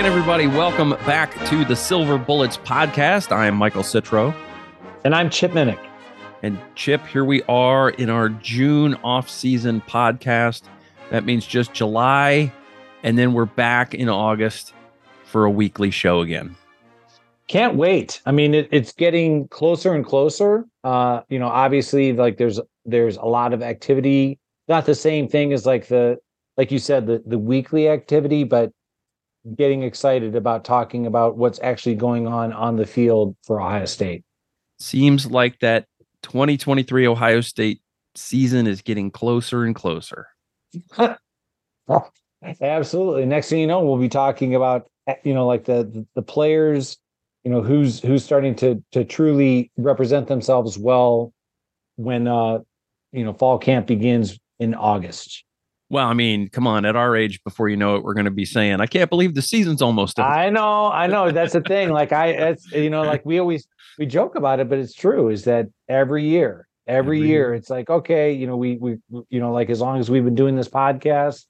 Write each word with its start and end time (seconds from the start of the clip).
Again, 0.00 0.12
everybody. 0.12 0.46
Welcome 0.46 0.92
back 1.04 1.34
to 1.48 1.62
the 1.62 1.76
Silver 1.76 2.16
Bullets 2.16 2.56
podcast. 2.56 3.32
I 3.32 3.46
am 3.46 3.54
Michael 3.54 3.82
Citro. 3.82 4.34
And 5.04 5.14
I'm 5.14 5.28
Chip 5.28 5.52
Minnick. 5.52 5.78
And 6.42 6.58
Chip, 6.74 7.06
here 7.06 7.26
we 7.26 7.42
are 7.42 7.90
in 7.90 8.08
our 8.08 8.30
June 8.30 8.94
off-season 9.04 9.82
podcast. 9.82 10.62
That 11.10 11.26
means 11.26 11.46
just 11.46 11.74
July, 11.74 12.50
and 13.02 13.18
then 13.18 13.34
we're 13.34 13.44
back 13.44 13.92
in 13.92 14.08
August 14.08 14.72
for 15.26 15.44
a 15.44 15.50
weekly 15.50 15.90
show 15.90 16.22
again. 16.22 16.56
Can't 17.46 17.74
wait. 17.74 18.22
I 18.24 18.32
mean, 18.32 18.54
it, 18.54 18.70
it's 18.72 18.94
getting 18.94 19.48
closer 19.48 19.92
and 19.92 20.02
closer. 20.02 20.64
Uh, 20.82 21.20
you 21.28 21.38
know, 21.38 21.48
obviously, 21.48 22.14
like 22.14 22.38
there's 22.38 22.58
there's 22.86 23.18
a 23.18 23.26
lot 23.26 23.52
of 23.52 23.62
activity. 23.62 24.38
Not 24.66 24.86
the 24.86 24.94
same 24.94 25.28
thing 25.28 25.52
as 25.52 25.66
like 25.66 25.88
the 25.88 26.16
like 26.56 26.70
you 26.70 26.78
said 26.78 27.06
the 27.06 27.22
the 27.26 27.38
weekly 27.38 27.90
activity, 27.90 28.44
but 28.44 28.72
getting 29.56 29.82
excited 29.82 30.36
about 30.36 30.64
talking 30.64 31.06
about 31.06 31.36
what's 31.36 31.60
actually 31.62 31.94
going 31.94 32.26
on 32.26 32.52
on 32.52 32.76
the 32.76 32.86
field 32.86 33.36
for 33.44 33.60
Ohio 33.60 33.84
State. 33.86 34.24
Seems 34.78 35.30
like 35.30 35.58
that 35.60 35.86
2023 36.22 37.06
Ohio 37.06 37.40
State 37.40 37.80
season 38.14 38.66
is 38.66 38.82
getting 38.82 39.10
closer 39.10 39.64
and 39.64 39.74
closer. 39.74 40.26
Absolutely. 42.60 43.26
Next 43.26 43.48
thing 43.48 43.60
you 43.60 43.66
know, 43.66 43.84
we'll 43.84 43.98
be 43.98 44.08
talking 44.08 44.54
about 44.54 44.88
you 45.24 45.34
know 45.34 45.46
like 45.46 45.64
the 45.64 46.06
the 46.14 46.22
players, 46.22 46.96
you 47.44 47.50
know 47.50 47.62
who's 47.62 48.00
who's 48.00 48.24
starting 48.24 48.54
to 48.56 48.82
to 48.92 49.04
truly 49.04 49.70
represent 49.76 50.28
themselves 50.28 50.78
well 50.78 51.32
when 51.96 52.28
uh 52.28 52.58
you 53.12 53.24
know 53.24 53.32
fall 53.32 53.58
camp 53.58 53.86
begins 53.86 54.38
in 54.58 54.74
August. 54.74 55.44
Well, 55.90 56.06
I 56.06 56.14
mean, 56.14 56.48
come 56.48 56.68
on, 56.68 56.84
at 56.84 56.94
our 56.94 57.16
age, 57.16 57.42
before 57.42 57.68
you 57.68 57.76
know 57.76 57.96
it, 57.96 58.04
we're 58.04 58.14
going 58.14 58.24
to 58.24 58.30
be 58.30 58.44
saying, 58.44 58.80
I 58.80 58.86
can't 58.86 59.10
believe 59.10 59.34
the 59.34 59.42
season's 59.42 59.82
almost 59.82 60.20
over. 60.20 60.28
I 60.28 60.48
know, 60.48 60.86
I 60.86 61.08
know. 61.08 61.32
That's 61.32 61.52
the 61.52 61.60
thing. 61.60 61.90
Like, 61.90 62.12
I, 62.12 62.28
it's, 62.28 62.70
you 62.70 62.90
know, 62.90 63.02
like 63.02 63.26
we 63.26 63.40
always, 63.40 63.66
we 63.98 64.06
joke 64.06 64.36
about 64.36 64.60
it, 64.60 64.68
but 64.68 64.78
it's 64.78 64.94
true 64.94 65.30
is 65.30 65.44
that 65.44 65.66
every 65.88 66.24
year, 66.24 66.68
every, 66.86 67.18
every 67.18 67.18
year, 67.18 67.26
year, 67.26 67.54
it's 67.54 67.70
like, 67.70 67.90
okay, 67.90 68.32
you 68.32 68.46
know, 68.46 68.56
we, 68.56 68.76
we, 68.76 68.98
you 69.30 69.40
know, 69.40 69.52
like 69.52 69.68
as 69.68 69.80
long 69.80 69.98
as 69.98 70.08
we've 70.08 70.24
been 70.24 70.36
doing 70.36 70.54
this 70.54 70.68
podcast, 70.68 71.46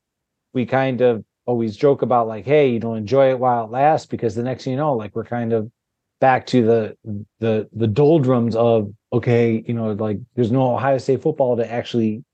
we 0.54 0.64
kind 0.64 1.02
of 1.02 1.22
always 1.44 1.77
joke 1.77 2.00
about 2.00 2.27
like, 2.27 2.47
hey, 2.47 2.70
you 2.70 2.80
know, 2.80 2.94
enjoy 2.94 3.28
it 3.28 3.38
while 3.38 3.66
it 3.66 3.70
lasts, 3.70 4.06
because 4.06 4.34
the 4.34 4.42
next 4.42 4.64
thing 4.64 4.70
you 4.72 4.78
know, 4.78 4.94
like 4.94 5.14
we're 5.14 5.22
kind 5.22 5.52
of 5.52 5.70
back 6.19 6.47
to 6.47 6.65
the, 6.65 7.25
the, 7.41 7.69
the 7.75 7.86
doldrums 7.86 8.56
of, 8.56 8.91
okay, 9.12 9.62
you 9.66 9.75
know, 9.75 9.92
like 9.92 10.19
there's 10.34 10.50
no 10.50 10.75
Ohio 10.75 10.97
State 10.97 11.20
football 11.20 11.59
to 11.59 11.70
actually 11.70 12.25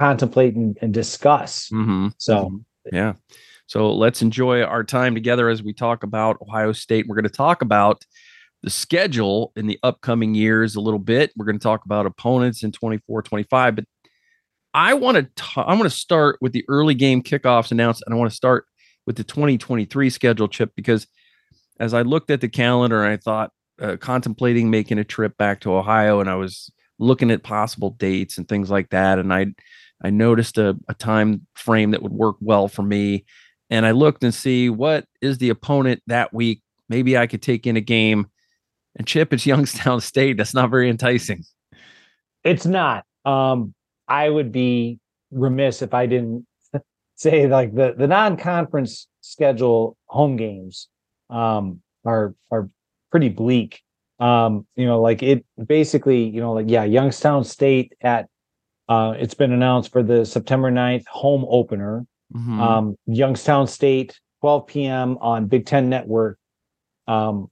contemplate 0.00 0.54
and, 0.54 0.78
and 0.80 0.94
discuss. 0.94 1.68
Mm-hmm. 1.68 2.08
So, 2.16 2.46
mm-hmm. 2.46 2.96
yeah. 2.96 3.12
So 3.66 3.92
let's 3.92 4.22
enjoy 4.22 4.62
our 4.62 4.82
time 4.82 5.14
together 5.14 5.48
as 5.48 5.62
we 5.62 5.74
talk 5.74 6.02
about 6.02 6.38
Ohio 6.42 6.72
State. 6.72 7.06
We're 7.06 7.16
going 7.16 7.24
to 7.24 7.28
talk 7.28 7.62
about 7.62 8.04
the 8.62 8.70
schedule 8.70 9.52
in 9.56 9.66
the 9.66 9.78
upcoming 9.82 10.34
years 10.34 10.74
a 10.74 10.80
little 10.80 10.98
bit. 10.98 11.30
We're 11.36 11.44
going 11.44 11.58
to 11.58 11.62
talk 11.62 11.84
about 11.84 12.06
opponents 12.06 12.62
in 12.62 12.72
24, 12.72 13.22
25, 13.22 13.76
but 13.76 13.84
I 14.72 14.94
want 14.94 15.18
to 15.18 15.28
ta- 15.36 15.64
I 15.64 15.74
want 15.74 15.84
to 15.84 15.90
start 15.90 16.38
with 16.40 16.52
the 16.52 16.64
early 16.68 16.94
game 16.94 17.22
kickoffs 17.22 17.70
announced 17.70 18.02
and 18.06 18.14
I 18.14 18.18
want 18.18 18.30
to 18.30 18.36
start 18.36 18.64
with 19.06 19.16
the 19.16 19.24
2023 19.24 20.10
schedule 20.10 20.48
chip 20.48 20.72
because 20.76 21.06
as 21.78 21.92
I 21.92 22.02
looked 22.02 22.30
at 22.30 22.40
the 22.40 22.48
calendar 22.48 23.04
I 23.04 23.16
thought 23.16 23.50
uh, 23.80 23.96
contemplating 23.96 24.70
making 24.70 24.98
a 24.98 25.04
trip 25.04 25.36
back 25.36 25.60
to 25.60 25.74
Ohio 25.74 26.20
and 26.20 26.30
I 26.30 26.36
was 26.36 26.70
looking 27.00 27.32
at 27.32 27.42
possible 27.42 27.90
dates 27.98 28.38
and 28.38 28.48
things 28.48 28.70
like 28.70 28.90
that 28.90 29.18
and 29.18 29.32
I 29.32 29.46
I 30.02 30.10
noticed 30.10 30.58
a, 30.58 30.76
a 30.88 30.94
time 30.94 31.46
frame 31.54 31.90
that 31.90 32.02
would 32.02 32.12
work 32.12 32.36
well 32.40 32.68
for 32.68 32.82
me. 32.82 33.24
And 33.68 33.86
I 33.86 33.92
looked 33.92 34.24
and 34.24 34.34
see 34.34 34.68
what 34.68 35.04
is 35.20 35.38
the 35.38 35.50
opponent 35.50 36.02
that 36.06 36.32
week. 36.32 36.62
Maybe 36.88 37.16
I 37.16 37.26
could 37.26 37.42
take 37.42 37.66
in 37.66 37.76
a 37.76 37.80
game. 37.80 38.26
And 38.96 39.06
Chip, 39.06 39.32
it's 39.32 39.46
Youngstown 39.46 40.00
State. 40.00 40.36
That's 40.36 40.54
not 40.54 40.70
very 40.70 40.90
enticing. 40.90 41.44
It's 42.42 42.66
not. 42.66 43.04
Um, 43.24 43.74
I 44.08 44.28
would 44.28 44.50
be 44.50 44.98
remiss 45.30 45.82
if 45.82 45.94
I 45.94 46.06
didn't 46.06 46.46
say 47.16 47.46
like 47.46 47.74
the 47.74 47.94
the 47.96 48.08
non-conference 48.08 49.06
schedule 49.20 49.96
home 50.06 50.36
games 50.36 50.88
um, 51.28 51.80
are 52.04 52.34
are 52.50 52.68
pretty 53.10 53.28
bleak. 53.28 53.82
Um, 54.18 54.66
you 54.76 54.86
know, 54.86 55.00
like 55.00 55.22
it 55.22 55.44
basically, 55.66 56.24
you 56.24 56.40
know, 56.40 56.52
like 56.52 56.66
yeah, 56.68 56.84
Youngstown 56.84 57.44
State 57.44 57.94
at 58.00 58.28
uh, 58.90 59.14
it's 59.16 59.34
been 59.34 59.52
announced 59.52 59.92
for 59.92 60.02
the 60.02 60.26
September 60.26 60.68
9th 60.68 61.06
home 61.06 61.46
opener. 61.48 62.04
Mm-hmm. 62.34 62.60
Um, 62.60 62.96
Youngstown 63.06 63.68
State, 63.68 64.18
12 64.40 64.66
p.m. 64.66 65.16
on 65.20 65.46
Big 65.46 65.64
Ten 65.64 65.88
Network. 65.88 66.38
Um, 67.06 67.48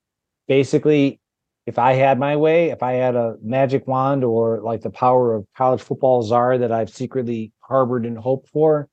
basically, 0.49 1.21
if 1.65 1.79
I 1.79 1.93
had 1.93 2.19
my 2.19 2.35
way, 2.35 2.71
if 2.71 2.83
I 2.83 2.95
had 2.95 3.15
a 3.15 3.37
magic 3.41 3.87
wand 3.87 4.25
or 4.25 4.61
like 4.63 4.81
the 4.81 4.91
power 4.91 5.33
of 5.33 5.47
college 5.57 5.81
football 5.81 6.25
czar 6.25 6.59
that 6.59 6.73
I've 6.73 6.91
secretly 6.91 7.53
harbored 7.61 8.05
and 8.05 8.19
hoped 8.19 8.49
for, 8.49 8.89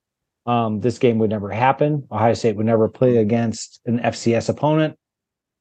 um, 0.45 0.81
this 0.81 0.99
game 0.99 1.17
would 1.17 1.31
never 1.31 1.49
happen. 1.49 2.07
Ohio 2.11 2.35
State 2.35 2.57
would 2.57 2.67
never 2.67 2.87
play 2.87 3.17
against 3.17 3.81
an 3.87 3.97
FCS 4.01 4.49
opponent. 4.49 4.99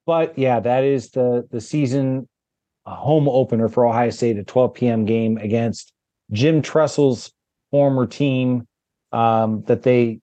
But 0.05 0.39
yeah, 0.39 0.61
that 0.61 0.85
is 0.85 1.13
the 1.13 1.49
the 1.51 1.63
season 1.63 2.29
uh, 2.85 2.95
home 2.95 3.27
opener 3.27 3.71
for 3.71 3.87
Ohio 3.87 4.11
State, 4.11 4.37
a 4.37 4.45
12 4.45 4.75
p.m. 4.75 5.07
game 5.07 5.39
against 5.39 5.94
Jim 6.35 6.61
Tressel's 6.61 7.33
former 7.71 8.07
team 8.07 8.67
um, 9.13 9.63
that 9.67 9.83
they 9.83 10.21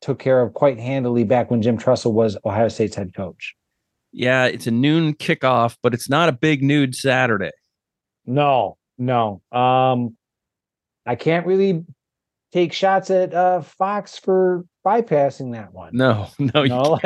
took 0.00 0.18
care 0.18 0.40
of 0.40 0.54
quite 0.54 0.78
handily 0.78 1.24
back 1.24 1.50
when 1.50 1.62
Jim 1.62 1.76
Tressel 1.76 2.12
was 2.12 2.36
Ohio 2.44 2.68
State's 2.68 2.96
head 2.96 3.14
coach. 3.14 3.54
Yeah, 4.12 4.46
it's 4.46 4.66
a 4.66 4.70
noon 4.72 5.14
kickoff, 5.14 5.76
but 5.82 5.94
it's 5.94 6.08
not 6.08 6.28
a 6.28 6.32
Big 6.32 6.62
Noon 6.62 6.92
Saturday. 6.92 7.52
No, 8.26 8.76
no. 8.98 9.40
Um, 9.52 10.16
I 11.06 11.14
can't 11.14 11.46
really 11.46 11.84
take 12.52 12.72
shots 12.72 13.10
at 13.10 13.32
uh, 13.32 13.60
Fox 13.60 14.18
for 14.18 14.64
bypassing 14.84 15.52
that 15.52 15.72
one. 15.72 15.90
No, 15.92 16.28
no, 16.38 16.64
no, 16.64 16.98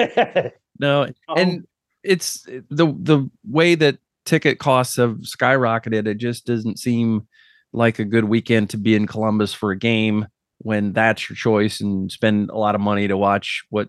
no. 0.78 1.08
And 1.36 1.66
it's 2.02 2.42
the 2.42 2.94
the 2.98 3.30
way 3.46 3.74
that 3.74 3.98
ticket 4.24 4.58
costs 4.58 4.96
have 4.96 5.18
skyrocketed. 5.18 6.06
It 6.06 6.18
just 6.18 6.46
doesn't 6.46 6.78
seem 6.78 7.26
like 7.74 7.98
a 7.98 8.04
good 8.04 8.24
weekend 8.24 8.70
to 8.70 8.78
be 8.78 8.94
in 8.94 9.06
Columbus 9.06 9.52
for 9.52 9.72
a 9.72 9.78
game 9.78 10.26
when 10.58 10.92
that's 10.92 11.28
your 11.28 11.36
choice 11.36 11.80
and 11.80 12.10
spend 12.10 12.48
a 12.50 12.56
lot 12.56 12.76
of 12.76 12.80
money 12.80 13.08
to 13.08 13.16
watch 13.16 13.64
what 13.68 13.88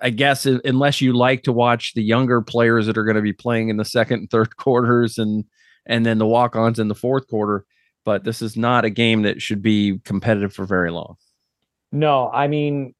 I 0.00 0.10
guess 0.10 0.46
unless 0.46 1.00
you 1.00 1.12
like 1.12 1.44
to 1.44 1.52
watch 1.52 1.94
the 1.94 2.02
younger 2.02 2.42
players 2.42 2.86
that 2.86 2.98
are 2.98 3.04
going 3.04 3.16
to 3.16 3.22
be 3.22 3.32
playing 3.32 3.68
in 3.68 3.76
the 3.76 3.84
second 3.84 4.20
and 4.20 4.30
third 4.30 4.56
quarters 4.56 5.18
and 5.18 5.44
and 5.86 6.06
then 6.06 6.18
the 6.18 6.26
walk-ons 6.26 6.78
in 6.78 6.86
the 6.86 6.94
fourth 6.94 7.26
quarter, 7.26 7.64
but 8.04 8.22
this 8.22 8.40
is 8.40 8.56
not 8.56 8.84
a 8.84 8.90
game 8.90 9.22
that 9.22 9.42
should 9.42 9.62
be 9.62 9.98
competitive 10.04 10.52
for 10.52 10.64
very 10.64 10.92
long. 10.92 11.16
No, 11.90 12.30
I 12.32 12.48
mean 12.48 12.94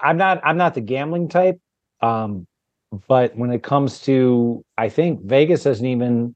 I'm 0.00 0.16
not 0.16 0.40
I'm 0.44 0.56
not 0.56 0.74
the 0.74 0.80
gambling 0.80 1.28
type. 1.28 1.60
Um 2.00 2.46
but 3.06 3.36
when 3.36 3.50
it 3.50 3.62
comes 3.62 4.00
to 4.02 4.64
I 4.76 4.88
think 4.88 5.24
Vegas 5.24 5.62
doesn't 5.62 5.86
even 5.86 6.34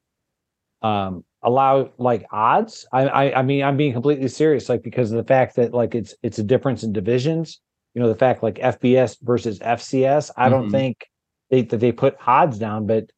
um 0.83 1.25
allow 1.43 1.91
like 1.99 2.27
odds. 2.33 2.87
I, 2.93 3.07
I 3.09 3.39
I 3.41 3.43
mean 3.43 3.63
I'm 3.63 3.77
being 3.77 3.93
completely 3.93 4.29
serious, 4.29 4.69
like 4.69 4.83
because 4.83 5.11
of 5.11 5.17
the 5.17 5.25
fact 5.25 5.57
that 5.57 5.73
like 5.73 5.95
it's 5.95 6.15
it's 6.23 6.39
a 6.39 6.45
difference 6.45 6.83
in 6.83 6.93
divisions. 6.93 7.61
You 7.95 8.01
know, 8.01 8.09
the 8.09 8.15
fact 8.15 8.43
like 8.43 8.57
FBS 8.57 9.19
versus 9.23 9.59
FCS. 9.59 10.31
I 10.37 10.49
don't 10.49 10.65
mm-hmm. 10.65 10.71
think 10.71 11.07
they 11.51 11.63
that 11.63 11.79
they 11.79 11.93
put 11.93 12.17
odds 12.27 12.59
down, 12.59 12.87
but 12.87 13.11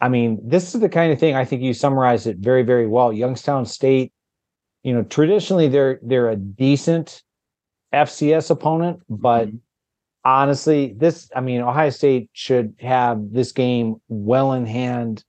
I 0.00 0.08
mean, 0.08 0.40
this 0.42 0.74
is 0.74 0.80
the 0.80 0.88
kind 0.88 1.12
of 1.12 1.18
thing 1.18 1.34
I 1.34 1.44
think 1.44 1.62
you 1.62 1.74
summarized 1.74 2.26
it 2.26 2.38
very, 2.38 2.62
very 2.62 2.86
well. 2.86 3.12
Youngstown 3.12 3.66
State 3.66 4.12
you 4.82 4.94
know, 4.94 5.02
traditionally 5.02 5.68
they're 5.68 5.98
they're 6.02 6.30
a 6.30 6.36
decent 6.36 7.22
FCS 7.92 8.50
opponent, 8.50 9.00
but 9.08 9.48
mm-hmm. 9.48 9.56
honestly, 10.24 10.94
this 10.96 11.30
I 11.34 11.40
mean, 11.40 11.60
Ohio 11.60 11.90
State 11.90 12.30
should 12.32 12.74
have 12.80 13.32
this 13.32 13.52
game 13.52 13.96
well 14.08 14.52
in 14.52 14.66
hand. 14.66 15.24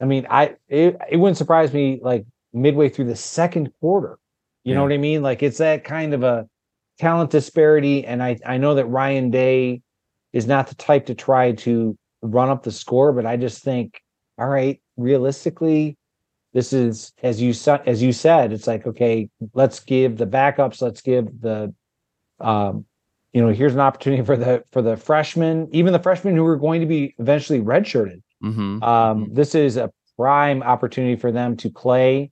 I 0.00 0.06
mean, 0.06 0.26
I 0.30 0.56
it, 0.68 0.96
it 1.10 1.16
wouldn't 1.16 1.36
surprise 1.36 1.72
me 1.72 2.00
like 2.02 2.24
midway 2.52 2.88
through 2.88 3.06
the 3.06 3.16
second 3.16 3.72
quarter. 3.80 4.18
You 4.64 4.70
yeah. 4.70 4.76
know 4.76 4.82
what 4.82 4.92
I 4.92 4.98
mean? 4.98 5.22
Like 5.22 5.42
it's 5.42 5.58
that 5.58 5.84
kind 5.84 6.14
of 6.14 6.22
a 6.22 6.48
talent 6.98 7.30
disparity, 7.30 8.04
and 8.06 8.22
I 8.22 8.38
I 8.44 8.58
know 8.58 8.74
that 8.74 8.86
Ryan 8.86 9.30
Day 9.30 9.82
is 10.32 10.46
not 10.46 10.68
the 10.68 10.74
type 10.74 11.06
to 11.06 11.14
try 11.14 11.52
to 11.52 11.96
run 12.22 12.50
up 12.50 12.62
the 12.62 12.70
score, 12.70 13.12
but 13.12 13.26
I 13.26 13.36
just 13.36 13.62
think, 13.62 14.00
all 14.38 14.48
right, 14.48 14.80
realistically, 14.96 15.96
this 16.52 16.72
is 16.72 17.12
as 17.22 17.40
you 17.40 17.54
as 17.86 18.02
you 18.02 18.12
said 18.12 18.52
it's 18.52 18.66
like 18.66 18.86
okay 18.86 19.28
let's 19.54 19.80
give 19.80 20.16
the 20.16 20.26
backups 20.26 20.82
let's 20.82 21.00
give 21.00 21.28
the 21.40 21.72
um 22.40 22.84
you 23.32 23.40
know 23.40 23.52
here's 23.52 23.74
an 23.74 23.80
opportunity 23.80 24.24
for 24.24 24.36
the 24.36 24.64
for 24.72 24.82
the 24.82 24.96
freshmen 24.96 25.68
even 25.72 25.92
the 25.92 25.98
freshmen 25.98 26.36
who 26.36 26.44
are 26.46 26.56
going 26.56 26.80
to 26.80 26.86
be 26.86 27.14
eventually 27.18 27.60
redshirted 27.60 28.20
mm-hmm. 28.42 28.82
um 28.82 29.24
mm-hmm. 29.24 29.34
this 29.34 29.54
is 29.54 29.76
a 29.76 29.90
prime 30.16 30.62
opportunity 30.62 31.16
for 31.16 31.32
them 31.32 31.56
to 31.56 31.70
play 31.70 32.30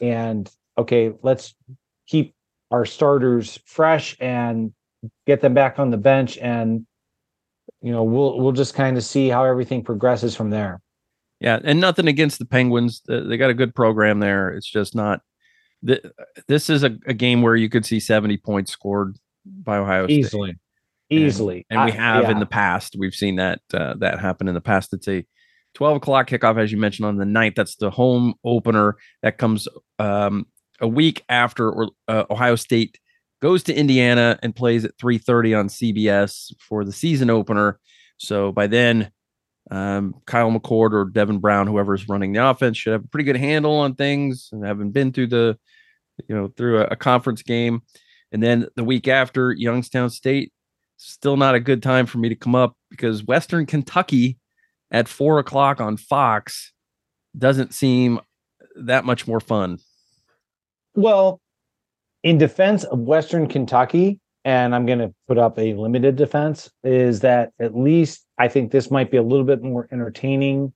and 0.00 0.50
okay 0.76 1.12
let's 1.22 1.54
keep 2.06 2.34
our 2.70 2.84
starters 2.84 3.58
fresh 3.64 4.16
and 4.20 4.72
get 5.26 5.40
them 5.40 5.54
back 5.54 5.78
on 5.78 5.90
the 5.90 5.96
bench 5.96 6.38
and 6.38 6.86
you 7.80 7.92
know 7.92 8.02
we'll 8.02 8.38
we'll 8.40 8.52
just 8.52 8.74
kind 8.74 8.96
of 8.96 9.04
see 9.04 9.28
how 9.28 9.44
everything 9.44 9.82
progresses 9.82 10.36
from 10.36 10.50
there 10.50 10.80
yeah, 11.42 11.58
and 11.64 11.80
nothing 11.80 12.06
against 12.06 12.38
the 12.38 12.44
Penguins. 12.44 13.02
They 13.08 13.36
got 13.36 13.50
a 13.50 13.54
good 13.54 13.74
program 13.74 14.20
there. 14.20 14.50
It's 14.50 14.70
just 14.70 14.94
not. 14.94 15.22
This 16.46 16.70
is 16.70 16.84
a, 16.84 16.96
a 17.04 17.12
game 17.12 17.42
where 17.42 17.56
you 17.56 17.68
could 17.68 17.84
see 17.84 17.98
70 17.98 18.36
points 18.36 18.70
scored 18.70 19.16
by 19.44 19.78
Ohio 19.78 20.06
State. 20.06 20.20
Easily. 20.20 20.54
Easily. 21.10 21.66
And, 21.68 21.80
and 21.80 21.90
we 21.90 21.96
have 21.98 22.24
I, 22.24 22.28
yeah. 22.28 22.30
in 22.30 22.38
the 22.38 22.46
past. 22.46 22.94
We've 22.96 23.14
seen 23.14 23.36
that 23.36 23.60
uh, 23.74 23.94
that 23.94 24.20
happen 24.20 24.46
in 24.46 24.54
the 24.54 24.60
past. 24.60 24.94
It's 24.94 25.08
a 25.08 25.26
12 25.74 25.96
o'clock 25.96 26.28
kickoff, 26.28 26.60
as 26.60 26.70
you 26.70 26.78
mentioned, 26.78 27.06
on 27.06 27.16
the 27.16 27.24
9th. 27.24 27.54
That's 27.54 27.76
the 27.76 27.90
home 27.90 28.34
opener 28.44 28.96
that 29.22 29.38
comes 29.38 29.68
um, 29.98 30.46
a 30.80 30.88
week 30.88 31.24
after 31.28 31.86
uh, 32.08 32.24
Ohio 32.30 32.56
State 32.56 32.98
goes 33.40 33.62
to 33.64 33.74
Indiana 33.74 34.38
and 34.42 34.54
plays 34.54 34.84
at 34.84 34.96
3:30 34.98 35.58
on 35.58 35.68
CBS 35.68 36.54
for 36.60 36.84
the 36.84 36.92
season 36.92 37.30
opener. 37.30 37.78
So 38.16 38.52
by 38.52 38.68
then, 38.68 39.10
um, 39.70 40.14
Kyle 40.26 40.50
McCord 40.50 40.92
or 40.92 41.06
Devin 41.06 41.38
Brown, 41.38 41.66
whoever's 41.66 42.08
running 42.08 42.32
the 42.32 42.48
offense, 42.48 42.76
should 42.76 42.92
have 42.92 43.04
a 43.04 43.08
pretty 43.08 43.24
good 43.24 43.36
handle 43.36 43.76
on 43.76 43.94
things 43.94 44.48
and 44.52 44.64
haven't 44.64 44.90
been 44.90 45.12
through 45.12 45.28
the, 45.28 45.58
you 46.28 46.34
know, 46.34 46.48
through 46.56 46.80
a, 46.80 46.84
a 46.84 46.96
conference 46.96 47.42
game. 47.42 47.82
And 48.30 48.42
then 48.42 48.66
the 48.76 48.84
week 48.84 49.08
after, 49.08 49.52
Youngstown 49.52 50.10
State, 50.10 50.52
still 50.96 51.36
not 51.36 51.54
a 51.54 51.60
good 51.60 51.82
time 51.82 52.06
for 52.06 52.18
me 52.18 52.28
to 52.28 52.36
come 52.36 52.54
up 52.54 52.76
because 52.90 53.24
Western 53.24 53.66
Kentucky 53.66 54.38
at 54.92 55.08
four 55.08 55.40
o'clock 55.40 55.80
on 55.80 55.96
Fox 55.96 56.72
doesn't 57.36 57.74
seem 57.74 58.20
that 58.76 59.04
much 59.04 59.26
more 59.26 59.40
fun. 59.40 59.78
Well, 60.94 61.40
in 62.22 62.38
defense 62.38 62.84
of 62.84 63.00
Western 63.00 63.48
Kentucky, 63.48 64.20
and 64.44 64.74
I'm 64.74 64.86
going 64.86 64.98
to 64.98 65.12
put 65.26 65.38
up 65.38 65.58
a 65.58 65.74
limited 65.74 66.16
defense, 66.16 66.70
is 66.84 67.20
that 67.20 67.52
at 67.58 67.76
least 67.76 68.24
I 68.38 68.48
think 68.48 68.70
this 68.70 68.90
might 68.90 69.10
be 69.10 69.16
a 69.16 69.22
little 69.22 69.46
bit 69.46 69.62
more 69.62 69.88
entertaining 69.90 70.72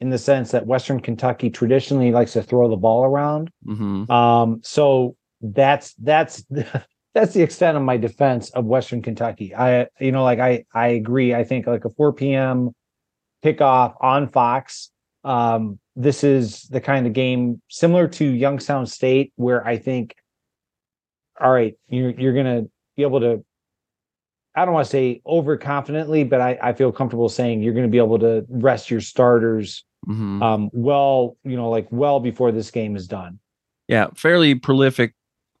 in 0.00 0.10
the 0.10 0.18
sense 0.18 0.50
that 0.50 0.66
Western 0.66 1.00
Kentucky 1.00 1.50
traditionally 1.50 2.10
likes 2.10 2.32
to 2.32 2.42
throw 2.42 2.68
the 2.68 2.76
ball 2.76 3.04
around. 3.04 3.50
Mm-hmm. 3.66 4.10
Um, 4.10 4.60
so 4.62 5.16
that's 5.40 5.94
that's 5.94 6.44
that's 7.14 7.34
the 7.34 7.42
extent 7.42 7.76
of 7.76 7.82
my 7.82 7.96
defense 7.96 8.50
of 8.50 8.64
Western 8.64 9.02
Kentucky. 9.02 9.54
I 9.54 9.88
you 10.00 10.12
know 10.12 10.24
like 10.24 10.38
I 10.38 10.64
I 10.72 10.88
agree. 10.88 11.34
I 11.34 11.44
think 11.44 11.66
like 11.66 11.84
a 11.84 11.90
4 11.90 12.14
p.m. 12.14 12.72
kickoff 13.44 13.94
on 14.00 14.28
Fox. 14.28 14.90
Um, 15.24 15.78
this 15.96 16.24
is 16.24 16.62
the 16.64 16.80
kind 16.80 17.06
of 17.06 17.12
game 17.12 17.60
similar 17.68 18.08
to 18.08 18.24
Youngstown 18.24 18.86
State 18.86 19.32
where 19.36 19.66
I 19.66 19.76
think, 19.76 20.14
all 21.40 21.50
right, 21.50 21.74
you're 21.88 22.10
you're 22.10 22.34
gonna 22.34 22.64
be 22.96 23.02
able 23.02 23.20
to 23.20 23.44
I 24.54 24.64
don't 24.64 24.74
want 24.74 24.86
to 24.86 24.90
say 24.90 25.22
overconfidently, 25.26 26.28
but 26.28 26.40
I, 26.40 26.58
I 26.60 26.72
feel 26.72 26.90
comfortable 26.90 27.28
saying 27.28 27.62
you're 27.62 27.72
going 27.72 27.86
to 27.86 27.90
be 27.90 27.98
able 27.98 28.18
to 28.18 28.44
rest 28.48 28.90
your 28.90 29.00
starters 29.00 29.84
mm-hmm. 30.08 30.42
um, 30.42 30.70
well, 30.72 31.36
you 31.44 31.56
know, 31.56 31.70
like 31.70 31.86
well 31.90 32.20
before 32.20 32.52
this 32.52 32.70
game 32.70 32.96
is 32.96 33.06
done. 33.06 33.38
Yeah, 33.88 34.08
fairly 34.14 34.54
prolific 34.54 35.14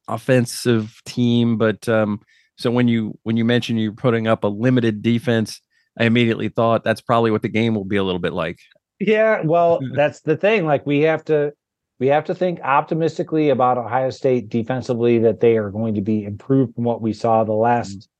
offensive 0.08 1.00
team, 1.04 1.56
but 1.56 1.88
um, 1.88 2.20
so 2.56 2.70
when 2.70 2.88
you 2.88 3.18
when 3.22 3.36
you 3.36 3.44
mention 3.44 3.76
you're 3.76 3.92
putting 3.92 4.26
up 4.26 4.44
a 4.44 4.48
limited 4.48 5.02
defense, 5.02 5.60
I 5.98 6.04
immediately 6.04 6.48
thought 6.48 6.84
that's 6.84 7.00
probably 7.00 7.30
what 7.30 7.42
the 7.42 7.48
game 7.48 7.74
will 7.74 7.84
be 7.84 7.96
a 7.96 8.04
little 8.04 8.20
bit 8.20 8.32
like. 8.32 8.58
Yeah, 8.98 9.42
well, 9.44 9.80
that's 9.94 10.20
the 10.20 10.36
thing. 10.36 10.66
Like 10.66 10.86
we 10.86 11.00
have 11.00 11.24
to 11.26 11.52
we 11.98 12.06
have 12.08 12.24
to 12.24 12.34
think 12.34 12.60
optimistically 12.60 13.50
about 13.50 13.78
Ohio 13.78 14.10
State 14.10 14.48
defensively 14.48 15.18
that 15.18 15.40
they 15.40 15.56
are 15.56 15.70
going 15.70 15.94
to 15.94 16.00
be 16.00 16.24
improved 16.24 16.74
from 16.74 16.84
what 16.84 17.02
we 17.02 17.12
saw 17.12 17.44
the 17.44 17.52
last 17.52 17.90
mm-hmm 17.90 18.10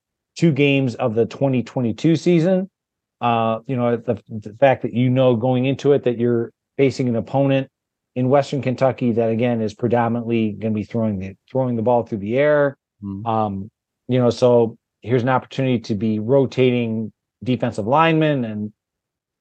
two 0.40 0.52
games 0.52 0.94
of 0.94 1.14
the 1.14 1.26
2022 1.26 2.17
season. 2.17 2.70
Uh, 3.20 3.58
you 3.67 3.76
know, 3.76 3.96
the, 3.96 4.19
the 4.28 4.56
fact 4.58 4.81
that 4.82 4.94
you 4.94 5.11
know 5.11 5.37
going 5.37 5.67
into 5.67 5.93
it 5.93 6.05
that 6.05 6.19
you're 6.19 6.50
facing 6.78 7.08
an 7.11 7.17
opponent 7.17 7.69
in 8.14 8.31
Western 8.31 8.62
Kentucky 8.62 9.12
that 9.12 9.28
again 9.28 9.61
is 9.61 9.75
predominantly 9.75 10.52
going 10.52 10.72
to 10.72 10.78
be 10.78 10.84
throwing 10.84 11.19
the 11.19 11.37
throwing 11.50 11.76
the 11.76 11.82
ball 11.82 12.05
through 12.05 12.19
the 12.19 12.38
air. 12.38 12.78
Mm-hmm. 13.02 13.26
Um, 13.26 13.70
you 14.08 14.19
know, 14.19 14.31
so 14.31 14.78
here's 15.02 15.22
an 15.22 15.28
opportunity 15.28 15.78
to 15.81 15.94
be 15.94 16.19
rotating 16.19 17.12
defensive 17.42 17.87
linemen 17.87 18.44
and 18.44 18.72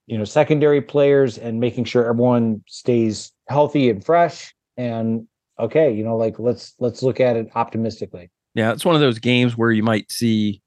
you 0.08 0.18
know 0.18 0.24
secondary 0.24 0.82
players 0.82 1.38
and 1.38 1.60
making 1.60 1.86
sure 1.86 2.06
everyone 2.06 2.64
stays 2.68 3.32
healthy 3.48 3.90
and 3.90 4.04
fresh. 4.04 4.54
And 4.78 5.28
okay, 5.60 5.92
you 5.92 6.04
know, 6.04 6.18
like 6.18 6.40
let's 6.40 6.74
let's 6.80 7.04
look 7.04 7.20
at 7.20 7.36
it 7.36 7.50
optimistically. 7.56 8.30
Yeah, 8.56 8.72
it's 8.72 8.86
one 8.86 8.96
of 8.96 9.02
those 9.02 9.20
games 9.20 9.56
where 9.58 9.72
you 9.72 9.84
might 9.84 10.12
see 10.12 10.62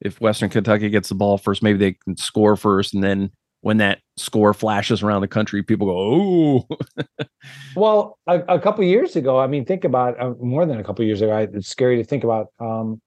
if 0.00 0.20
Western 0.20 0.50
Kentucky 0.50 0.90
gets 0.90 1.08
the 1.08 1.14
ball 1.14 1.38
first, 1.38 1.62
maybe 1.62 1.78
they 1.78 1.92
can 1.92 2.16
score 2.16 2.56
first, 2.56 2.94
and 2.94 3.02
then 3.02 3.30
when 3.62 3.78
that 3.78 4.00
score 4.18 4.52
flashes 4.52 5.02
around 5.02 5.22
the 5.22 5.28
country, 5.28 5.62
people 5.62 5.86
go, 5.86 6.66
"Oh." 6.68 7.24
well, 7.76 8.18
a, 8.26 8.40
a, 8.40 8.60
couple 8.60 8.84
years 8.84 9.16
ago, 9.16 9.38
I 9.38 9.46
mean, 9.46 9.64
think 9.64 9.84
about 9.84 10.20
uh, 10.20 10.34
more 10.38 10.66
than 10.66 10.78
a 10.78 10.84
couple 10.84 11.02
years 11.06 11.22
ago. 11.22 11.32
I, 11.32 11.42
it's 11.42 11.68
scary 11.68 11.96
to 11.96 12.04
think 12.04 12.24
about. 12.24 12.48
Um, 12.60 13.00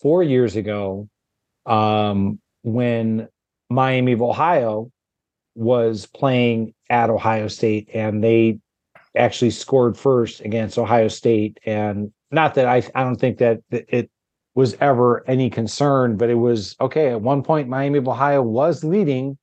four 0.00 0.22
years 0.22 0.56
ago, 0.56 1.08
um, 1.66 2.40
when 2.62 3.28
Miami 3.68 4.12
of 4.12 4.22
Ohio 4.22 4.90
was 5.54 6.06
playing 6.06 6.74
at 6.88 7.10
Ohio 7.10 7.48
State, 7.48 7.88
and 7.94 8.22
they 8.22 8.58
actually 9.16 9.50
scored 9.50 9.96
first 9.96 10.40
against 10.40 10.78
Ohio 10.78 11.08
State, 11.08 11.58
and 11.64 12.12
not 12.30 12.54
that 12.54 12.66
I, 12.66 12.82
I 12.94 13.02
don't 13.02 13.16
think 13.16 13.38
that 13.38 13.60
it 13.70 14.10
was 14.54 14.76
ever 14.80 15.24
any 15.28 15.50
concern, 15.50 16.16
but 16.16 16.30
it 16.30 16.34
was 16.34 16.76
okay. 16.80 17.10
At 17.10 17.22
one 17.22 17.42
point, 17.42 17.68
Miami 17.68 17.98
of 17.98 18.08
Ohio 18.08 18.42
was 18.42 18.84
leading 18.84 19.38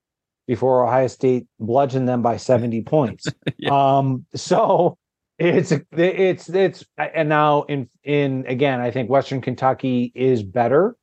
before 0.47 0.86
Ohio 0.86 1.07
State 1.07 1.47
bludgeoned 1.59 2.07
them 2.07 2.21
by 2.21 2.38
70 2.38 2.81
points. 2.83 3.27
yeah. 3.57 3.97
Um, 3.97 4.25
so 4.36 4.97
it's 5.38 5.71
it's 5.91 6.50
it's 6.50 6.86
and 6.97 7.29
now 7.29 7.63
in 7.63 7.89
in 8.03 8.45
again, 8.47 8.79
I 8.79 8.91
think 8.91 9.09
Western 9.09 9.41
Kentucky 9.41 10.12
is 10.15 10.43
better 10.43 10.95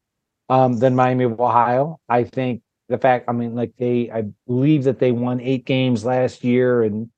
um, 0.49 0.79
than 0.79 0.95
Miami 0.95 1.25
of 1.25 1.41
Ohio. 1.41 2.01
I 2.09 2.25
think 2.25 2.63
the 2.89 2.99
fact, 2.99 3.27
I 3.29 3.33
mean, 3.33 3.55
like 3.55 3.73
they, 3.79 4.11
I 4.11 4.25
believe 4.47 4.85
that 4.85 4.99
they 4.99 5.13
won 5.13 5.41
eight 5.41 5.65
games 5.65 6.05
last 6.05 6.45
year, 6.45 6.83
and 6.83 7.11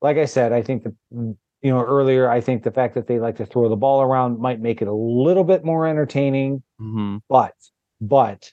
like 0.00 0.16
I 0.16 0.26
said, 0.26 0.52
I 0.52 0.62
think 0.62 0.84
that 0.84 0.94
you 1.66 1.72
know 1.72 1.82
earlier 1.82 2.30
i 2.30 2.40
think 2.40 2.62
the 2.62 2.70
fact 2.70 2.94
that 2.94 3.06
they 3.06 3.18
like 3.18 3.36
to 3.36 3.44
throw 3.44 3.68
the 3.68 3.76
ball 3.76 4.00
around 4.00 4.38
might 4.38 4.60
make 4.60 4.80
it 4.80 4.88
a 4.88 4.92
little 4.92 5.42
bit 5.42 5.64
more 5.64 5.86
entertaining 5.86 6.62
mm-hmm. 6.80 7.16
but 7.28 7.54
but 8.00 8.52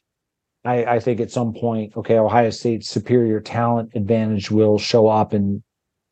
I, 0.66 0.86
I 0.86 1.00
think 1.00 1.20
at 1.20 1.30
some 1.30 1.54
point 1.54 1.96
okay 1.96 2.18
ohio 2.18 2.50
state's 2.50 2.90
superior 2.90 3.40
talent 3.40 3.92
advantage 3.94 4.50
will 4.50 4.80
show 4.80 5.08
up 5.08 5.34
and 5.34 5.62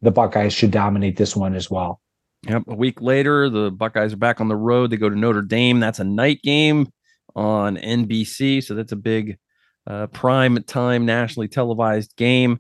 the 0.01 0.12
buckeyes 0.12 0.53
should 0.53 0.72
dominate 0.72 1.18
this 1.18 1.36
one 1.36 1.56
as 1.56 1.72
well 1.72 2.01
yep 2.48 2.63
a 2.68 2.75
week 2.75 3.01
later 3.01 3.50
the 3.50 3.72
buckeyes 3.72 4.13
are 4.13 4.18
back 4.18 4.41
on 4.41 4.48
the 4.48 4.56
road 4.56 4.91
they 4.91 4.98
go 4.98 5.10
to 5.10 5.18
notre 5.18 5.41
dame 5.41 5.80
that's 5.80 6.00
a 6.00 6.03
night 6.03 6.41
game 6.44 6.88
on 7.35 7.77
nbc 7.77 8.63
so 8.63 8.73
that's 8.73 8.91
a 8.91 8.97
big 8.97 9.38
uh, 9.88 10.07
prime 10.07 10.61
time 10.63 11.05
nationally 11.05 11.47
televised 11.47 12.15
game 12.15 12.59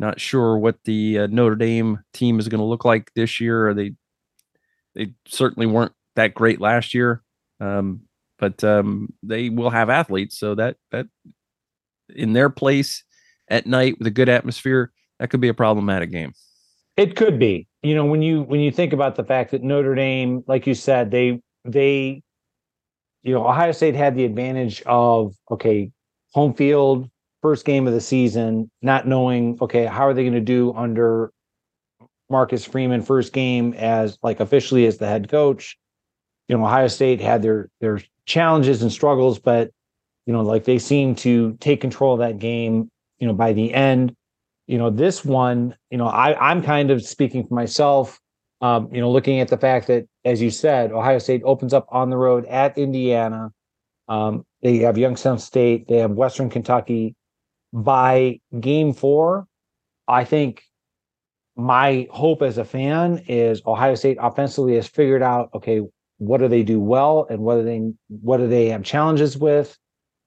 not 0.00 0.18
sure 0.18 0.58
what 0.58 0.78
the 0.84 1.20
uh, 1.20 1.26
Notre 1.26 1.54
Dame 1.54 1.98
team 2.14 2.38
is 2.38 2.48
going 2.48 2.58
to 2.58 2.64
look 2.64 2.86
like 2.86 3.12
this 3.14 3.38
year. 3.38 3.74
They 3.74 3.92
they 4.94 5.12
certainly 5.26 5.66
weren't 5.66 5.92
that 6.16 6.34
great 6.34 6.60
last 6.60 6.94
year, 6.94 7.22
um, 7.60 8.00
but 8.38 8.64
um, 8.64 9.12
they 9.22 9.50
will 9.50 9.70
have 9.70 9.90
athletes, 9.90 10.38
so 10.38 10.54
that 10.54 10.76
that 10.90 11.06
in 12.08 12.32
their 12.32 12.48
place 12.48 13.04
at 13.48 13.66
night 13.66 13.98
with 13.98 14.06
a 14.06 14.10
good 14.10 14.30
atmosphere, 14.30 14.90
that 15.18 15.28
could 15.28 15.40
be 15.40 15.48
a 15.48 15.54
problematic 15.54 16.10
game. 16.10 16.32
It 16.96 17.14
could 17.14 17.38
be. 17.38 17.68
You 17.82 17.94
know, 17.94 18.06
when 18.06 18.22
you 18.22 18.42
when 18.42 18.60
you 18.60 18.72
think 18.72 18.94
about 18.94 19.16
the 19.16 19.24
fact 19.24 19.50
that 19.50 19.62
Notre 19.62 19.94
Dame, 19.94 20.42
like 20.48 20.66
you 20.66 20.74
said, 20.74 21.10
they 21.10 21.42
they 21.66 22.22
you 23.22 23.34
know, 23.34 23.46
Ohio 23.46 23.72
State 23.72 23.94
had 23.94 24.14
the 24.14 24.24
advantage 24.24 24.82
of 24.86 25.34
okay, 25.50 25.90
home 26.32 26.54
field, 26.54 27.08
first 27.42 27.64
game 27.64 27.86
of 27.86 27.92
the 27.92 28.00
season, 28.00 28.70
not 28.82 29.06
knowing, 29.06 29.58
okay, 29.60 29.86
how 29.86 30.06
are 30.06 30.14
they 30.14 30.22
going 30.22 30.34
to 30.34 30.40
do 30.40 30.72
under 30.74 31.32
Marcus 32.30 32.64
Freeman 32.64 33.02
first 33.02 33.32
game 33.32 33.74
as 33.74 34.16
like 34.22 34.40
officially 34.40 34.86
as 34.86 34.98
the 34.98 35.06
head 35.06 35.28
coach. 35.28 35.76
You 36.48 36.56
know, 36.56 36.64
Ohio 36.64 36.86
State 36.86 37.20
had 37.20 37.42
their 37.42 37.68
their 37.80 38.00
challenges 38.24 38.82
and 38.82 38.92
struggles, 38.92 39.38
but 39.38 39.70
you 40.26 40.32
know, 40.32 40.42
like 40.42 40.64
they 40.64 40.78
seemed 40.78 41.18
to 41.18 41.56
take 41.60 41.80
control 41.80 42.14
of 42.14 42.20
that 42.20 42.38
game, 42.38 42.88
you 43.18 43.26
know, 43.26 43.34
by 43.34 43.52
the 43.52 43.74
end. 43.74 44.14
You 44.68 44.78
know, 44.78 44.88
this 44.88 45.24
one, 45.24 45.76
you 45.90 45.98
know, 45.98 46.06
I, 46.06 46.50
I'm 46.50 46.62
kind 46.62 46.92
of 46.92 47.02
speaking 47.02 47.44
for 47.44 47.54
myself, 47.54 48.19
um, 48.60 48.88
you 48.92 49.00
know, 49.00 49.10
looking 49.10 49.40
at 49.40 49.48
the 49.48 49.56
fact 49.56 49.86
that, 49.86 50.06
as 50.24 50.42
you 50.42 50.50
said, 50.50 50.92
Ohio 50.92 51.18
State 51.18 51.42
opens 51.44 51.72
up 51.72 51.86
on 51.90 52.10
the 52.10 52.16
road 52.16 52.44
at 52.46 52.76
Indiana. 52.76 53.52
Um, 54.08 54.44
they 54.62 54.78
have 54.78 54.98
Youngstown 54.98 55.38
State, 55.38 55.88
they 55.88 55.98
have 55.98 56.10
Western 56.10 56.50
Kentucky. 56.50 57.14
By 57.72 58.40
game 58.58 58.92
four, 58.92 59.46
I 60.08 60.24
think 60.24 60.64
my 61.56 62.08
hope 62.10 62.42
as 62.42 62.58
a 62.58 62.64
fan 62.64 63.24
is 63.28 63.62
Ohio 63.66 63.94
State 63.94 64.18
offensively 64.20 64.74
has 64.74 64.86
figured 64.86 65.22
out 65.22 65.50
okay 65.54 65.80
what 66.18 66.38
do 66.38 66.48
they 66.48 66.62
do 66.62 66.78
well 66.78 67.26
and 67.30 67.40
what 67.40 67.56
do 67.56 67.62
they 67.64 67.80
what 68.08 68.36
do 68.36 68.46
they 68.46 68.66
have 68.66 68.82
challenges 68.82 69.38
with 69.38 69.78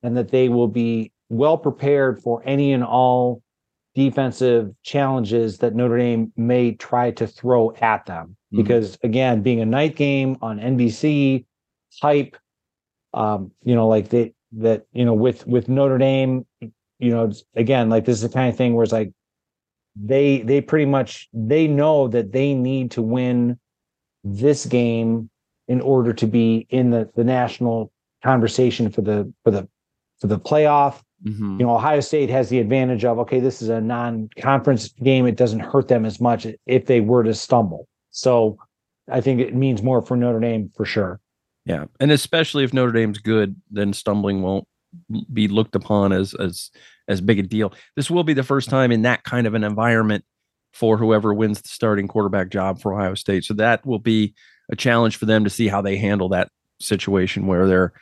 and 0.02 0.18
that 0.18 0.32
they 0.32 0.50
will 0.50 0.68
be 0.68 1.12
well 1.30 1.58
prepared 1.58 2.22
for 2.22 2.42
any 2.46 2.74
and 2.74 2.84
all 2.84 3.43
defensive 3.96 4.74
challenges 4.84 5.60
that 5.60 5.76
Notre 5.76 5.98
Dame 5.98 6.32
may 6.36 6.74
try 6.74 7.12
to 7.12 7.28
throw 7.28 7.74
at 7.82 8.06
them 8.06 8.36
mm-hmm. 8.52 8.64
because 8.64 8.98
again 9.04 9.42
being 9.42 9.62
a 9.62 9.66
night 9.66 9.96
game 9.96 10.38
on 10.42 10.60
NBC 10.60 11.46
hype 12.02 12.36
um 13.14 13.52
you 13.64 13.76
know 13.76 13.88
like 13.88 14.10
they 14.10 14.34
that 14.54 14.86
you 14.94 15.06
know 15.06 15.14
with 15.14 15.46
with 15.46 15.70
Notre 15.70 15.98
Dame 15.98 16.46
you 16.60 17.12
know 17.12 17.32
again 17.56 17.90
like 17.90 18.06
this 18.06 18.16
is 18.16 18.22
the 18.22 18.30
kind 18.30 18.50
of 18.50 18.58
thing 18.58 18.74
where 18.74 18.84
it's 18.84 18.94
like 18.94 19.12
they 19.96 20.42
they 20.42 20.62
pretty 20.62 20.86
much 20.86 21.30
they 21.34 21.68
know 21.68 22.08
that 22.08 22.32
they 22.32 22.54
need 22.54 22.92
to 22.92 23.02
win 23.02 23.60
this 24.24 24.66
game 24.66 25.30
in 25.68 25.82
order 25.82 26.14
to 26.14 26.28
be 26.28 26.66
in 26.70 26.90
the 26.90 27.10
the 27.16 27.24
national 27.24 27.92
conversation 28.24 28.90
for 28.90 29.02
the 29.02 29.32
for 29.44 29.52
the 29.52 29.68
for 30.20 30.28
the 30.28 30.40
playoff. 30.40 31.02
Mm-hmm. 31.26 31.60
You 31.60 31.66
know, 31.66 31.76
Ohio 31.76 32.00
State 32.00 32.30
has 32.30 32.50
the 32.50 32.60
advantage 32.60 33.06
of 33.06 33.20
okay, 33.20 33.40
this 33.40 33.62
is 33.62 33.70
a 33.70 33.80
non-conference 33.80 34.90
game. 35.04 35.26
It 35.26 35.38
doesn't 35.38 35.62
hurt 35.62 35.88
them 35.88 36.06
as 36.06 36.20
much 36.20 36.46
if 36.66 36.86
they 36.86 37.00
were 37.02 37.24
to 37.24 37.34
stumble. 37.34 37.88
So 38.12 38.58
I 39.10 39.22
think 39.22 39.40
it 39.40 39.56
means 39.56 39.82
more 39.82 40.02
for 40.02 40.18
Notre 40.18 40.40
Dame 40.40 40.72
for 40.76 40.86
sure. 40.86 41.20
Yeah, 41.66 41.86
and 42.00 42.12
especially 42.12 42.64
if 42.64 42.74
Notre 42.74 42.92
Dame's 42.92 43.20
good, 43.20 43.56
then 43.72 43.94
stumbling 43.94 44.42
won't 44.42 44.68
be 45.32 45.48
looked 45.48 45.76
upon 45.76 46.12
as 46.12 46.34
as 46.36 46.72
as 47.08 47.22
big 47.22 47.40
a 47.40 47.44
deal. 47.44 47.74
This 47.96 48.10
will 48.10 48.24
be 48.24 48.34
the 48.34 48.44
first 48.44 48.70
time 48.70 48.92
in 48.92 49.04
that 49.04 49.24
kind 49.24 49.48
of 49.48 49.54
an 49.54 49.64
environment 49.64 50.26
for 50.74 50.98
whoever 50.98 51.34
wins 51.34 51.62
the 51.62 51.68
starting 51.68 52.08
quarterback 52.08 52.50
job 52.50 52.82
for 52.82 52.94
Ohio 52.94 53.16
State. 53.16 53.46
So 53.46 53.54
that 53.56 53.86
will 53.86 54.00
be 54.00 54.34
a 54.72 54.76
challenge 54.76 55.18
for 55.18 55.26
them 55.26 55.44
to 55.44 55.50
see 55.50 55.68
how 55.68 55.82
they 55.82 55.98
handle 55.98 56.30
that 56.30 56.50
situation 56.80 57.46
where 57.48 57.68
they're, 57.68 57.94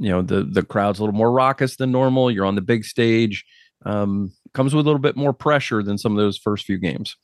you 0.00 0.10
know, 0.10 0.22
the 0.22 0.44
the 0.44 0.62
crowd's 0.62 0.98
a 0.98 1.02
little 1.02 1.14
more 1.14 1.32
raucous 1.32 1.76
than 1.76 1.92
normal. 1.92 2.30
You're 2.30 2.46
on 2.46 2.54
the 2.54 2.60
big 2.60 2.84
stage. 2.84 3.44
Um, 3.84 4.32
comes 4.54 4.74
with 4.74 4.86
a 4.86 4.88
little 4.88 5.00
bit 5.00 5.16
more 5.16 5.32
pressure 5.32 5.82
than 5.82 5.98
some 5.98 6.12
of 6.12 6.18
those 6.18 6.38
first 6.38 6.64
few 6.64 6.78
games. 6.78 7.16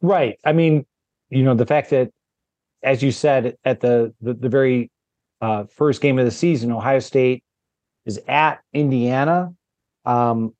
Right. 0.00 0.38
I 0.44 0.52
mean, 0.52 0.86
you 1.30 1.42
know, 1.42 1.54
the 1.54 1.66
fact 1.66 1.90
that, 1.90 2.10
as 2.82 3.02
you 3.02 3.12
said 3.12 3.56
at 3.64 3.80
the 3.80 4.14
the, 4.20 4.34
the 4.34 4.48
very 4.48 4.90
uh, 5.40 5.64
first 5.64 6.00
game 6.00 6.18
of 6.18 6.24
the 6.24 6.30
season, 6.30 6.72
Ohio 6.72 6.98
State 6.98 7.44
is 8.06 8.20
at 8.28 8.60
Indiana. 8.72 9.52
Um, 10.04 10.54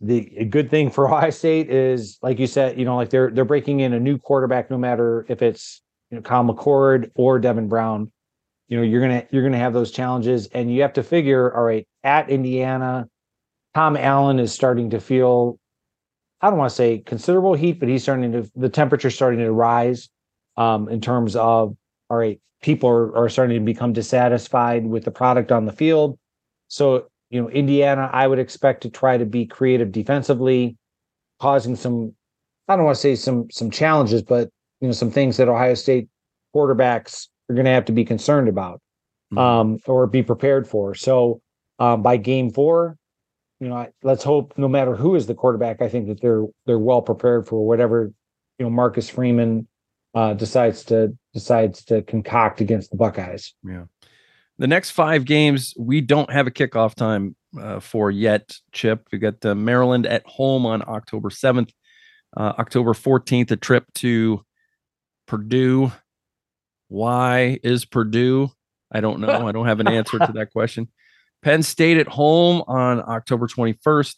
the 0.00 0.44
good 0.44 0.70
thing 0.70 0.90
for 0.90 1.06
Ohio 1.12 1.30
State 1.30 1.70
is, 1.70 2.18
like 2.22 2.38
you 2.38 2.46
said, 2.46 2.78
you 2.78 2.84
know, 2.84 2.96
like 2.96 3.10
they're 3.10 3.30
they're 3.30 3.44
breaking 3.44 3.80
in 3.80 3.92
a 3.92 4.00
new 4.00 4.18
quarterback, 4.18 4.70
no 4.70 4.78
matter 4.78 5.26
if 5.28 5.42
it's 5.42 5.82
you 6.10 6.16
know 6.16 6.22
Kyle 6.22 6.44
McCord 6.44 7.10
or 7.14 7.38
Devin 7.38 7.68
Brown. 7.68 8.12
You 8.68 8.78
know, 8.78 8.82
you're 8.82 9.00
gonna 9.00 9.24
you're 9.30 9.44
gonna 9.44 9.58
have 9.58 9.72
those 9.72 9.90
challenges, 9.92 10.48
and 10.48 10.72
you 10.74 10.82
have 10.82 10.94
to 10.94 11.02
figure, 11.02 11.54
all 11.54 11.62
right, 11.62 11.86
at 12.02 12.28
Indiana, 12.30 13.08
Tom 13.74 13.96
Allen 13.96 14.38
is 14.38 14.52
starting 14.52 14.90
to 14.90 15.00
feel, 15.00 15.58
I 16.40 16.50
don't 16.50 16.58
want 16.58 16.70
to 16.70 16.76
say 16.76 16.98
considerable 16.98 17.54
heat, 17.54 17.78
but 17.78 17.88
he's 17.88 18.02
starting 18.02 18.32
to 18.32 18.50
the 18.56 18.68
temperature 18.68 19.10
starting 19.10 19.40
to 19.40 19.52
rise, 19.52 20.08
um, 20.56 20.88
in 20.88 21.00
terms 21.00 21.36
of 21.36 21.76
all 22.10 22.16
right, 22.16 22.40
people 22.62 22.88
are, 22.88 23.16
are 23.16 23.28
starting 23.28 23.58
to 23.58 23.64
become 23.64 23.92
dissatisfied 23.92 24.86
with 24.86 25.04
the 25.04 25.10
product 25.10 25.52
on 25.52 25.66
the 25.66 25.72
field. 25.72 26.18
So 26.68 27.06
you 27.30 27.42
know, 27.42 27.48
Indiana, 27.50 28.08
I 28.12 28.26
would 28.26 28.38
expect 28.38 28.82
to 28.82 28.90
try 28.90 29.18
to 29.18 29.26
be 29.26 29.46
creative 29.46 29.92
defensively, 29.92 30.76
causing 31.40 31.76
some, 31.76 32.14
I 32.68 32.76
don't 32.76 32.84
want 32.84 32.96
to 32.96 33.00
say 33.00 33.14
some 33.14 33.50
some 33.50 33.70
challenges, 33.70 34.22
but 34.22 34.48
you 34.80 34.88
know, 34.88 34.92
some 34.92 35.10
things 35.10 35.36
that 35.36 35.48
Ohio 35.48 35.74
State 35.74 36.08
quarterbacks 36.54 37.28
are 37.48 37.54
going 37.54 37.66
to 37.66 37.70
have 37.70 37.84
to 37.86 37.92
be 37.92 38.04
concerned 38.04 38.48
about 38.48 38.80
mm-hmm. 39.32 39.38
um, 39.38 39.78
or 39.86 40.06
be 40.06 40.22
prepared 40.22 40.68
for. 40.68 40.94
So 40.94 41.40
um, 41.78 42.02
by 42.02 42.16
game 42.16 42.50
four, 42.50 42.96
you 43.60 43.68
know, 43.68 43.86
let's 44.02 44.24
hope 44.24 44.54
no 44.56 44.68
matter 44.68 44.94
who 44.94 45.14
is 45.14 45.26
the 45.26 45.34
quarterback, 45.34 45.80
I 45.80 45.88
think 45.88 46.08
that 46.08 46.20
they're 46.20 46.44
they're 46.66 46.78
well 46.78 47.02
prepared 47.02 47.46
for 47.46 47.66
whatever 47.66 48.12
you 48.58 48.64
know 48.64 48.70
Marcus 48.70 49.08
Freeman 49.08 49.66
uh, 50.14 50.34
decides 50.34 50.84
to 50.84 51.16
decides 51.32 51.84
to 51.84 52.02
concoct 52.02 52.60
against 52.60 52.90
the 52.90 52.96
Buckeyes. 52.96 53.54
Yeah. 53.64 53.84
The 54.58 54.66
next 54.66 54.90
five 54.90 55.24
games 55.24 55.74
we 55.78 56.00
don't 56.00 56.30
have 56.30 56.46
a 56.46 56.50
kickoff 56.50 56.94
time 56.94 57.36
uh, 57.58 57.80
for 57.80 58.10
yet. 58.10 58.56
Chip, 58.72 59.06
we 59.12 59.18
got 59.18 59.44
uh, 59.44 59.54
Maryland 59.54 60.06
at 60.06 60.26
home 60.26 60.66
on 60.66 60.82
October 60.86 61.30
seventh, 61.30 61.72
uh, 62.36 62.54
October 62.58 62.94
fourteenth, 62.94 63.50
a 63.50 63.56
trip 63.56 63.84
to 63.96 64.42
Purdue. 65.26 65.92
Why 66.88 67.58
is 67.62 67.84
Purdue? 67.84 68.50
I 68.92 69.00
don't 69.00 69.20
know. 69.20 69.46
I 69.46 69.52
don't 69.52 69.66
have 69.66 69.80
an 69.80 69.88
answer 69.88 70.18
to 70.18 70.32
that 70.34 70.50
question. 70.52 70.88
Penn 71.42 71.62
State 71.62 71.98
at 71.98 72.08
home 72.08 72.62
on 72.66 73.00
October 73.00 73.46
21st, 73.46 74.14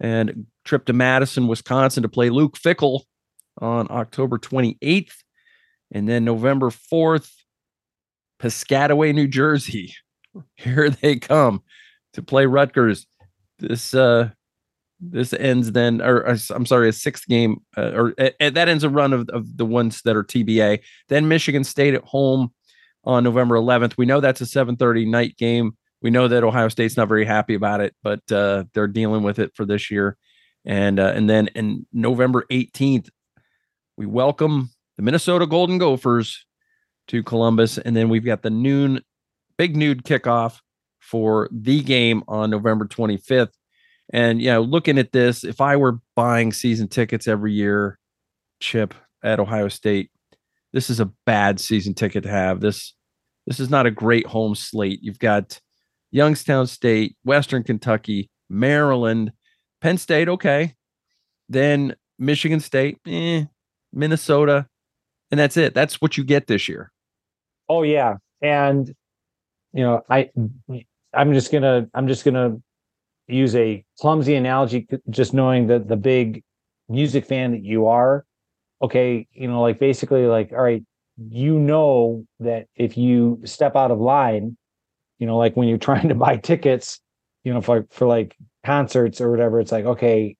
and 0.00 0.46
trip 0.64 0.84
to 0.86 0.92
Madison, 0.92 1.48
Wisconsin 1.48 2.02
to 2.02 2.08
play 2.08 2.30
Luke 2.30 2.58
Fickell 2.58 3.02
on 3.60 3.86
October 3.90 4.38
28th. 4.38 5.12
And 5.92 6.08
then 6.08 6.24
November 6.24 6.70
4th, 6.70 7.30
Piscataway, 8.40 9.14
New 9.14 9.28
Jersey. 9.28 9.94
Here 10.56 10.90
they 10.90 11.16
come 11.16 11.62
to 12.14 12.22
play 12.22 12.46
Rutgers. 12.46 13.06
This 13.58 13.94
uh 13.94 14.30
this 15.02 15.32
ends 15.32 15.72
then, 15.72 16.00
or, 16.00 16.18
or 16.26 16.36
I'm 16.50 16.64
sorry, 16.64 16.88
a 16.88 16.92
sixth 16.92 17.26
game, 17.26 17.58
uh, 17.76 17.90
or 17.92 18.14
that 18.16 18.68
ends 18.68 18.84
a 18.84 18.88
run 18.88 19.12
of, 19.12 19.28
of 19.30 19.56
the 19.56 19.64
ones 19.64 20.02
that 20.02 20.16
are 20.16 20.22
TBA. 20.22 20.80
Then 21.08 21.28
Michigan 21.28 21.64
State 21.64 21.94
at 21.94 22.04
home 22.04 22.52
on 23.04 23.24
November 23.24 23.56
11th. 23.56 23.96
We 23.98 24.06
know 24.06 24.20
that's 24.20 24.40
a 24.40 24.44
7:30 24.44 25.08
night 25.08 25.36
game. 25.36 25.76
We 26.00 26.10
know 26.10 26.28
that 26.28 26.44
Ohio 26.44 26.68
State's 26.68 26.96
not 26.96 27.08
very 27.08 27.24
happy 27.24 27.54
about 27.54 27.80
it, 27.80 27.94
but 28.02 28.20
uh, 28.30 28.64
they're 28.74 28.88
dealing 28.88 29.22
with 29.22 29.38
it 29.38 29.52
for 29.54 29.64
this 29.64 29.90
year. 29.90 30.16
And 30.64 31.00
uh, 31.00 31.12
and 31.14 31.28
then 31.28 31.48
in 31.48 31.86
November 31.92 32.44
18th, 32.50 33.08
we 33.96 34.06
welcome 34.06 34.70
the 34.96 35.02
Minnesota 35.02 35.46
Golden 35.46 35.78
Gophers 35.78 36.46
to 37.08 37.22
Columbus. 37.22 37.78
And 37.78 37.96
then 37.96 38.08
we've 38.08 38.24
got 38.24 38.42
the 38.42 38.50
noon, 38.50 39.00
big 39.56 39.76
noon 39.76 40.00
kickoff 40.00 40.60
for 41.00 41.48
the 41.50 41.82
game 41.82 42.22
on 42.28 42.50
November 42.50 42.86
25th. 42.86 43.52
And, 44.12 44.42
you 44.42 44.50
know, 44.50 44.60
looking 44.60 44.98
at 44.98 45.12
this, 45.12 45.42
if 45.42 45.60
I 45.60 45.76
were 45.76 45.98
buying 46.14 46.52
season 46.52 46.88
tickets 46.88 47.26
every 47.26 47.52
year, 47.52 47.98
Chip 48.60 48.94
at 49.24 49.40
Ohio 49.40 49.68
State, 49.68 50.10
this 50.72 50.90
is 50.90 51.00
a 51.00 51.10
bad 51.26 51.58
season 51.60 51.94
ticket 51.94 52.22
to 52.24 52.30
have. 52.30 52.60
This, 52.60 52.94
this 53.46 53.58
is 53.58 53.70
not 53.70 53.86
a 53.86 53.90
great 53.90 54.26
home 54.26 54.54
slate. 54.54 55.00
You've 55.02 55.18
got 55.18 55.60
Youngstown 56.10 56.66
State, 56.66 57.16
Western 57.24 57.62
Kentucky, 57.62 58.30
Maryland, 58.50 59.32
Penn 59.80 59.98
State, 59.98 60.28
okay. 60.28 60.74
Then 61.48 61.96
Michigan 62.18 62.60
State, 62.60 62.98
eh, 63.06 63.44
Minnesota, 63.92 64.66
and 65.30 65.40
that's 65.40 65.56
it. 65.56 65.74
That's 65.74 66.00
what 66.00 66.16
you 66.16 66.24
get 66.24 66.46
this 66.46 66.68
year. 66.68 66.92
Oh 67.68 67.82
yeah, 67.82 68.16
and 68.42 68.94
you 69.72 69.82
know, 69.82 70.02
I 70.08 70.30
I'm 71.14 71.32
just 71.32 71.50
gonna 71.50 71.88
I'm 71.94 72.06
just 72.06 72.24
gonna 72.24 72.58
use 73.32 73.54
a 73.54 73.84
clumsy 73.98 74.34
analogy, 74.34 74.86
just 75.10 75.34
knowing 75.34 75.66
that 75.68 75.88
the 75.88 75.96
big 75.96 76.42
music 76.88 77.26
fan 77.26 77.52
that 77.52 77.62
you 77.62 77.86
are. 77.86 78.24
Okay, 78.80 79.26
you 79.32 79.48
know, 79.48 79.62
like 79.62 79.78
basically, 79.78 80.26
like 80.26 80.52
all 80.52 80.62
right, 80.62 80.84
you 81.16 81.58
know 81.58 82.26
that 82.40 82.66
if 82.74 82.96
you 82.96 83.40
step 83.44 83.76
out 83.76 83.90
of 83.90 84.00
line, 84.00 84.56
you 85.18 85.26
know, 85.26 85.38
like 85.38 85.56
when 85.56 85.68
you're 85.68 85.78
trying 85.90 86.08
to 86.08 86.14
buy 86.14 86.36
tickets, 86.36 87.00
you 87.44 87.52
know, 87.52 87.60
for 87.60 87.86
for 87.90 88.06
like 88.06 88.36
concerts 88.64 89.20
or 89.20 89.30
whatever, 89.30 89.60
it's 89.60 89.72
like 89.72 89.84
okay, 89.84 90.36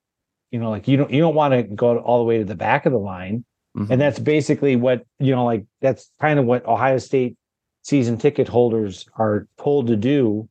you 0.51 0.59
know, 0.59 0.71
like 0.71 0.89
you 0.89 0.97
don't 0.97 1.11
you 1.11 1.21
don't 1.21 1.35
want 1.35 1.55
to 1.55 1.63
go 1.63 1.99
all 1.99 2.19
the 2.19 2.25
way 2.25 2.39
to 2.39 2.45
the 2.45 2.55
back 2.55 2.87
of 2.87 2.93
the 2.93 2.99
line 2.99 3.45
Mm-hmm. 3.77 3.93
And 3.93 4.01
that's 4.01 4.19
basically 4.19 4.77
what, 4.77 5.05
you 5.19 5.35
know, 5.35 5.45
like 5.45 5.65
that's 5.81 6.11
kind 6.21 6.39
of 6.39 6.45
what 6.45 6.67
Ohio 6.67 6.99
State 6.99 7.37
season 7.83 8.19
ticket 8.19 8.49
holders 8.49 9.07
are 9.17 9.49
told 9.59 9.87
to 9.87 9.97
do 9.97 10.49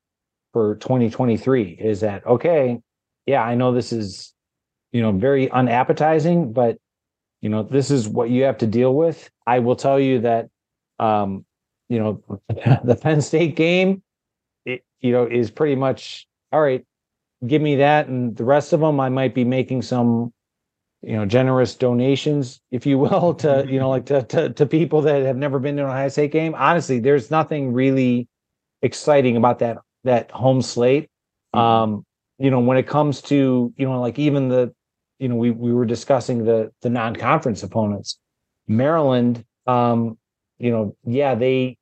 for 0.54 0.76
2023 0.76 1.78
is 1.80 2.02
that, 2.02 2.26
okay, 2.26 2.80
yeah, 3.26 3.44
I 3.44 3.56
know 3.56 3.74
this 3.74 3.94
is, 3.94 4.34
you 4.92 5.02
know, 5.02 5.12
very 5.12 5.50
unappetizing, 5.52 6.54
but, 6.54 6.78
you 7.42 7.50
know, 7.50 7.64
this 7.64 7.92
is 7.92 8.08
what 8.08 8.30
you 8.30 8.44
have 8.44 8.58
to 8.60 8.68
deal 8.68 8.94
with. 8.94 9.30
I 9.48 9.60
will 9.60 9.76
tell 9.76 10.00
you 10.00 10.20
that, 10.22 10.50
um, 11.00 11.46
you 11.90 12.00
know, 12.00 12.40
the 12.84 12.98
Penn 13.00 13.22
State 13.22 13.56
game, 13.56 14.04
it, 14.66 14.84
you 15.00 15.12
know, 15.12 15.26
is 15.26 15.52
pretty 15.52 15.76
much, 15.76 16.28
all 16.52 16.62
right, 16.62 16.86
give 17.46 17.62
me 17.62 17.78
that. 17.78 18.08
And 18.08 18.36
the 18.36 18.44
rest 18.44 18.74
of 18.74 18.80
them, 18.80 19.00
I 19.00 19.10
might 19.10 19.34
be 19.34 19.44
making 19.44 19.82
some 19.82 20.34
you 21.02 21.16
know 21.16 21.26
generous 21.26 21.76
donations 21.76 22.62
if 22.72 22.86
you 22.86 22.98
will 23.00 23.34
to 23.34 23.66
you 23.68 23.80
know 23.80 23.90
like 23.90 24.06
to, 24.06 24.22
to, 24.24 24.50
to 24.52 24.66
people 24.66 25.02
that 25.02 25.24
have 25.24 25.38
never 25.38 25.60
been 25.60 25.76
to 25.76 25.84
an 25.84 25.90
ohio 25.90 26.10
state 26.10 26.32
game 26.32 26.54
honestly 26.56 27.00
there's 27.00 27.32
nothing 27.32 27.74
really 27.74 28.28
exciting 28.82 29.36
about 29.36 29.60
that 29.60 29.78
that 30.04 30.32
home 30.32 30.62
slate 30.62 31.10
mm-hmm. 31.56 31.60
um 31.60 32.06
you 32.38 32.50
know 32.50 32.60
when 32.60 32.78
it 32.78 32.88
comes 32.88 33.22
to 33.22 33.74
you 33.78 33.86
know 33.86 34.00
like 34.00 34.20
even 34.20 34.50
the 34.50 34.74
you 35.20 35.28
know 35.28 35.36
we 35.36 35.52
we 35.52 35.74
were 35.74 35.86
discussing 35.86 36.44
the 36.46 36.72
the 36.82 36.90
non-conference 36.90 37.64
opponents 37.64 38.20
maryland 38.68 39.44
um 39.68 40.18
you 40.58 40.72
know 40.72 40.96
yeah 41.06 41.36
they 41.36 41.78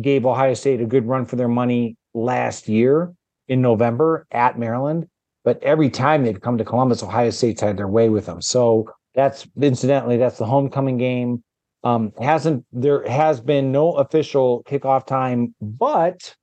gave 0.00 0.24
ohio 0.24 0.54
state 0.54 0.80
a 0.80 0.86
good 0.86 1.06
run 1.06 1.26
for 1.26 1.36
their 1.36 1.48
money 1.48 1.96
last 2.14 2.68
year 2.68 3.12
in 3.48 3.60
november 3.60 4.26
at 4.30 4.58
maryland 4.58 5.06
but 5.44 5.62
every 5.62 5.88
time 5.90 6.24
they've 6.24 6.40
come 6.40 6.58
to 6.58 6.64
Columbus, 6.64 7.02
Ohio 7.02 7.30
State's 7.30 7.60
had 7.60 7.76
their 7.76 7.88
way 7.88 8.08
with 8.08 8.26
them. 8.26 8.42
So 8.42 8.90
that's 9.14 9.48
incidentally, 9.60 10.16
that's 10.16 10.38
the 10.38 10.46
homecoming 10.46 10.98
game. 10.98 11.42
Um, 11.82 12.12
hasn't 12.20 12.64
there 12.72 13.08
has 13.08 13.40
been 13.40 13.72
no 13.72 13.92
official 13.94 14.62
kickoff 14.64 15.06
time, 15.06 15.54
but 15.62 16.34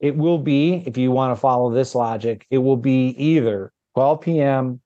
it 0.00 0.16
will 0.16 0.38
be, 0.38 0.82
if 0.86 0.96
you 0.96 1.10
want 1.10 1.34
to 1.34 1.40
follow 1.40 1.72
this 1.72 1.94
logic, 1.94 2.46
it 2.50 2.58
will 2.58 2.76
be 2.76 3.08
either 3.08 3.72
12 3.94 4.20
p.m., 4.20 4.80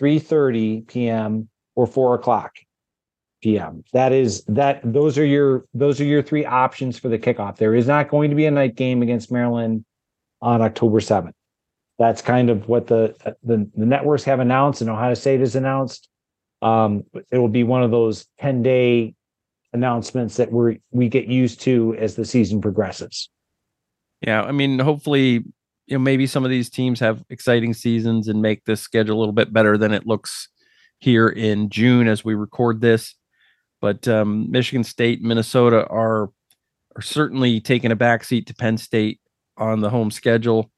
3:30 0.00 0.86
p.m., 0.88 1.48
or 1.74 1.86
4 1.86 2.14
o'clock 2.14 2.52
p.m. 3.42 3.82
That 3.92 4.12
is 4.12 4.44
that 4.44 4.80
those 4.84 5.18
are 5.18 5.24
your 5.24 5.64
those 5.74 6.00
are 6.00 6.04
your 6.04 6.22
three 6.22 6.44
options 6.44 6.98
for 6.98 7.08
the 7.08 7.18
kickoff. 7.18 7.56
There 7.56 7.74
is 7.74 7.86
not 7.86 8.08
going 8.08 8.30
to 8.30 8.36
be 8.36 8.46
a 8.46 8.50
night 8.50 8.74
game 8.74 9.02
against 9.02 9.32
Maryland 9.32 9.84
on 10.40 10.60
October 10.60 11.00
7th 11.00 11.32
that's 12.02 12.20
kind 12.20 12.50
of 12.50 12.68
what 12.68 12.88
the, 12.88 13.14
the, 13.44 13.70
the 13.76 13.86
networks 13.86 14.24
have 14.24 14.40
announced 14.40 14.80
and 14.80 14.90
Ohio 14.90 15.14
State 15.14 15.40
has 15.40 15.54
announced. 15.54 16.08
Um, 16.60 17.04
it 17.30 17.38
will 17.38 17.48
be 17.48 17.62
one 17.62 17.82
of 17.82 17.92
those 17.92 18.26
10 18.40 18.62
day 18.62 19.14
announcements 19.72 20.36
that 20.36 20.52
we 20.52 20.80
we 20.90 21.08
get 21.08 21.26
used 21.26 21.60
to 21.62 21.94
as 21.98 22.14
the 22.14 22.24
season 22.24 22.60
progresses. 22.60 23.30
Yeah, 24.22 24.42
I 24.42 24.52
mean, 24.52 24.78
hopefully, 24.78 25.44
you 25.86 25.98
know, 25.98 25.98
maybe 25.98 26.26
some 26.26 26.44
of 26.44 26.50
these 26.50 26.70
teams 26.70 27.00
have 27.00 27.24
exciting 27.28 27.74
seasons 27.74 28.28
and 28.28 28.40
make 28.40 28.64
this 28.64 28.80
schedule 28.80 29.16
a 29.16 29.20
little 29.20 29.32
bit 29.32 29.52
better 29.52 29.76
than 29.76 29.92
it 29.92 30.06
looks 30.06 30.48
here 30.98 31.28
in 31.28 31.68
June 31.68 32.06
as 32.06 32.24
we 32.24 32.34
record 32.34 32.80
this. 32.80 33.16
But 33.80 34.06
um, 34.06 34.48
Michigan 34.50 34.84
State, 34.84 35.22
Minnesota 35.22 35.86
are 35.88 36.30
are 36.94 37.02
certainly 37.02 37.60
taking 37.60 37.90
a 37.90 37.96
backseat 37.96 38.46
to 38.46 38.54
Penn 38.54 38.76
State 38.76 39.18
on 39.56 39.80
the 39.80 39.90
home 39.90 40.10
schedule. 40.10 40.70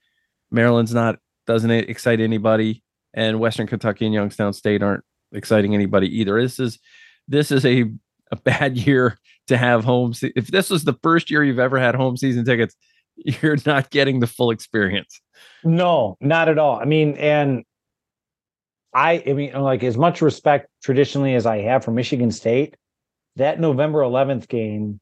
Maryland's 0.50 0.94
not 0.94 1.18
doesn't 1.46 1.70
excite 1.70 2.20
anybody, 2.20 2.82
and 3.12 3.40
Western 3.40 3.66
Kentucky 3.66 4.06
and 4.06 4.14
Youngstown 4.14 4.54
State 4.54 4.82
aren't 4.82 5.04
exciting 5.32 5.74
anybody 5.74 6.08
either. 6.18 6.40
This 6.40 6.58
is 6.58 6.78
this 7.28 7.50
is 7.52 7.66
a 7.66 7.84
a 8.30 8.36
bad 8.36 8.76
year 8.86 9.18
to 9.48 9.58
have 9.58 9.84
home. 9.84 10.14
Se- 10.14 10.32
if 10.34 10.46
this 10.46 10.70
was 10.70 10.84
the 10.84 10.98
first 11.02 11.30
year 11.30 11.44
you've 11.44 11.58
ever 11.58 11.78
had 11.78 11.94
home 11.94 12.16
season 12.16 12.46
tickets, 12.46 12.74
you're 13.42 13.56
not 13.66 13.90
getting 13.90 14.20
the 14.20 14.26
full 14.26 14.50
experience. 14.50 15.20
No, 15.62 16.16
not 16.20 16.48
at 16.48 16.58
all. 16.58 16.78
I 16.78 16.84
mean, 16.84 17.14
and 17.16 17.64
I, 18.92 19.22
I 19.26 19.32
mean, 19.32 19.52
like 19.54 19.82
as 19.82 19.96
much 19.96 20.22
respect 20.22 20.68
traditionally 20.82 21.34
as 21.34 21.46
I 21.46 21.58
have 21.58 21.84
for 21.84 21.90
Michigan 21.90 22.30
State, 22.30 22.76
that 23.36 23.60
November 23.60 24.00
11th 24.00 24.48
game, 24.48 25.00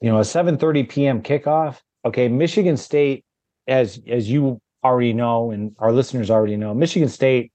you 0.00 0.10
know, 0.10 0.18
a 0.18 0.22
7:30 0.22 0.88
p.m. 0.88 1.22
kickoff. 1.22 1.80
Okay, 2.04 2.28
Michigan 2.28 2.76
State, 2.76 3.24
as 3.66 4.00
as 4.06 4.30
you 4.30 4.60
already 4.84 5.14
know 5.14 5.50
and 5.50 5.74
our 5.78 5.92
listeners 5.92 6.30
already 6.30 6.56
know, 6.56 6.74
Michigan 6.74 7.08
State 7.08 7.52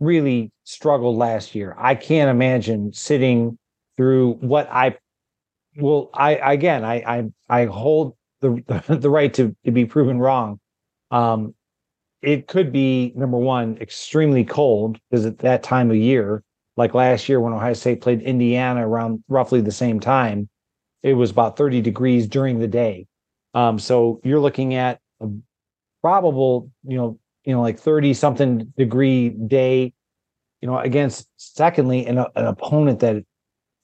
really 0.00 0.50
struggled 0.64 1.16
last 1.16 1.54
year. 1.54 1.76
I 1.78 1.94
can't 1.94 2.28
imagine 2.28 2.92
sitting 2.92 3.58
through 3.96 4.32
what 4.34 4.68
I 4.70 4.96
well, 5.76 6.10
I 6.12 6.32
again, 6.52 6.84
I 6.84 6.94
I, 6.94 7.24
I 7.48 7.66
hold 7.66 8.16
the, 8.44 8.84
the, 8.98 9.10
right 9.10 9.32
to 9.34 9.54
to 9.64 9.70
be 9.70 9.84
proven 9.84 10.18
wrong. 10.18 10.60
Um, 11.10 11.54
it 12.22 12.46
could 12.46 12.72
be 12.72 13.12
number 13.14 13.36
one, 13.36 13.76
extremely 13.80 14.44
cold 14.44 14.98
because 15.10 15.26
at 15.26 15.38
that 15.38 15.62
time 15.62 15.90
of 15.90 15.96
year, 15.96 16.42
like 16.76 16.94
last 16.94 17.28
year 17.28 17.40
when 17.40 17.52
Ohio 17.52 17.74
State 17.74 18.00
played 18.00 18.22
Indiana 18.22 18.86
around 18.86 19.22
roughly 19.28 19.60
the 19.60 19.70
same 19.70 20.00
time, 20.00 20.48
it 21.02 21.14
was 21.14 21.30
about 21.30 21.56
30 21.56 21.82
degrees 21.82 22.26
during 22.26 22.58
the 22.58 22.68
day. 22.68 23.06
Um, 23.52 23.78
so 23.78 24.20
you're 24.24 24.40
looking 24.40 24.74
at 24.74 25.00
a 25.20 25.28
probable, 26.00 26.70
you 26.82 26.96
know, 26.96 27.18
you 27.44 27.52
know, 27.52 27.60
like 27.60 27.78
30 27.78 28.14
something 28.14 28.72
degree 28.78 29.28
day, 29.28 29.92
you 30.62 30.66
know, 30.66 30.78
against 30.78 31.28
secondly, 31.36 32.06
an, 32.06 32.18
an 32.18 32.46
opponent 32.46 33.00
that, 33.00 33.16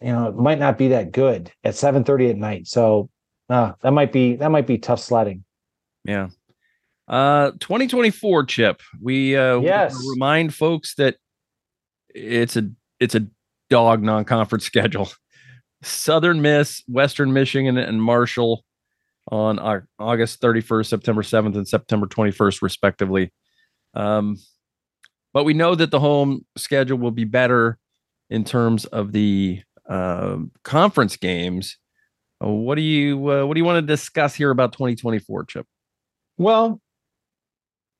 you 0.00 0.12
know, 0.12 0.32
might 0.32 0.58
not 0.58 0.78
be 0.78 0.88
that 0.88 1.12
good 1.12 1.52
at 1.62 1.74
7 1.74 2.04
30 2.04 2.30
at 2.30 2.36
night. 2.38 2.66
So 2.66 3.10
uh, 3.50 3.72
that 3.82 3.90
might 3.90 4.12
be, 4.12 4.36
that 4.36 4.50
might 4.50 4.66
be 4.66 4.78
tough 4.78 5.00
sledding. 5.00 5.44
Yeah. 6.04 6.28
Uh, 7.08 7.50
2024 7.60 8.44
chip. 8.44 8.80
We, 9.02 9.36
uh, 9.36 9.60
yes. 9.60 9.98
We 9.98 10.10
remind 10.10 10.54
folks 10.54 10.94
that 10.94 11.16
it's 12.14 12.56
a, 12.56 12.70
it's 12.98 13.14
a 13.14 13.26
dog 13.68 14.02
non-conference 14.02 14.64
schedule. 14.66 15.10
Southern 15.82 16.42
Miss, 16.42 16.82
Western 16.86 17.32
Michigan, 17.32 17.76
and 17.78 18.02
Marshall 18.02 18.64
on 19.30 19.58
August 19.98 20.40
31st, 20.40 20.86
September 20.86 21.22
7th, 21.22 21.56
and 21.56 21.68
September 21.68 22.06
21st, 22.06 22.62
respectively. 22.62 23.32
Um, 23.94 24.36
but 25.32 25.44
we 25.44 25.54
know 25.54 25.74
that 25.74 25.90
the 25.90 26.00
home 26.00 26.44
schedule 26.56 26.98
will 26.98 27.10
be 27.12 27.24
better 27.24 27.78
in 28.28 28.44
terms 28.44 28.84
of 28.86 29.12
the 29.12 29.62
uh, 29.88 30.38
conference 30.64 31.16
games. 31.16 31.78
What 32.40 32.76
do 32.76 32.82
you 32.82 33.30
uh, 33.30 33.46
what 33.46 33.54
do 33.54 33.60
you 33.60 33.64
want 33.64 33.76
to 33.76 33.86
discuss 33.86 34.34
here 34.34 34.50
about 34.50 34.72
2024, 34.72 35.44
Chip? 35.44 35.66
Well, 36.38 36.80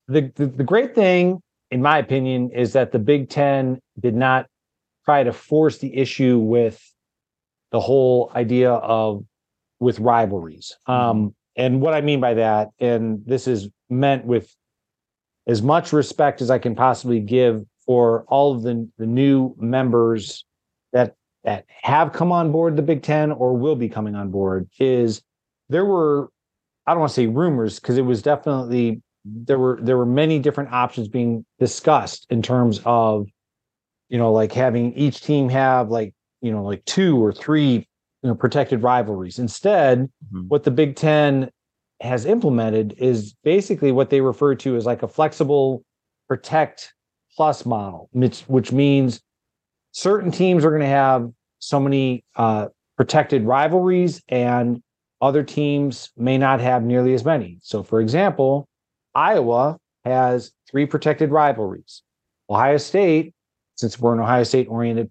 the, 0.08 0.32
the 0.34 0.46
the 0.46 0.64
great 0.64 0.94
thing, 0.94 1.40
in 1.70 1.82
my 1.82 1.98
opinion, 1.98 2.50
is 2.50 2.72
that 2.72 2.92
the 2.92 2.98
Big 2.98 3.28
Ten 3.28 3.80
did 3.98 4.14
not 4.14 4.46
try 5.04 5.22
to 5.22 5.32
force 5.32 5.78
the 5.78 5.94
issue 5.94 6.38
with 6.38 6.80
the 7.70 7.80
whole 7.80 8.32
idea 8.34 8.72
of 8.72 9.24
with 9.78 9.98
rivalries. 9.98 10.76
Mm-hmm. 10.88 10.92
Um, 10.92 11.34
and 11.56 11.80
what 11.80 11.94
I 11.94 12.00
mean 12.00 12.20
by 12.20 12.34
that, 12.34 12.68
and 12.78 13.22
this 13.26 13.46
is 13.46 13.68
meant 13.90 14.24
with 14.24 14.54
as 15.46 15.62
much 15.62 15.92
respect 15.92 16.40
as 16.40 16.50
I 16.50 16.58
can 16.58 16.74
possibly 16.74 17.20
give 17.20 17.64
for 17.84 18.24
all 18.28 18.54
of 18.54 18.62
the, 18.62 18.88
the 18.98 19.06
new 19.06 19.54
members 19.58 20.44
that 20.92 21.14
that 21.44 21.64
have 21.82 22.12
come 22.12 22.32
on 22.32 22.52
board 22.52 22.76
the 22.76 22.82
Big 22.82 23.02
Ten 23.02 23.32
or 23.32 23.56
will 23.56 23.76
be 23.76 23.88
coming 23.88 24.14
on 24.14 24.30
board, 24.30 24.68
is 24.78 25.22
there 25.68 25.84
were 25.84 26.30
I 26.86 26.92
don't 26.92 27.00
want 27.00 27.10
to 27.10 27.14
say 27.14 27.26
rumors 27.26 27.78
because 27.78 27.98
it 27.98 28.02
was 28.02 28.22
definitely 28.22 29.02
there 29.24 29.58
were 29.58 29.78
there 29.80 29.96
were 29.96 30.06
many 30.06 30.38
different 30.38 30.72
options 30.72 31.08
being 31.08 31.44
discussed 31.58 32.26
in 32.30 32.42
terms 32.42 32.80
of 32.84 33.26
you 34.08 34.18
know 34.18 34.32
like 34.32 34.52
having 34.52 34.92
each 34.94 35.22
team 35.22 35.48
have 35.48 35.90
like 35.90 36.14
you 36.40 36.50
know 36.50 36.64
like 36.64 36.84
two 36.84 37.22
or 37.22 37.32
three 37.32 37.86
you 38.22 38.28
know, 38.28 38.34
protected 38.34 38.82
rivalries. 38.82 39.38
Instead, 39.38 40.00
mm-hmm. 40.00 40.48
what 40.48 40.64
the 40.64 40.70
Big 40.70 40.96
Ten 40.96 41.50
has 42.00 42.24
implemented 42.24 42.94
is 42.98 43.34
basically 43.44 43.92
what 43.92 44.10
they 44.10 44.20
refer 44.20 44.54
to 44.56 44.76
as 44.76 44.86
like 44.86 45.02
a 45.02 45.08
flexible 45.08 45.84
protect 46.28 46.92
plus 47.36 47.64
model, 47.64 48.08
which, 48.12 48.40
which 48.42 48.72
means 48.72 49.20
certain 49.92 50.30
teams 50.30 50.64
are 50.64 50.70
going 50.70 50.82
to 50.82 50.86
have 50.86 51.30
so 51.58 51.80
many 51.80 52.24
uh, 52.36 52.68
protected 52.96 53.44
rivalries 53.44 54.22
and 54.28 54.82
other 55.20 55.42
teams 55.42 56.10
may 56.16 56.38
not 56.38 56.60
have 56.60 56.82
nearly 56.82 57.12
as 57.14 57.24
many. 57.24 57.58
So, 57.62 57.82
for 57.82 58.00
example, 58.00 58.66
Iowa 59.14 59.78
has 60.04 60.52
three 60.70 60.86
protected 60.86 61.30
rivalries. 61.30 62.02
Ohio 62.48 62.78
State, 62.78 63.34
since 63.76 63.98
we're 63.98 64.14
an 64.14 64.20
Ohio 64.20 64.44
State 64.44 64.68
oriented 64.68 65.10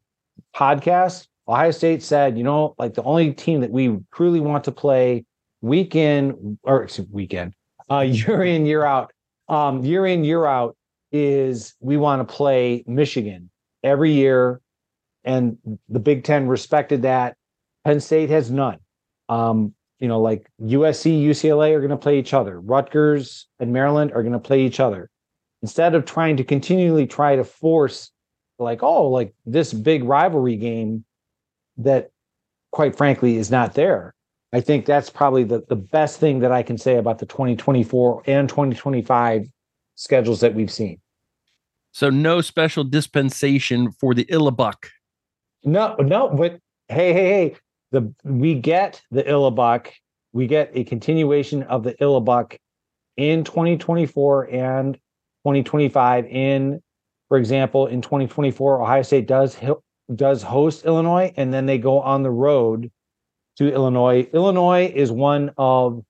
podcast, 0.56 1.28
Ohio 1.48 1.72
State 1.72 2.04
said, 2.04 2.38
you 2.38 2.44
know, 2.44 2.76
like 2.78 2.94
the 2.94 3.04
only 3.04 3.34
team 3.34 3.62
that 3.62 3.72
we 3.72 3.98
truly 4.13 4.39
want 4.39 4.63
to 4.63 4.72
play 4.72 5.26
week 5.62 5.96
in 5.96 6.58
or 6.63 6.84
excuse, 6.84 7.08
weekend, 7.12 7.54
uh, 7.92 8.00
year 8.08 8.44
in, 8.44 8.65
year 8.65 8.86
out, 8.86 9.12
um, 9.48 9.84
year 9.84 10.06
in, 10.06 10.24
year 10.24 10.46
out 10.46 10.76
is 11.12 11.74
we 11.80 11.98
want 11.98 12.28
to 12.28 12.34
play 12.34 12.84
Michigan 12.86 13.50
every 13.84 14.12
year 14.12 14.62
and 15.23 15.58
the 15.88 15.99
Big 15.99 16.23
Ten 16.23 16.47
respected 16.47 17.03
that. 17.03 17.36
Penn 17.86 17.99
State 17.99 18.29
has 18.29 18.51
none. 18.51 18.77
Um, 19.27 19.73
you 19.99 20.08
know, 20.08 20.21
like 20.21 20.49
USC, 20.62 21.23
UCLA 21.23 21.73
are 21.73 21.79
going 21.79 21.89
to 21.89 21.97
play 21.97 22.19
each 22.19 22.34
other. 22.34 22.60
Rutgers 22.60 23.47
and 23.60 23.73
Maryland 23.73 24.12
are 24.13 24.23
going 24.23 24.34
to 24.34 24.39
play 24.39 24.62
each 24.62 24.79
other. 24.79 25.10
Instead 25.62 25.93
of 25.93 26.05
trying 26.05 26.38
to 26.38 26.43
continually 26.43 27.05
try 27.05 27.36
to 27.36 27.43
force, 27.43 28.12
like, 28.60 28.82
oh, 28.82 29.08
like 29.08 29.34
this 29.45 29.73
big 29.73 30.03
rivalry 30.03 30.55
game 30.55 31.03
that, 31.77 32.12
quite 32.71 32.95
frankly, 32.95 33.36
is 33.36 33.51
not 33.51 33.73
there. 33.73 34.15
I 34.53 34.62
think 34.62 34.86
that's 34.86 35.10
probably 35.10 35.43
the, 35.43 35.63
the 35.67 35.75
best 35.75 36.19
thing 36.19 36.39
that 36.39 36.51
I 36.51 36.63
can 36.63 36.77
say 36.77 36.95
about 36.95 37.19
the 37.19 37.25
2024 37.25 38.23
and 38.25 38.49
2025 38.49 39.47
schedules 39.95 40.39
that 40.39 40.55
we've 40.55 40.71
seen. 40.71 40.99
So 41.91 42.10
no 42.10 42.41
special 42.41 42.84
dispensation 42.84 43.91
for 43.91 44.13
the 44.13 44.25
Illibuck. 44.25 44.89
No, 45.63 45.95
no, 46.00 46.30
but 46.30 46.60
hey, 46.88 47.13
hey, 47.13 47.30
hey, 47.30 47.56
the 47.91 48.13
we 48.24 48.56
get 48.56 49.02
the 49.12 49.24
Illibuck, 49.24 49.89
we 50.32 50.48
get 50.48 50.72
a 50.74 50.84
continuation 50.84 51.63
of 51.63 51.84
the 51.84 51.93
Illibuck 51.95 52.58
in 53.17 53.43
2024 53.43 54.50
and 54.52 54.95
2025. 54.95 56.26
In, 56.28 56.82
for 57.28 57.38
example, 57.38 57.88
in 57.88 58.02
2024, 58.02 58.82
Ohio 58.82 59.02
State 59.02 59.28
does 59.28 59.58
does 60.15 60.41
host 60.41 60.86
Illinois, 60.86 61.34
and 61.36 61.54
then 61.54 61.65
they 61.65 61.78
go 61.78 62.00
on 62.00 62.24
the 62.24 62.32
road 62.32 62.89
to 63.58 63.72
Illinois. 63.72 64.28
Illinois 64.34 64.91
is 64.95 65.12
one 65.12 65.52
of 65.58 66.02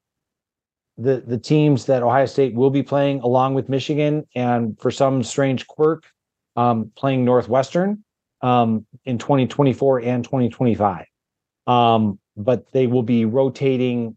the 0.98 1.24
the 1.26 1.40
teams 1.40 1.86
that 1.86 2.04
Ohio 2.04 2.28
State 2.28 2.54
will 2.54 2.70
be 2.70 2.84
playing 2.84 3.22
along 3.22 3.56
with 3.56 3.68
Michigan, 3.68 4.28
and 4.36 4.80
for 4.80 4.92
some 4.92 5.24
strange 5.24 5.66
quirk, 5.66 6.04
um, 6.56 6.92
playing 6.96 7.26
Northwestern 7.26 8.04
um, 8.42 8.86
in 9.06 9.18
2024 9.18 10.02
and 10.02 10.24
2025. 10.24 11.06
Um, 11.68 12.20
but 12.36 12.72
they 12.72 12.88
will 12.88 13.04
be 13.04 13.26
rotating 13.26 14.16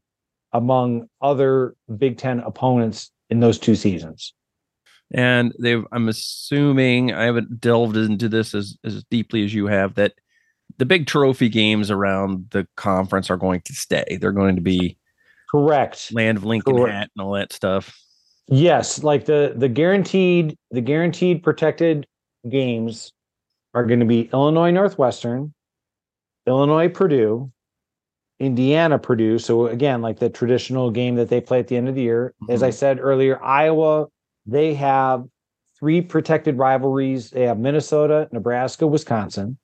among 0.53 1.09
other 1.21 1.75
Big 1.99 2.19
Ten 2.19 2.41
opponents 2.41 3.11
in 3.31 3.41
those 3.41 3.59
two 3.59 3.75
seasons. 3.75 4.35
And 5.15 5.53
they've, 5.59 5.85
I'm 5.93 6.09
assuming, 6.09 7.13
I 7.13 7.25
haven't 7.25 7.61
delved 7.61 7.97
into 7.97 8.29
this 8.29 8.55
as, 8.55 8.77
as 8.85 9.05
deeply 9.05 9.45
as 9.45 9.53
you 9.53 9.67
have, 9.67 9.95
that 9.95 10.15
the 10.79 10.87
big 10.87 11.07
trophy 11.07 11.49
games 11.49 11.91
around 11.91 12.47
the 12.51 12.67
conference 12.77 13.31
are 13.31 13.37
going 13.37 13.61
to 13.63 13.75
stay. 13.75 14.19
They're 14.21 14.33
going 14.33 14.57
to 14.57 14.63
be 14.63 14.97
correct 15.51 16.13
land 16.13 16.39
of 16.39 16.45
Lincoln 16.45 16.77
correct. 16.77 16.93
hat 16.93 17.11
and 17.15 17.25
all 17.25 17.33
that 17.33 17.53
stuff. 17.53 17.97
Yes, 18.49 19.03
like 19.05 19.27
the 19.27 19.55
the 19.57 19.69
guaranteed 19.69 20.57
the 20.71 20.81
guaranteed 20.81 21.43
protected 21.43 22.07
games 22.49 23.13
are 23.75 23.85
going 23.85 24.01
to 24.01 24.07
be 24.07 24.29
Illinois 24.33 24.71
Northwestern, 24.71 25.55
Illinois 26.47 26.89
Purdue, 26.89 27.51
Indiana 28.39 28.99
Purdue. 28.99 29.39
So 29.39 29.69
again, 29.69 30.03
like 30.03 30.19
the 30.19 30.29
traditional 30.29 30.91
game 30.91 31.15
that 31.15 31.29
they 31.29 31.41
play 31.41 31.61
at 31.61 31.69
the 31.69 31.77
end 31.77 31.89
of 31.89 31.95
the 31.95 32.03
year. 32.03 32.35
Mm-hmm. 32.43 32.53
As 32.53 32.63
I 32.63 32.69
mm-hmm. 32.69 32.77
said 32.77 32.99
earlier, 33.01 33.43
Iowa, 33.43 34.09
they 34.47 34.75
have 34.75 35.25
three 35.79 36.01
protected 36.01 36.59
rivalries. 36.59 37.31
They 37.31 37.43
have 37.43 37.59
Minnesota, 37.59 38.29
Nebraska, 38.33 38.87
Wisconsin. 38.87 39.59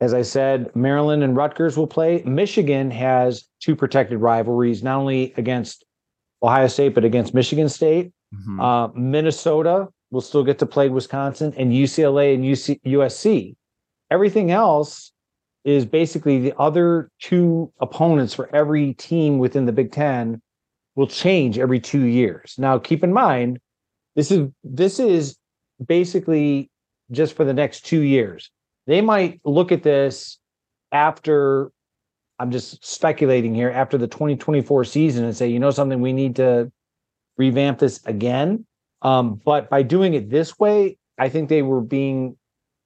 As 0.00 0.14
I 0.14 0.22
said, 0.22 0.74
Maryland 0.76 1.24
and 1.24 1.36
Rutgers 1.36 1.76
will 1.76 1.88
play. 1.88 2.22
Michigan 2.24 2.90
has 2.92 3.44
two 3.60 3.74
protected 3.74 4.18
rivalries, 4.18 4.82
not 4.84 4.96
only 4.96 5.34
against 5.36 5.84
Ohio 6.40 6.68
State, 6.68 6.94
but 6.94 7.04
against 7.04 7.34
Michigan 7.34 7.68
State. 7.68 8.12
Mm-hmm. 8.32 8.60
Uh, 8.60 8.88
Minnesota 8.88 9.88
will 10.10 10.20
still 10.20 10.44
get 10.44 10.58
to 10.58 10.66
play 10.66 10.88
Wisconsin 10.88 11.52
and 11.56 11.72
UCLA 11.72 12.34
and 12.34 12.44
UC- 12.44 12.80
USC. 12.84 13.56
Everything 14.10 14.50
else 14.50 15.12
is 15.64 15.84
basically 15.84 16.38
the 16.38 16.54
other 16.58 17.10
two 17.20 17.70
opponents 17.80 18.32
for 18.34 18.54
every 18.54 18.94
team 18.94 19.38
within 19.38 19.66
the 19.66 19.72
Big 19.72 19.92
Ten 19.92 20.40
will 20.94 21.06
change 21.06 21.58
every 21.58 21.78
two 21.78 22.04
years. 22.04 22.54
Now, 22.58 22.78
keep 22.78 23.04
in 23.04 23.12
mind, 23.12 23.58
this 24.16 24.30
is 24.30 24.48
this 24.64 24.98
is 24.98 25.36
basically 25.84 26.70
just 27.10 27.36
for 27.36 27.44
the 27.44 27.52
next 27.52 27.86
two 27.86 28.00
years. 28.00 28.50
They 28.86 29.00
might 29.00 29.40
look 29.44 29.70
at 29.70 29.82
this 29.82 30.38
after 30.90 31.70
I'm 32.38 32.50
just 32.50 32.84
speculating 32.84 33.54
here 33.54 33.70
after 33.70 33.98
the 33.98 34.06
2024 34.06 34.84
season 34.84 35.24
and 35.24 35.36
say, 35.36 35.48
you 35.48 35.58
know, 35.58 35.70
something 35.70 36.00
we 36.00 36.12
need 36.12 36.36
to 36.36 36.70
revamp 37.36 37.78
this 37.78 38.00
again. 38.06 38.64
Um, 39.02 39.40
but 39.44 39.70
by 39.70 39.82
doing 39.82 40.14
it 40.14 40.30
this 40.30 40.58
way, 40.58 40.98
I 41.18 41.28
think 41.28 41.48
they 41.48 41.62
were 41.62 41.80
being 41.80 42.36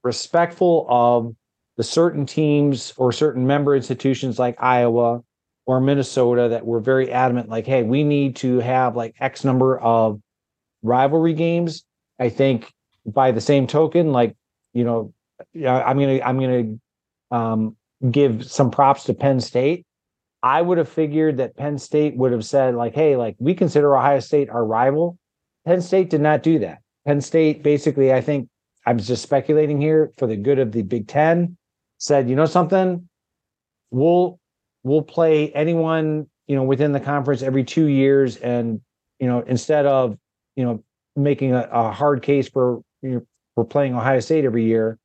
respectful 0.02 0.86
of 0.88 1.34
the 1.76 1.84
certain 1.84 2.26
teams 2.26 2.92
or 2.96 3.12
certain 3.12 3.46
member 3.46 3.74
institutions 3.74 4.38
like 4.38 4.56
Iowa 4.62 5.22
or 5.64 5.80
Minnesota 5.80 6.48
that 6.48 6.66
were 6.66 6.80
very 6.80 7.10
adamant, 7.10 7.48
like, 7.48 7.66
hey, 7.66 7.82
we 7.82 8.04
need 8.04 8.36
to 8.36 8.58
have 8.58 8.96
like 8.96 9.14
X 9.20 9.44
number 9.44 9.78
of 9.78 10.20
rivalry 10.82 11.34
games. 11.34 11.84
I 12.18 12.28
think 12.28 12.72
by 13.06 13.32
the 13.32 13.40
same 13.40 13.66
token, 13.66 14.12
like, 14.12 14.36
you 14.72 14.84
know, 14.84 15.14
I'm 15.54 15.98
gonna 15.98 16.20
I'm 16.20 16.38
gonna 16.40 16.76
um, 17.30 17.76
give 18.10 18.44
some 18.44 18.70
props 18.70 19.04
to 19.04 19.14
Penn 19.14 19.40
State. 19.40 19.86
I 20.42 20.60
would 20.60 20.78
have 20.78 20.88
figured 20.88 21.36
that 21.36 21.56
Penn 21.56 21.78
State 21.78 22.16
would 22.16 22.32
have 22.32 22.44
said, 22.44 22.74
like, 22.74 22.94
hey, 22.94 23.16
like 23.16 23.36
we 23.38 23.54
consider 23.54 23.96
Ohio 23.96 24.20
State 24.20 24.50
our 24.50 24.64
rival. 24.64 25.18
Penn 25.64 25.80
State 25.80 26.10
did 26.10 26.20
not 26.20 26.42
do 26.42 26.58
that. 26.60 26.78
Penn 27.06 27.20
State 27.20 27.62
basically, 27.62 28.12
I 28.12 28.20
think 28.20 28.48
I'm 28.86 28.98
just 28.98 29.22
speculating 29.22 29.80
here 29.80 30.12
for 30.18 30.26
the 30.26 30.36
good 30.36 30.58
of 30.58 30.72
the 30.72 30.82
Big 30.82 31.08
Ten, 31.08 31.56
said, 31.98 32.28
you 32.28 32.36
know 32.36 32.46
something, 32.46 33.08
we'll 33.90 34.38
we'll 34.82 35.02
play 35.02 35.52
anyone, 35.52 36.26
you 36.46 36.56
know, 36.56 36.64
within 36.64 36.92
the 36.92 37.00
conference 37.00 37.42
every 37.42 37.62
two 37.64 37.86
years. 37.86 38.36
And, 38.38 38.80
you 39.20 39.28
know, 39.28 39.40
instead 39.46 39.86
of, 39.86 40.18
you 40.56 40.64
know, 40.64 40.82
making 41.14 41.52
a, 41.52 41.68
a 41.70 41.92
hard 41.92 42.22
case 42.22 42.48
for 42.48 42.82
you 43.02 43.10
know, 43.10 43.22
for 43.54 43.64
playing 43.64 43.94
Ohio 43.94 44.20
State 44.20 44.44
every 44.44 44.64
year, 44.64 44.98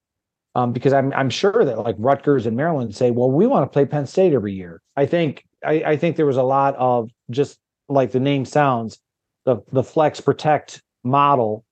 um, 0.56 0.74
because 0.74 0.94
I'm 0.94 1.14
I'm 1.14 1.30
sure 1.30 1.64
that 1.66 1.78
like 1.80 1.96
Rutgers 2.00 2.46
and 2.46 2.58
Maryland 2.58 2.96
say, 2.96 3.12
well, 3.12 3.30
we 3.30 3.46
want 3.46 3.64
to 3.64 3.74
play 3.74 3.86
Penn 3.86 4.08
State 4.08 4.34
every 4.34 4.54
year. 4.54 4.82
I 4.96 5.06
think 5.06 5.44
I, 5.64 5.84
I 5.86 5.98
think 5.98 6.16
there 6.16 6.26
was 6.26 6.38
a 6.38 6.44
lot 6.44 6.76
of 6.78 7.12
just 7.30 7.60
like 7.90 8.12
the 8.12 8.20
name 8.20 8.46
sounds, 8.46 9.00
the 9.48 9.58
the 9.72 9.84
flex 9.84 10.20
protect 10.20 10.84
model 11.04 11.64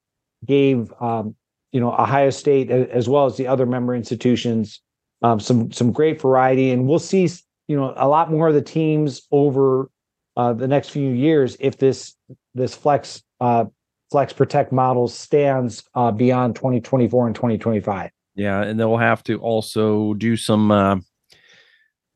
gave 0.45 0.91
um, 1.01 1.35
you 1.73 1.79
know 1.79 1.91
Ohio 1.91 2.31
State 2.31 2.71
as 2.71 3.07
well 3.07 3.25
as 3.25 3.35
the 3.37 3.45
other 3.45 3.65
member 3.65 3.93
institutions 3.93 4.81
um, 5.21 5.39
some 5.39 5.71
some 5.71 5.91
great 5.91 6.19
variety, 6.19 6.71
and 6.71 6.87
we'll 6.87 6.99
see 6.99 7.29
you 7.67 7.75
know 7.75 7.93
a 7.97 8.07
lot 8.07 8.31
more 8.31 8.47
of 8.47 8.53
the 8.53 8.61
teams 8.61 9.21
over 9.31 9.91
uh, 10.37 10.53
the 10.53 10.67
next 10.67 10.89
few 10.89 11.11
years 11.11 11.57
if 11.59 11.77
this 11.77 12.15
this 12.53 12.73
flex 12.73 13.21
uh, 13.41 13.65
flex 14.09 14.31
protect 14.31 14.71
model 14.71 15.09
stands 15.09 15.83
uh, 15.95 16.11
beyond 16.11 16.55
2024 16.55 17.27
and 17.27 17.35
2025. 17.35 18.09
Yeah, 18.35 18.61
and 18.61 18.79
they'll 18.79 18.97
have 18.97 19.23
to 19.23 19.37
also 19.39 20.13
do 20.13 20.37
some 20.37 20.71
uh, 20.71 20.97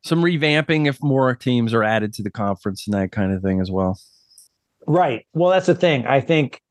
some 0.05 0.21
revamping 0.21 0.87
if 0.87 1.03
more 1.03 1.35
teams 1.35 1.73
are 1.73 1.83
added 1.83 2.13
to 2.13 2.23
the 2.23 2.31
conference 2.31 2.87
and 2.87 2.93
that 2.93 3.11
kind 3.11 3.33
of 3.33 3.41
thing 3.41 3.59
as 3.59 3.69
well. 3.69 3.99
Right. 4.89 5.27
Well, 5.33 5.51
that's 5.51 5.67
the 5.67 5.75
thing. 5.75 6.07
I 6.07 6.19
think 6.19 6.63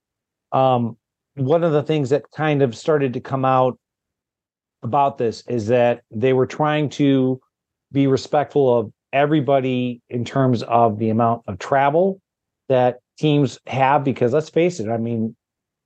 um, 0.50 0.96
one 1.37 1.62
of 1.62 1.70
the 1.70 1.85
things 1.85 2.11
that 2.11 2.28
kind 2.33 2.62
of 2.62 2.76
started 2.76 3.12
to 3.12 3.20
come 3.20 3.44
out 3.44 3.78
about 4.83 5.18
this 5.18 5.44
is 5.46 5.68
that 5.68 6.02
they 6.11 6.33
were 6.33 6.44
trying 6.44 6.88
to 6.88 7.40
be 7.92 8.09
respectful 8.09 8.76
of 8.76 8.92
everybody 9.12 10.02
in 10.11 10.24
terms 10.24 10.64
of 10.64 10.98
the 10.98 11.11
amount 11.11 11.42
of 11.46 11.61
travel 11.61 12.20
that 12.68 12.98
teams 13.20 13.61
have 13.68 14.02
because 14.04 14.33
let's 14.33 14.50
face 14.50 14.78
it 14.78 14.88
i 14.90 14.98
mean 14.98 15.35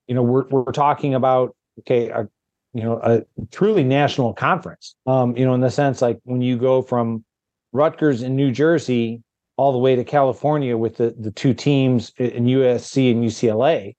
you 0.09 0.15
know 0.15 0.23
we're 0.23 0.47
we're 0.49 0.73
talking 0.73 1.15
about 1.15 1.55
okay 1.79 2.09
a, 2.09 2.29
you 2.75 2.83
know 2.83 2.99
a 3.05 3.23
truly 3.53 3.85
national 3.85 4.35
conference 4.35 4.97
um 5.07 5.37
you 5.37 5.45
know 5.47 5.55
in 5.55 5.61
the 5.61 5.71
sense 5.71 6.03
like 6.03 6.19
when 6.25 6.43
you 6.43 6.57
go 6.59 6.83
from 6.83 7.25
Rutgers 7.73 8.23
in 8.23 8.37
New 8.37 8.51
Jersey 8.51 9.23
all 9.57 9.73
the 9.73 9.79
way 9.79 9.97
to 9.97 10.05
California 10.05 10.77
with 10.77 10.97
the 10.97 11.15
the 11.19 11.31
two 11.31 11.55
teams 11.55 12.13
in 12.19 12.45
USC 12.45 13.11
and 13.13 13.25
UCLA 13.25 13.95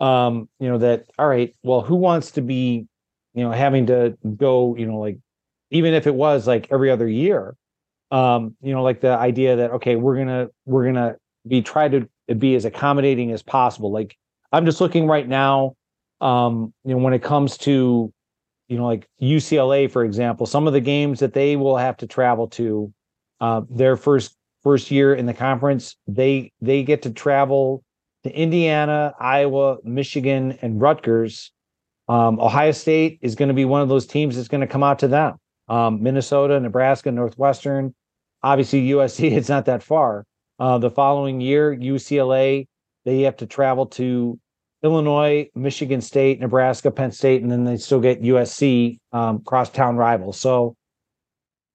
um 0.00 0.48
you 0.60 0.68
know 0.68 0.76
that 0.76 1.06
all 1.18 1.26
right 1.26 1.54
well 1.62 1.80
who 1.80 1.94
wants 1.94 2.30
to 2.32 2.42
be 2.42 2.86
you 3.34 3.42
know 3.42 3.50
having 3.50 3.86
to 3.86 4.16
go 4.36 4.76
you 4.76 4.86
know 4.86 4.98
like 4.98 5.18
even 5.70 5.94
if 5.94 6.06
it 6.06 6.14
was 6.14 6.46
like 6.46 6.68
every 6.70 6.90
other 6.90 7.08
year 7.08 7.56
um 8.10 8.54
you 8.60 8.74
know 8.74 8.82
like 8.82 9.00
the 9.00 9.16
idea 9.16 9.56
that 9.56 9.70
okay 9.70 9.96
we're 9.96 10.16
gonna 10.16 10.48
we're 10.66 10.84
gonna 10.84 11.16
be 11.48 11.62
try 11.62 11.88
to 11.88 12.06
be 12.38 12.56
as 12.56 12.64
accommodating 12.64 13.30
as 13.30 13.42
possible. 13.42 13.92
Like 13.92 14.16
i'm 14.52 14.64
just 14.64 14.80
looking 14.80 15.06
right 15.06 15.26
now 15.28 15.74
um 16.20 16.72
you 16.84 16.94
know 16.94 16.98
when 16.98 17.14
it 17.14 17.22
comes 17.22 17.56
to 17.58 18.12
you 18.68 18.76
know, 18.76 18.86
like 18.86 19.08
UCLA, 19.22 19.90
for 19.90 20.04
example, 20.04 20.46
some 20.46 20.66
of 20.66 20.72
the 20.72 20.80
games 20.80 21.20
that 21.20 21.32
they 21.32 21.56
will 21.56 21.76
have 21.76 21.96
to 21.98 22.06
travel 22.06 22.48
to, 22.48 22.92
uh, 23.40 23.62
their 23.70 23.96
first 23.96 24.35
first 24.66 24.90
year 24.90 25.14
in 25.14 25.26
the 25.26 25.32
conference, 25.32 25.94
they 26.08 26.50
they 26.60 26.82
get 26.82 27.02
to 27.02 27.10
travel 27.10 27.84
to 28.24 28.36
Indiana, 28.36 29.14
Iowa, 29.20 29.76
Michigan, 29.84 30.58
and 30.60 30.80
Rutgers. 30.80 31.52
Um, 32.08 32.40
Ohio 32.40 32.72
State 32.72 33.20
is 33.22 33.36
going 33.36 33.46
to 33.46 33.54
be 33.54 33.64
one 33.64 33.80
of 33.80 33.88
those 33.88 34.08
teams 34.08 34.34
that's 34.34 34.48
going 34.48 34.62
to 34.62 34.66
come 34.66 34.82
out 34.82 34.98
to 34.98 35.06
them. 35.06 35.36
Um, 35.68 36.02
Minnesota, 36.02 36.58
Nebraska, 36.58 37.12
Northwestern. 37.12 37.94
Obviously, 38.42 38.88
USC, 38.88 39.30
it's 39.36 39.48
not 39.48 39.66
that 39.66 39.84
far. 39.84 40.24
Uh, 40.58 40.78
the 40.78 40.90
following 40.90 41.40
year, 41.40 41.72
UCLA, 41.76 42.66
they 43.04 43.20
have 43.20 43.36
to 43.36 43.46
travel 43.46 43.86
to 43.86 44.36
Illinois, 44.82 45.48
Michigan 45.54 46.00
State, 46.00 46.40
Nebraska, 46.40 46.90
Penn 46.90 47.12
State, 47.12 47.40
and 47.40 47.52
then 47.52 47.62
they 47.62 47.76
still 47.76 48.00
get 48.00 48.20
USC 48.20 48.98
um, 49.12 49.42
crosstown 49.44 49.94
rivals. 49.94 50.40
So 50.40 50.74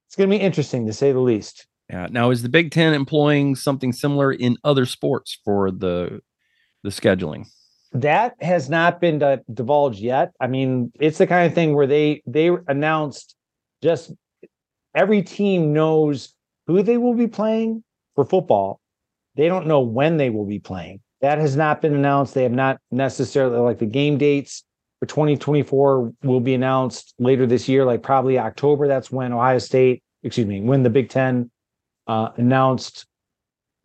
it's 0.09 0.17
going 0.17 0.29
to 0.29 0.37
be 0.37 0.43
interesting 0.43 0.87
to 0.87 0.93
say 0.93 1.13
the 1.13 1.19
least. 1.19 1.67
Yeah. 1.91 2.07
Now, 2.09 2.31
is 2.31 2.41
the 2.41 2.49
Big 2.49 2.71
Ten 2.71 2.93
employing 2.93 3.55
something 3.55 3.91
similar 3.91 4.31
in 4.31 4.57
other 4.63 4.85
sports 4.85 5.37
for 5.43 5.71
the 5.71 6.21
the 6.83 6.89
scheduling? 6.89 7.47
That 7.91 8.41
has 8.41 8.69
not 8.69 9.01
been 9.01 9.41
divulged 9.53 9.99
yet. 9.99 10.31
I 10.39 10.47
mean, 10.47 10.93
it's 10.99 11.17
the 11.17 11.27
kind 11.27 11.45
of 11.45 11.53
thing 11.53 11.75
where 11.75 11.87
they 11.87 12.23
they 12.25 12.49
announced 12.67 13.35
just 13.83 14.13
every 14.95 15.21
team 15.21 15.73
knows 15.73 16.33
who 16.65 16.81
they 16.81 16.97
will 16.97 17.13
be 17.13 17.27
playing 17.27 17.83
for 18.15 18.23
football. 18.23 18.79
They 19.35 19.47
don't 19.47 19.67
know 19.67 19.81
when 19.81 20.15
they 20.15 20.29
will 20.29 20.45
be 20.45 20.59
playing. 20.59 21.01
That 21.19 21.39
has 21.39 21.57
not 21.57 21.81
been 21.81 21.93
announced. 21.93 22.33
They 22.33 22.43
have 22.43 22.51
not 22.53 22.79
necessarily 22.89 23.59
like 23.59 23.79
the 23.79 23.85
game 23.85 24.17
dates 24.17 24.63
for 24.99 25.07
2024 25.07 26.13
will 26.23 26.39
be 26.39 26.53
announced 26.53 27.13
later 27.19 27.45
this 27.45 27.67
year, 27.67 27.83
like 27.83 28.01
probably 28.01 28.39
October. 28.39 28.87
That's 28.87 29.11
when 29.11 29.33
Ohio 29.33 29.57
State, 29.57 30.03
excuse 30.23 30.47
me, 30.47 30.61
when 30.61 30.83
the 30.83 30.89
Big 30.89 31.09
Ten 31.09 31.51
uh, 32.07 32.29
announced 32.37 33.05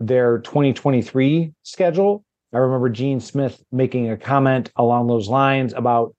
their 0.01 0.39
2023 0.39 1.53
schedule. 1.63 2.25
I 2.53 2.59
remember 2.59 2.89
Gene 2.89 3.21
Smith 3.21 3.63
making 3.73 4.11
a 4.11 4.17
comment 4.17 4.71
along 4.77 5.09
those 5.09 5.29
lines 5.29 5.73
about 5.73 6.15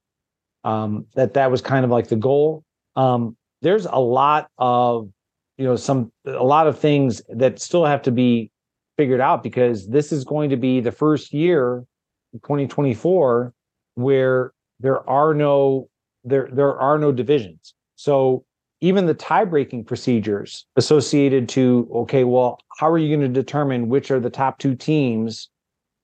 um, 0.63 1.05
that 1.15 1.33
that 1.35 1.51
was 1.51 1.61
kind 1.61 1.85
of 1.85 1.91
like 1.91 2.07
the 2.07 2.15
goal. 2.15 2.63
Um, 2.95 3.37
there's 3.61 3.85
a 3.85 3.99
lot 3.99 4.49
of 4.57 5.09
you 5.57 5.65
know 5.65 5.75
some 5.75 6.11
a 6.25 6.43
lot 6.43 6.67
of 6.67 6.77
things 6.77 7.21
that 7.29 7.59
still 7.59 7.85
have 7.85 8.01
to 8.03 8.11
be 8.11 8.51
figured 8.97 9.21
out 9.21 9.43
because 9.43 9.87
this 9.87 10.11
is 10.11 10.23
going 10.23 10.49
to 10.49 10.57
be 10.57 10.79
the 10.79 10.91
first 10.91 11.33
year 11.33 11.85
2024 12.33 13.53
where 13.95 14.51
there 14.79 15.07
are 15.09 15.33
no 15.33 15.87
there 16.23 16.49
there 16.51 16.79
are 16.79 16.97
no 16.97 17.11
divisions 17.11 17.73
so 17.95 18.43
even 18.81 19.05
the 19.05 19.13
tie-breaking 19.13 19.83
procedures 19.83 20.65
associated 20.75 21.49
to 21.49 21.89
okay 21.93 22.23
well 22.23 22.59
how 22.77 22.89
are 22.89 22.97
you 22.97 23.15
going 23.15 23.33
to 23.33 23.41
determine 23.41 23.89
which 23.89 24.11
are 24.11 24.19
the 24.19 24.29
top 24.29 24.59
two 24.59 24.75
teams 24.75 25.49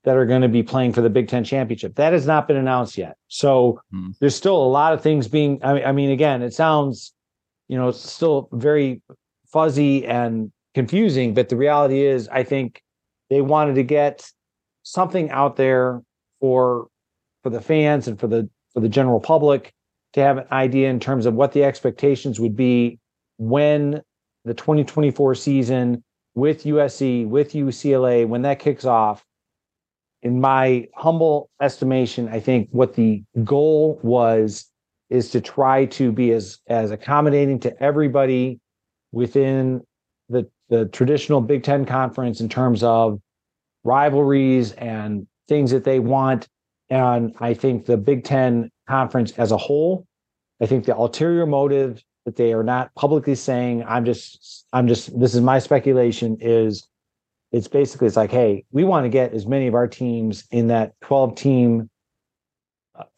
that 0.04 0.18
are 0.18 0.26
going 0.26 0.42
to 0.42 0.50
be 0.50 0.64
playing 0.64 0.92
for 0.92 1.02
the 1.02 1.10
big 1.10 1.28
ten 1.28 1.44
championship? 1.44 1.96
That 1.96 2.14
has 2.14 2.26
not 2.26 2.48
been 2.48 2.58
announced 2.58 2.98
yet. 2.98 3.16
So 3.30 3.80
hmm. 3.92 4.10
there's 4.20 4.36
still 4.36 4.58
a 4.58 4.68
lot 4.68 4.94
of 4.94 5.02
things 5.02 5.28
being 5.28 5.60
I 5.64 5.74
mean, 5.74 5.86
I 5.86 5.92
mean 5.92 6.10
again 6.10 6.42
it 6.42 6.54
sounds 6.54 7.14
you 7.68 7.78
know 7.78 7.90
it's 7.90 8.10
still 8.10 8.50
very 8.52 9.02
fuzzy 9.52 10.06
and 10.06 10.52
confusing 10.74 11.34
but 11.34 11.50
the 11.50 11.56
reality 11.56 12.06
is 12.06 12.28
i 12.30 12.44
think 12.44 12.82
they 13.30 13.42
wanted 13.42 13.76
to 13.76 13.84
get 13.84 14.28
something 14.84 15.30
out 15.30 15.56
there 15.56 16.02
for 16.40 16.88
for 17.44 17.50
the 17.50 17.62
fans 17.62 18.08
and 18.08 18.20
for 18.20 18.28
the 18.28 18.50
for 18.74 18.80
the 18.80 18.90
general 18.90 19.20
public 19.20 19.74
to 20.14 20.22
have 20.22 20.38
an 20.38 20.46
idea 20.52 20.90
in 20.90 21.00
terms 21.00 21.26
of 21.26 21.34
what 21.34 21.52
the 21.52 21.64
expectations 21.64 22.40
would 22.40 22.56
be 22.56 23.00
when 23.38 24.02
the 24.46 24.54
2024 24.54 25.36
season 25.36 26.04
with 26.36 26.64
USC 26.64 27.28
with 27.28 27.54
UCLA 27.54 28.28
when 28.28 28.42
that 28.44 28.60
kicks 28.60 28.86
off 28.86 29.24
in 30.22 30.40
my 30.40 30.88
humble 30.96 31.50
estimation 31.62 32.30
i 32.30 32.40
think 32.40 32.70
what 32.72 32.96
the 32.96 33.24
goal 33.44 34.00
was 34.04 34.70
is 35.10 35.30
to 35.30 35.42
try 35.42 35.86
to 35.86 36.12
be 36.12 36.32
as 36.32 36.60
as 36.68 36.92
accommodating 36.92 37.60
to 37.60 37.84
everybody 37.84 38.60
within 39.12 39.82
the 40.30 40.50
the 40.70 40.86
traditional 40.88 41.40
Big 41.40 41.64
Ten 41.64 41.86
conference 41.86 42.42
in 42.42 42.50
terms 42.50 42.84
of 42.84 43.20
rivalries 43.84 44.72
and 44.74 45.28
things 45.48 45.70
that 45.72 45.84
they 45.84 46.00
want. 46.00 46.48
And 46.90 47.36
I 47.40 47.54
think 47.54 47.86
the 47.86 47.98
Big 47.98 48.24
Ten 48.24 48.72
conference 48.88 49.32
as 49.38 49.52
a 49.52 49.58
whole, 49.58 50.06
I 50.62 50.66
think 50.66 50.86
the 50.86 50.96
ulterior 50.96 51.46
motive 51.46 52.04
that 52.26 52.36
they 52.36 52.54
are 52.54 52.64
not 52.64 52.94
publicly 52.96 53.36
saying, 53.36 53.84
I'm 53.86 54.06
just, 54.06 54.66
I'm 54.74 54.88
just, 54.88 55.20
this 55.20 55.36
is 55.36 55.42
my 55.42 55.60
speculation, 55.60 56.38
is 56.40 56.88
it's 57.52 57.68
basically 57.68 58.08
it's 58.08 58.16
like, 58.16 58.32
hey, 58.32 58.66
we 58.72 58.84
want 58.84 59.06
to 59.06 59.10
get 59.10 59.34
as 59.34 59.46
many 59.46 59.68
of 59.68 59.76
our 59.76 59.88
teams 59.88 60.46
in 60.52 60.68
that 60.68 60.94
12 61.02 61.36
team, 61.36 61.90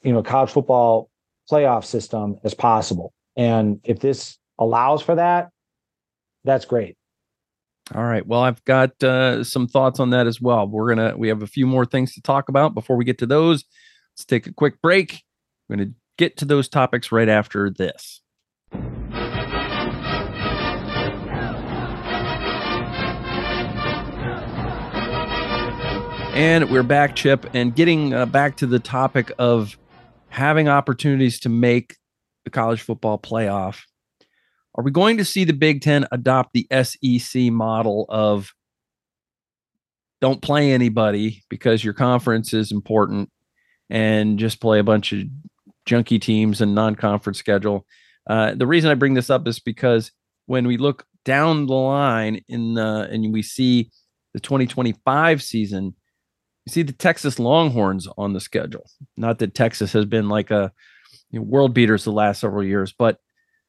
you 0.03 0.11
know, 0.11 0.23
college 0.23 0.49
football 0.49 1.09
playoff 1.49 1.85
system 1.85 2.37
as 2.43 2.53
possible. 2.53 3.13
And 3.35 3.79
if 3.83 3.99
this 3.99 4.37
allows 4.57 5.01
for 5.01 5.15
that, 5.15 5.49
that's 6.43 6.65
great. 6.65 6.97
All 7.93 8.03
right. 8.03 8.25
Well, 8.25 8.41
I've 8.41 8.63
got 8.65 9.01
uh, 9.03 9.43
some 9.43 9.67
thoughts 9.67 9.99
on 9.99 10.09
that 10.09 10.25
as 10.25 10.41
well. 10.41 10.67
We're 10.67 10.95
gonna 10.95 11.15
we 11.15 11.27
have 11.27 11.43
a 11.43 11.47
few 11.47 11.67
more 11.67 11.85
things 11.85 12.15
to 12.15 12.21
talk 12.21 12.49
about 12.49 12.73
before 12.73 12.95
we 12.95 13.05
get 13.05 13.19
to 13.19 13.27
those. 13.27 13.63
Let's 14.13 14.25
take 14.25 14.47
a 14.47 14.53
quick 14.53 14.81
break. 14.81 15.21
We're 15.67 15.77
gonna 15.77 15.91
get 16.17 16.37
to 16.37 16.45
those 16.45 16.69
topics 16.69 17.11
right 17.11 17.29
after 17.29 17.69
this. 17.69 18.21
And 26.35 26.69
we're 26.69 26.83
back, 26.83 27.15
Chip, 27.15 27.45
and 27.53 27.73
getting 27.73 28.13
uh, 28.13 28.25
back 28.25 28.57
to 28.57 28.65
the 28.65 28.77
topic 28.77 29.31
of 29.39 29.77
having 30.27 30.67
opportunities 30.67 31.39
to 31.39 31.49
make 31.49 31.95
the 32.43 32.49
college 32.49 32.81
football 32.81 33.17
playoff. 33.17 33.83
Are 34.75 34.83
we 34.83 34.91
going 34.91 35.15
to 35.17 35.23
see 35.23 35.45
the 35.45 35.53
Big 35.53 35.81
Ten 35.81 36.05
adopt 36.11 36.51
the 36.53 36.67
SEC 36.83 37.43
model 37.43 38.05
of 38.09 38.53
don't 40.19 40.41
play 40.41 40.73
anybody 40.73 41.41
because 41.49 41.85
your 41.85 41.93
conference 41.93 42.53
is 42.53 42.69
important 42.69 43.29
and 43.89 44.37
just 44.37 44.59
play 44.59 44.79
a 44.79 44.83
bunch 44.83 45.13
of 45.13 45.23
junky 45.85 46.21
teams 46.21 46.61
and 46.61 46.75
non-conference 46.75 47.37
schedule? 47.37 47.85
Uh, 48.27 48.55
the 48.55 48.67
reason 48.67 48.89
I 48.89 48.95
bring 48.95 49.13
this 49.13 49.29
up 49.29 49.47
is 49.47 49.59
because 49.59 50.11
when 50.47 50.67
we 50.67 50.77
look 50.77 51.05
down 51.23 51.65
the 51.65 51.73
line 51.73 52.41
in 52.47 52.75
the 52.75 53.07
and 53.11 53.33
we 53.33 53.41
see 53.41 53.91
the 54.33 54.39
2025 54.39 55.41
season, 55.41 55.95
you 56.65 56.71
see 56.71 56.83
the 56.83 56.93
Texas 56.93 57.39
Longhorns 57.39 58.07
on 58.17 58.33
the 58.33 58.39
schedule. 58.39 58.89
Not 59.17 59.39
that 59.39 59.53
Texas 59.53 59.93
has 59.93 60.05
been 60.05 60.29
like 60.29 60.51
a 60.51 60.71
you 61.31 61.39
know, 61.39 61.45
world 61.45 61.73
beaters 61.73 62.03
the 62.03 62.11
last 62.11 62.41
several 62.41 62.63
years, 62.63 62.93
but 62.97 63.19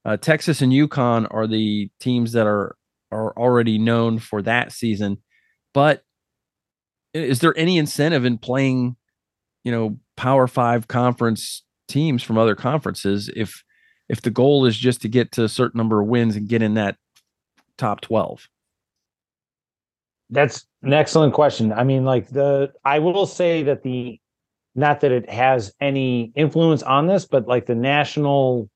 uh, 0.04 0.16
Texas 0.16 0.62
and 0.62 0.72
UConn 0.72 1.26
are 1.30 1.46
the 1.46 1.90
teams 2.00 2.32
that 2.32 2.46
are 2.46 2.76
are 3.12 3.36
already 3.36 3.78
known 3.78 4.18
for 4.18 4.42
that 4.42 4.72
season. 4.72 5.18
But 5.74 6.02
is 7.12 7.40
there 7.40 7.56
any 7.56 7.78
incentive 7.78 8.24
in 8.24 8.38
playing, 8.38 8.96
you 9.64 9.72
know, 9.72 9.98
Power 10.16 10.46
Five 10.46 10.88
conference 10.88 11.62
teams 11.88 12.22
from 12.22 12.38
other 12.38 12.54
conferences 12.54 13.30
if 13.34 13.62
if 14.08 14.22
the 14.22 14.30
goal 14.30 14.66
is 14.66 14.76
just 14.76 15.02
to 15.02 15.08
get 15.08 15.32
to 15.32 15.44
a 15.44 15.48
certain 15.48 15.78
number 15.78 16.00
of 16.00 16.06
wins 16.06 16.36
and 16.36 16.48
get 16.48 16.62
in 16.62 16.74
that 16.74 16.96
top 17.78 18.00
twelve? 18.00 18.48
That's 20.30 20.66
an 20.82 20.92
excellent 20.92 21.34
question. 21.34 21.72
I 21.72 21.84
mean, 21.84 22.04
like 22.04 22.28
the 22.28 22.72
I 22.84 22.98
will 22.98 23.26
say 23.26 23.62
that 23.64 23.82
the 23.82 24.20
not 24.74 25.00
that 25.00 25.12
it 25.12 25.30
has 25.30 25.72
any 25.80 26.32
influence 26.34 26.82
on 26.82 27.06
this, 27.06 27.24
but 27.24 27.48
like 27.48 27.66
the 27.66 27.74
national 27.74 28.68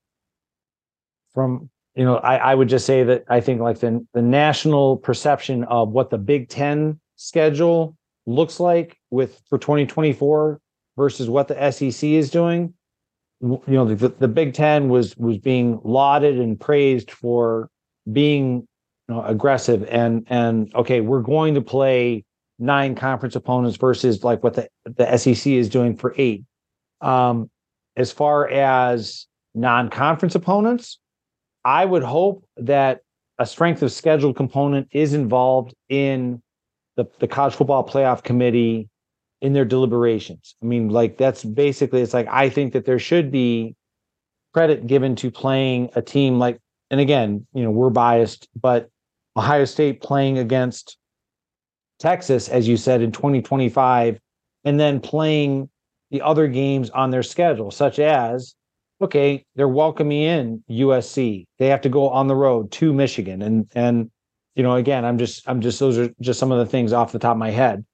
from 1.32 1.70
you 1.94 2.04
know 2.04 2.16
I, 2.16 2.36
I 2.36 2.54
would 2.54 2.68
just 2.68 2.86
say 2.86 3.02
that 3.04 3.24
i 3.28 3.40
think 3.40 3.60
like 3.60 3.80
the, 3.80 4.04
the 4.14 4.22
national 4.22 4.96
perception 4.98 5.64
of 5.64 5.90
what 5.90 6.10
the 6.10 6.18
big 6.18 6.48
10 6.48 7.00
schedule 7.16 7.96
looks 8.26 8.60
like 8.60 8.98
with 9.10 9.40
for 9.48 9.58
2024 9.58 10.60
versus 10.96 11.28
what 11.28 11.48
the 11.48 11.70
sec 11.72 12.02
is 12.02 12.30
doing 12.30 12.74
you 13.42 13.60
know 13.66 13.94
the, 13.94 14.08
the 14.08 14.28
big 14.28 14.54
10 14.54 14.88
was 14.88 15.16
was 15.16 15.38
being 15.38 15.80
lauded 15.82 16.38
and 16.38 16.60
praised 16.60 17.10
for 17.10 17.70
being 18.12 18.66
you 19.08 19.14
know, 19.14 19.24
aggressive 19.24 19.84
and 19.90 20.26
and 20.28 20.72
okay 20.74 21.00
we're 21.00 21.22
going 21.22 21.54
to 21.54 21.62
play 21.62 22.24
nine 22.58 22.94
conference 22.94 23.34
opponents 23.34 23.78
versus 23.78 24.22
like 24.22 24.42
what 24.42 24.54
the, 24.54 24.68
the 24.84 25.16
sec 25.16 25.46
is 25.46 25.68
doing 25.68 25.96
for 25.96 26.14
eight. 26.18 26.44
Um 27.00 27.50
as 27.96 28.12
far 28.12 28.48
as 28.48 29.26
non-conference 29.54 30.34
opponents 30.34 30.98
I 31.64 31.84
would 31.84 32.02
hope 32.02 32.44
that 32.58 33.00
a 33.38 33.46
strength 33.46 33.82
of 33.82 33.90
schedule 33.90 34.34
component 34.34 34.88
is 34.92 35.14
involved 35.14 35.74
in 35.88 36.42
the, 36.96 37.06
the 37.20 37.26
college 37.26 37.54
football 37.54 37.86
playoff 37.86 38.22
committee 38.22 38.89
in 39.40 39.52
their 39.52 39.64
deliberations. 39.64 40.54
I 40.62 40.66
mean, 40.66 40.88
like 40.88 41.16
that's 41.16 41.44
basically 41.44 42.02
it's 42.02 42.14
like 42.14 42.28
I 42.30 42.48
think 42.48 42.72
that 42.72 42.84
there 42.84 42.98
should 42.98 43.30
be 43.30 43.74
credit 44.52 44.86
given 44.86 45.16
to 45.16 45.30
playing 45.30 45.90
a 45.94 46.02
team 46.02 46.38
like, 46.38 46.58
and 46.90 47.00
again, 47.00 47.46
you 47.54 47.62
know, 47.62 47.70
we're 47.70 47.90
biased, 47.90 48.48
but 48.60 48.90
Ohio 49.36 49.64
State 49.64 50.02
playing 50.02 50.38
against 50.38 50.98
Texas, 51.98 52.48
as 52.48 52.66
you 52.66 52.76
said, 52.76 53.00
in 53.02 53.12
2025, 53.12 54.18
and 54.64 54.80
then 54.80 55.00
playing 55.00 55.68
the 56.10 56.22
other 56.22 56.48
games 56.48 56.90
on 56.90 57.10
their 57.10 57.22
schedule, 57.22 57.70
such 57.70 57.98
as 57.98 58.54
okay, 59.02 59.44
they're 59.54 59.68
welcoming 59.68 60.20
in 60.20 60.64
USC. 60.70 61.46
They 61.58 61.68
have 61.68 61.80
to 61.82 61.88
go 61.88 62.10
on 62.10 62.26
the 62.26 62.36
road 62.36 62.70
to 62.72 62.92
Michigan. 62.92 63.40
And 63.42 63.70
and 63.74 64.10
you 64.54 64.62
know, 64.62 64.74
again, 64.74 65.04
I'm 65.04 65.16
just 65.16 65.48
I'm 65.48 65.60
just 65.60 65.78
those 65.78 65.96
are 65.96 66.10
just 66.20 66.38
some 66.38 66.52
of 66.52 66.58
the 66.58 66.66
things 66.66 66.92
off 66.92 67.12
the 67.12 67.18
top 67.18 67.32
of 67.32 67.38
my 67.38 67.50
head 67.50 67.84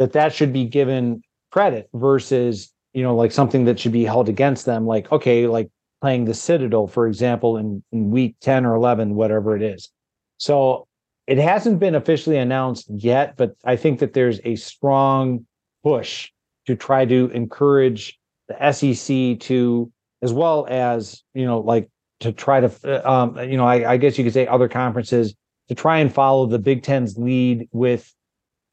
that 0.00 0.12
that 0.14 0.34
should 0.34 0.52
be 0.52 0.64
given 0.64 1.22
credit 1.52 1.88
versus, 1.94 2.72
you 2.94 3.02
know, 3.02 3.14
like 3.14 3.30
something 3.30 3.66
that 3.66 3.78
should 3.78 3.92
be 3.92 4.04
held 4.04 4.28
against 4.28 4.66
them. 4.66 4.86
Like, 4.86 5.12
okay, 5.12 5.46
like 5.46 5.70
playing 6.00 6.24
the 6.24 6.34
Citadel, 6.34 6.88
for 6.88 7.06
example, 7.06 7.58
in, 7.58 7.84
in 7.92 8.10
week 8.10 8.34
10 8.40 8.64
or 8.64 8.74
11, 8.74 9.14
whatever 9.14 9.54
it 9.54 9.62
is. 9.62 9.90
So 10.38 10.88
it 11.26 11.36
hasn't 11.36 11.78
been 11.78 11.94
officially 11.94 12.38
announced 12.38 12.86
yet, 12.90 13.36
but 13.36 13.54
I 13.64 13.76
think 13.76 14.00
that 14.00 14.14
there's 14.14 14.40
a 14.44 14.56
strong 14.56 15.46
push 15.84 16.30
to 16.66 16.74
try 16.74 17.04
to 17.04 17.30
encourage 17.34 18.18
the 18.48 18.72
SEC 18.72 19.38
to 19.46 19.92
as 20.22 20.32
well 20.32 20.66
as 20.68 21.22
you 21.34 21.46
know 21.46 21.60
like 21.60 21.88
to 22.20 22.32
try 22.32 22.60
to 22.60 22.70
uh, 22.84 23.10
um, 23.10 23.38
you 23.48 23.56
know 23.56 23.66
I, 23.66 23.92
I, 23.92 23.96
guess 23.96 24.18
you 24.18 24.24
could 24.24 24.34
say 24.34 24.46
other 24.46 24.68
conferences 24.68 25.34
to 25.68 25.74
try 25.74 25.98
and 25.98 26.12
follow 26.12 26.46
the 26.46 26.58
Big 26.58 26.82
Ten's 26.82 27.16
lead 27.16 27.68
with 27.72 28.12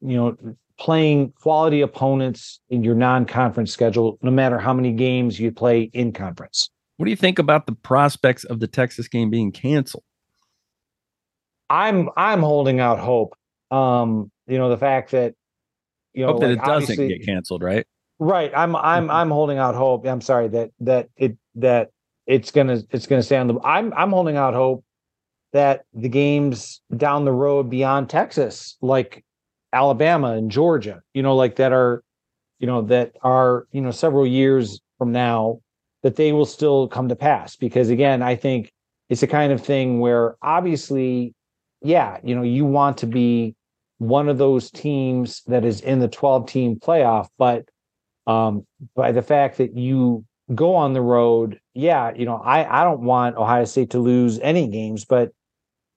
you 0.00 0.16
know 0.16 0.36
playing 0.78 1.32
quality 1.32 1.80
opponents 1.80 2.60
in 2.70 2.84
your 2.84 2.94
non-conference 2.94 3.72
schedule, 3.72 4.18
no 4.22 4.30
matter 4.30 4.58
how 4.58 4.72
many 4.72 4.92
games 4.92 5.38
you 5.38 5.50
play 5.50 5.90
in 5.92 6.12
conference. 6.12 6.70
What 6.96 7.04
do 7.04 7.10
you 7.10 7.16
think 7.16 7.38
about 7.38 7.66
the 7.66 7.72
prospects 7.72 8.44
of 8.44 8.60
the 8.60 8.66
Texas 8.66 9.08
game 9.08 9.30
being 9.30 9.52
canceled? 9.52 10.04
I'm 11.70 12.08
I'm 12.16 12.40
holding 12.40 12.80
out 12.80 12.98
hope. 12.98 13.34
Um, 13.70 14.30
you 14.46 14.58
know 14.58 14.70
the 14.70 14.78
fact 14.78 15.10
that 15.10 15.34
you 16.14 16.24
know 16.24 16.32
hope 16.32 16.40
that 16.40 16.48
like 16.48 16.58
it 16.58 16.64
doesn't 16.64 17.08
get 17.08 17.24
canceled, 17.24 17.62
right? 17.62 17.86
Right. 18.18 18.50
I'm 18.56 18.74
I'm 18.74 19.04
mm-hmm. 19.04 19.10
I'm 19.10 19.30
holding 19.30 19.58
out 19.58 19.74
hope. 19.74 20.06
I'm 20.06 20.20
sorry 20.20 20.48
that 20.48 20.70
that 20.80 21.08
it 21.16 21.36
that 21.56 21.90
it's 22.26 22.50
gonna 22.50 22.82
it's 22.90 23.06
gonna 23.06 23.22
stay 23.22 23.36
on 23.36 23.46
the 23.46 23.60
I'm 23.62 23.92
I'm 23.94 24.10
holding 24.10 24.36
out 24.36 24.54
hope 24.54 24.84
that 25.52 25.84
the 25.94 26.08
games 26.08 26.80
down 26.96 27.24
the 27.24 27.32
road 27.32 27.70
beyond 27.70 28.10
Texas, 28.10 28.76
like 28.80 29.24
Alabama 29.72 30.32
and 30.32 30.50
Georgia, 30.50 31.02
you 31.14 31.22
know, 31.22 31.36
like 31.36 31.56
that 31.56 31.72
are, 31.72 32.02
you 32.58 32.66
know, 32.66 32.82
that 32.82 33.12
are, 33.22 33.66
you 33.72 33.80
know, 33.80 33.90
several 33.90 34.26
years 34.26 34.80
from 34.98 35.12
now, 35.12 35.60
that 36.02 36.16
they 36.16 36.32
will 36.32 36.46
still 36.46 36.88
come 36.88 37.08
to 37.08 37.16
pass. 37.16 37.56
Because 37.56 37.90
again, 37.90 38.22
I 38.22 38.36
think 38.36 38.72
it's 39.08 39.22
a 39.22 39.26
kind 39.26 39.52
of 39.52 39.64
thing 39.64 40.00
where 40.00 40.36
obviously, 40.42 41.34
yeah, 41.82 42.18
you 42.22 42.34
know, 42.34 42.42
you 42.42 42.64
want 42.64 42.98
to 42.98 43.06
be 43.06 43.54
one 43.98 44.28
of 44.28 44.38
those 44.38 44.70
teams 44.70 45.42
that 45.46 45.64
is 45.64 45.80
in 45.80 45.98
the 45.98 46.08
12 46.08 46.48
team 46.48 46.76
playoff, 46.76 47.28
but 47.36 47.68
um, 48.26 48.66
by 48.94 49.10
the 49.10 49.22
fact 49.22 49.58
that 49.58 49.76
you 49.76 50.24
go 50.54 50.74
on 50.74 50.92
the 50.92 51.00
road, 51.00 51.60
yeah, 51.74 52.12
you 52.14 52.24
know, 52.24 52.36
I 52.36 52.80
I 52.80 52.84
don't 52.84 53.00
want 53.00 53.36
Ohio 53.36 53.64
State 53.64 53.90
to 53.90 53.98
lose 53.98 54.38
any 54.40 54.68
games, 54.68 55.04
but 55.04 55.32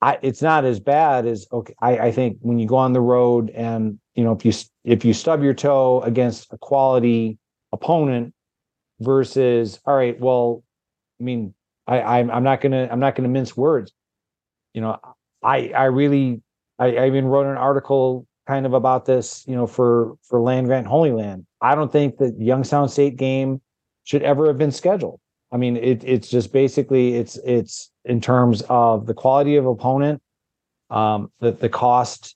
I 0.01 0.17
it's 0.21 0.41
not 0.41 0.65
as 0.65 0.79
bad 0.79 1.25
as 1.25 1.47
okay. 1.51 1.73
I, 1.79 1.97
I 1.97 2.11
think 2.11 2.37
when 2.41 2.57
you 2.59 2.67
go 2.67 2.75
on 2.75 2.93
the 2.93 3.01
road 3.01 3.51
and 3.51 3.99
you 4.15 4.23
know 4.23 4.31
if 4.31 4.45
you 4.45 4.51
if 4.83 5.05
you 5.05 5.13
stub 5.13 5.43
your 5.43 5.53
toe 5.53 6.01
against 6.01 6.51
a 6.51 6.57
quality 6.57 7.37
opponent 7.71 8.33
versus 8.99 9.79
all 9.85 9.95
right, 9.95 10.19
well, 10.19 10.63
I 11.19 11.23
mean, 11.23 11.53
I 11.87 12.01
I'm, 12.01 12.31
I'm 12.31 12.43
not 12.43 12.61
gonna 12.61 12.87
I'm 12.91 12.99
not 12.99 13.15
gonna 13.15 13.29
mince 13.29 13.55
words. 13.55 13.91
You 14.73 14.81
know, 14.81 14.99
I 15.43 15.69
I 15.69 15.85
really 15.85 16.41
I, 16.79 16.95
I 16.95 17.07
even 17.07 17.25
wrote 17.25 17.45
an 17.45 17.57
article 17.57 18.25
kind 18.47 18.65
of 18.65 18.73
about 18.73 19.05
this, 19.05 19.45
you 19.47 19.55
know, 19.55 19.67
for 19.67 20.15
for 20.23 20.41
land 20.41 20.67
grant 20.67 20.87
Holy 20.87 21.11
Land. 21.11 21.45
I 21.61 21.75
don't 21.75 21.91
think 21.91 22.17
that 22.17 22.39
Youngstown 22.39 22.89
State 22.89 23.17
game 23.17 23.61
should 24.03 24.23
ever 24.23 24.47
have 24.47 24.57
been 24.57 24.71
scheduled. 24.71 25.19
I 25.51 25.57
mean, 25.57 25.77
it, 25.77 26.03
it's 26.03 26.29
just 26.29 26.53
basically 26.53 27.15
it's 27.15 27.37
it's 27.37 27.91
in 28.05 28.21
terms 28.21 28.63
of 28.69 29.05
the 29.05 29.13
quality 29.13 29.57
of 29.57 29.65
opponent, 29.65 30.21
um, 30.89 31.31
the 31.39 31.51
the 31.51 31.69
cost, 31.69 32.35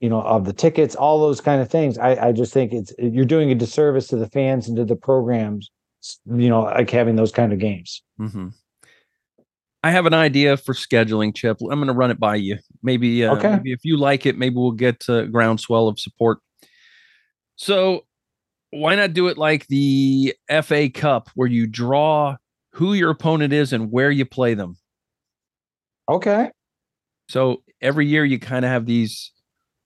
you 0.00 0.08
know, 0.08 0.20
of 0.22 0.44
the 0.44 0.52
tickets, 0.52 0.94
all 0.94 1.20
those 1.20 1.40
kind 1.40 1.62
of 1.62 1.70
things. 1.70 1.96
I, 1.98 2.28
I 2.28 2.32
just 2.32 2.52
think 2.52 2.72
it's 2.72 2.92
you're 2.98 3.24
doing 3.24 3.50
a 3.50 3.54
disservice 3.54 4.08
to 4.08 4.16
the 4.16 4.28
fans 4.28 4.68
and 4.68 4.76
to 4.76 4.84
the 4.84 4.96
programs, 4.96 5.70
you 6.26 6.48
know, 6.48 6.62
like 6.62 6.90
having 6.90 7.16
those 7.16 7.32
kind 7.32 7.52
of 7.52 7.58
games. 7.58 8.02
Mm-hmm. 8.20 8.48
I 9.82 9.90
have 9.90 10.06
an 10.06 10.14
idea 10.14 10.56
for 10.56 10.74
scheduling, 10.74 11.34
Chip. 11.34 11.58
I'm 11.62 11.78
going 11.78 11.86
to 11.86 11.94
run 11.94 12.10
it 12.10 12.20
by 12.20 12.36
you. 12.36 12.58
Maybe, 12.82 13.24
uh, 13.24 13.36
okay. 13.36 13.52
maybe 13.52 13.72
if 13.72 13.80
you 13.82 13.96
like 13.96 14.26
it, 14.26 14.36
maybe 14.36 14.56
we'll 14.56 14.72
get 14.72 15.08
a 15.08 15.26
groundswell 15.26 15.88
of 15.88 15.98
support. 15.98 16.40
So, 17.56 18.04
why 18.72 18.94
not 18.94 19.14
do 19.14 19.28
it 19.28 19.38
like 19.38 19.66
the 19.68 20.34
FA 20.62 20.90
Cup, 20.90 21.30
where 21.34 21.48
you 21.48 21.66
draw 21.66 22.36
who 22.72 22.94
your 22.94 23.10
opponent 23.10 23.52
is 23.52 23.72
and 23.72 23.90
where 23.90 24.10
you 24.10 24.24
play 24.24 24.54
them? 24.54 24.76
Okay. 26.08 26.50
So 27.28 27.62
every 27.80 28.06
year 28.06 28.24
you 28.24 28.38
kind 28.38 28.64
of 28.64 28.70
have 28.70 28.86
these, 28.86 29.32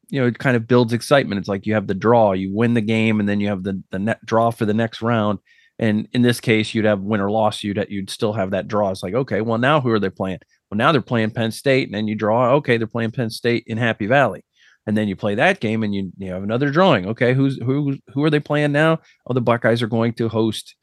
you 0.08 0.20
know, 0.20 0.26
it 0.26 0.38
kind 0.38 0.56
of 0.56 0.66
builds 0.66 0.92
excitement. 0.92 1.38
It's 1.38 1.48
like 1.48 1.66
you 1.66 1.74
have 1.74 1.86
the 1.86 1.94
draw, 1.94 2.32
you 2.32 2.54
win 2.54 2.74
the 2.74 2.80
game, 2.80 3.20
and 3.20 3.28
then 3.28 3.40
you 3.40 3.48
have 3.48 3.62
the 3.62 3.82
the 3.90 3.98
net 3.98 4.24
draw 4.24 4.50
for 4.50 4.64
the 4.64 4.74
next 4.74 5.02
round. 5.02 5.38
And 5.78 6.08
in 6.12 6.22
this 6.22 6.40
case, 6.40 6.72
you'd 6.72 6.84
have 6.84 7.00
win 7.00 7.20
or 7.20 7.30
loss. 7.30 7.62
You'd 7.62 7.84
you'd 7.88 8.10
still 8.10 8.32
have 8.32 8.50
that 8.52 8.68
draw. 8.68 8.90
It's 8.90 9.02
like, 9.02 9.14
okay, 9.14 9.40
well 9.40 9.58
now 9.58 9.80
who 9.80 9.90
are 9.90 10.00
they 10.00 10.10
playing? 10.10 10.38
Well, 10.70 10.78
now 10.78 10.92
they're 10.92 11.02
playing 11.02 11.32
Penn 11.32 11.50
State, 11.50 11.88
and 11.88 11.94
then 11.94 12.08
you 12.08 12.14
draw. 12.14 12.52
Okay, 12.54 12.78
they're 12.78 12.86
playing 12.86 13.12
Penn 13.12 13.30
State 13.30 13.64
in 13.66 13.76
Happy 13.76 14.06
Valley, 14.06 14.44
and 14.86 14.96
then 14.96 15.08
you 15.08 15.16
play 15.16 15.34
that 15.34 15.60
game, 15.60 15.82
and 15.82 15.94
you 15.94 16.12
you 16.18 16.32
have 16.32 16.42
another 16.42 16.70
drawing. 16.70 17.06
Okay, 17.08 17.34
who's 17.34 17.58
who 17.58 17.96
who 18.08 18.24
are 18.24 18.30
they 18.30 18.40
playing 18.40 18.72
now? 18.72 19.00
Oh, 19.26 19.34
the 19.34 19.40
Buckeyes 19.40 19.82
are 19.82 19.88
going 19.88 20.14
to 20.14 20.28
host 20.28 20.76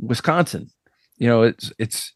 Wisconsin. 0.00 0.70
You 1.18 1.28
know, 1.28 1.42
it's 1.42 1.72
it's 1.78 2.12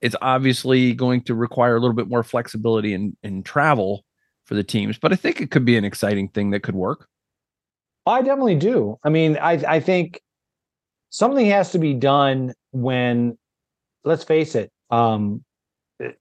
it's 0.00 0.16
obviously 0.22 0.92
going 0.94 1.22
to 1.22 1.34
require 1.34 1.76
a 1.76 1.80
little 1.80 1.96
bit 1.96 2.08
more 2.08 2.22
flexibility 2.22 2.92
in 2.92 3.16
in 3.22 3.42
travel 3.42 4.04
for 4.44 4.54
the 4.54 4.64
teams, 4.64 4.98
but 4.98 5.12
I 5.12 5.16
think 5.16 5.40
it 5.40 5.50
could 5.50 5.64
be 5.64 5.76
an 5.76 5.84
exciting 5.84 6.28
thing 6.28 6.50
that 6.50 6.62
could 6.62 6.74
work. 6.74 7.08
I 8.06 8.22
definitely 8.22 8.54
do. 8.54 8.98
I 9.04 9.10
mean, 9.10 9.36
I 9.36 9.52
I 9.66 9.80
think 9.80 10.20
something 11.10 11.46
has 11.46 11.72
to 11.72 11.78
be 11.78 11.94
done 11.94 12.54
when 12.72 13.36
let's 14.04 14.24
face 14.24 14.54
it 14.54 14.70
um 14.90 15.42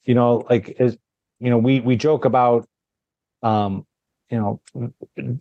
you 0.04 0.14
know 0.14 0.46
like 0.50 0.76
as 0.80 0.98
you 1.40 1.50
know 1.50 1.58
we 1.58 1.80
we 1.82 1.96
joke 1.96 2.26
about 2.26 2.68
um 3.44 3.86
you 4.30 4.38
know 4.38 4.62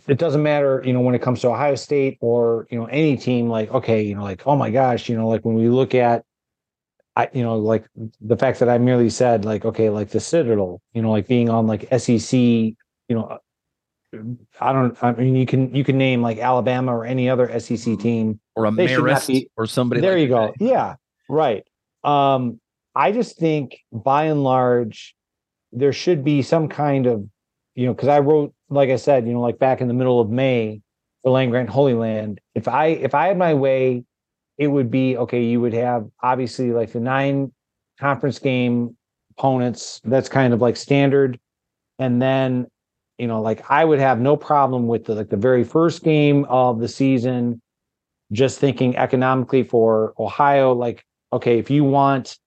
it 0.06 0.18
doesn't 0.18 0.42
matter 0.42 0.82
you 0.84 0.92
know 0.92 1.00
when 1.00 1.14
it 1.14 1.22
comes 1.22 1.40
to 1.40 1.48
ohio 1.48 1.74
state 1.74 2.18
or 2.20 2.66
you 2.70 2.78
know 2.78 2.86
any 2.86 3.16
team 3.16 3.48
like 3.48 3.70
okay 3.72 4.02
you 4.02 4.14
know 4.14 4.22
like 4.22 4.46
oh 4.46 4.56
my 4.56 4.70
gosh 4.70 5.08
you 5.08 5.16
know 5.16 5.28
like 5.28 5.44
when 5.44 5.54
we 5.54 5.68
look 5.68 5.94
at 5.94 6.24
i 7.16 7.28
you 7.32 7.42
know 7.42 7.56
like 7.56 7.84
the 8.20 8.36
fact 8.36 8.58
that 8.60 8.68
i 8.68 8.78
merely 8.78 9.10
said 9.10 9.44
like 9.44 9.64
okay 9.64 9.90
like 9.90 10.10
the 10.10 10.20
citadel 10.20 10.80
you 10.92 11.02
know 11.02 11.10
like 11.10 11.26
being 11.26 11.48
on 11.48 11.66
like 11.66 11.86
sec 11.98 12.32
you 12.38 12.76
know 13.14 13.38
I 14.60 14.72
don't. 14.72 14.96
I 15.02 15.12
mean, 15.12 15.36
you 15.36 15.46
can 15.46 15.74
you 15.74 15.84
can 15.84 15.98
name 15.98 16.22
like 16.22 16.38
Alabama 16.38 16.94
or 16.94 17.04
any 17.04 17.28
other 17.28 17.48
SEC 17.58 17.76
mm-hmm. 17.76 17.96
team 17.96 18.40
or 18.54 18.66
a 18.66 18.70
Marist 18.70 19.26
be, 19.26 19.50
or 19.56 19.66
somebody. 19.66 20.00
There 20.00 20.12
like 20.12 20.22
you 20.22 20.28
go. 20.28 20.54
Yeah, 20.58 20.94
right. 21.28 21.64
Um, 22.04 22.60
I 22.94 23.12
just 23.12 23.36
think 23.36 23.78
by 23.92 24.24
and 24.24 24.42
large, 24.42 25.14
there 25.72 25.92
should 25.92 26.24
be 26.24 26.42
some 26.42 26.68
kind 26.68 27.06
of, 27.06 27.28
you 27.74 27.86
know, 27.86 27.92
because 27.92 28.08
I 28.08 28.20
wrote, 28.20 28.54
like 28.70 28.90
I 28.90 28.96
said, 28.96 29.26
you 29.26 29.34
know, 29.34 29.40
like 29.40 29.58
back 29.58 29.80
in 29.80 29.88
the 29.88 29.94
middle 29.94 30.20
of 30.20 30.30
May 30.30 30.80
for 31.22 31.32
Land 31.32 31.50
Grant 31.50 31.68
Holy 31.68 31.94
Land. 31.94 32.40
If 32.54 32.68
I 32.68 32.86
if 32.86 33.14
I 33.14 33.28
had 33.28 33.38
my 33.38 33.54
way, 33.54 34.04
it 34.58 34.68
would 34.68 34.90
be 34.90 35.16
okay. 35.16 35.42
You 35.42 35.60
would 35.60 35.74
have 35.74 36.06
obviously 36.22 36.72
like 36.72 36.92
the 36.92 37.00
nine 37.00 37.52
conference 37.98 38.38
game 38.38 38.96
opponents. 39.36 40.00
That's 40.04 40.28
kind 40.28 40.54
of 40.54 40.60
like 40.60 40.76
standard, 40.76 41.38
and 41.98 42.20
then 42.20 42.66
you 43.18 43.26
know, 43.26 43.40
like 43.40 43.70
I 43.70 43.84
would 43.84 43.98
have 43.98 44.20
no 44.20 44.36
problem 44.36 44.86
with 44.88 45.04
the 45.04 45.14
like 45.14 45.30
the 45.30 45.36
very 45.36 45.64
first 45.64 46.02
game 46.02 46.44
of 46.46 46.80
the 46.80 46.88
season, 46.88 47.60
just 48.32 48.58
thinking 48.58 48.96
economically 48.96 49.62
for 49.62 50.14
Ohio, 50.18 50.72
like, 50.72 51.04
okay, 51.32 51.58
if 51.58 51.70
you 51.70 51.84
want 51.84 52.38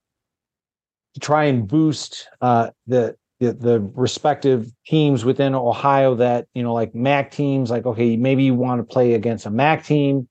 to 1.15 1.19
try 1.19 1.45
and 1.45 1.67
boost 1.67 2.27
uh 2.41 2.69
the 2.87 3.15
the, 3.39 3.53
the 3.53 3.79
respective 3.95 4.71
teams 4.85 5.23
within 5.23 5.55
Ohio 5.55 6.13
that, 6.15 6.47
you 6.53 6.61
know, 6.61 6.73
like 6.73 6.93
MAC 6.93 7.31
teams, 7.31 7.71
like, 7.71 7.85
okay, 7.85 8.17
maybe 8.17 8.43
you 8.43 8.53
want 8.53 8.79
to 8.79 8.83
play 8.83 9.13
against 9.13 9.45
a 9.45 9.49
MAC 9.49 9.85
team 9.85 10.27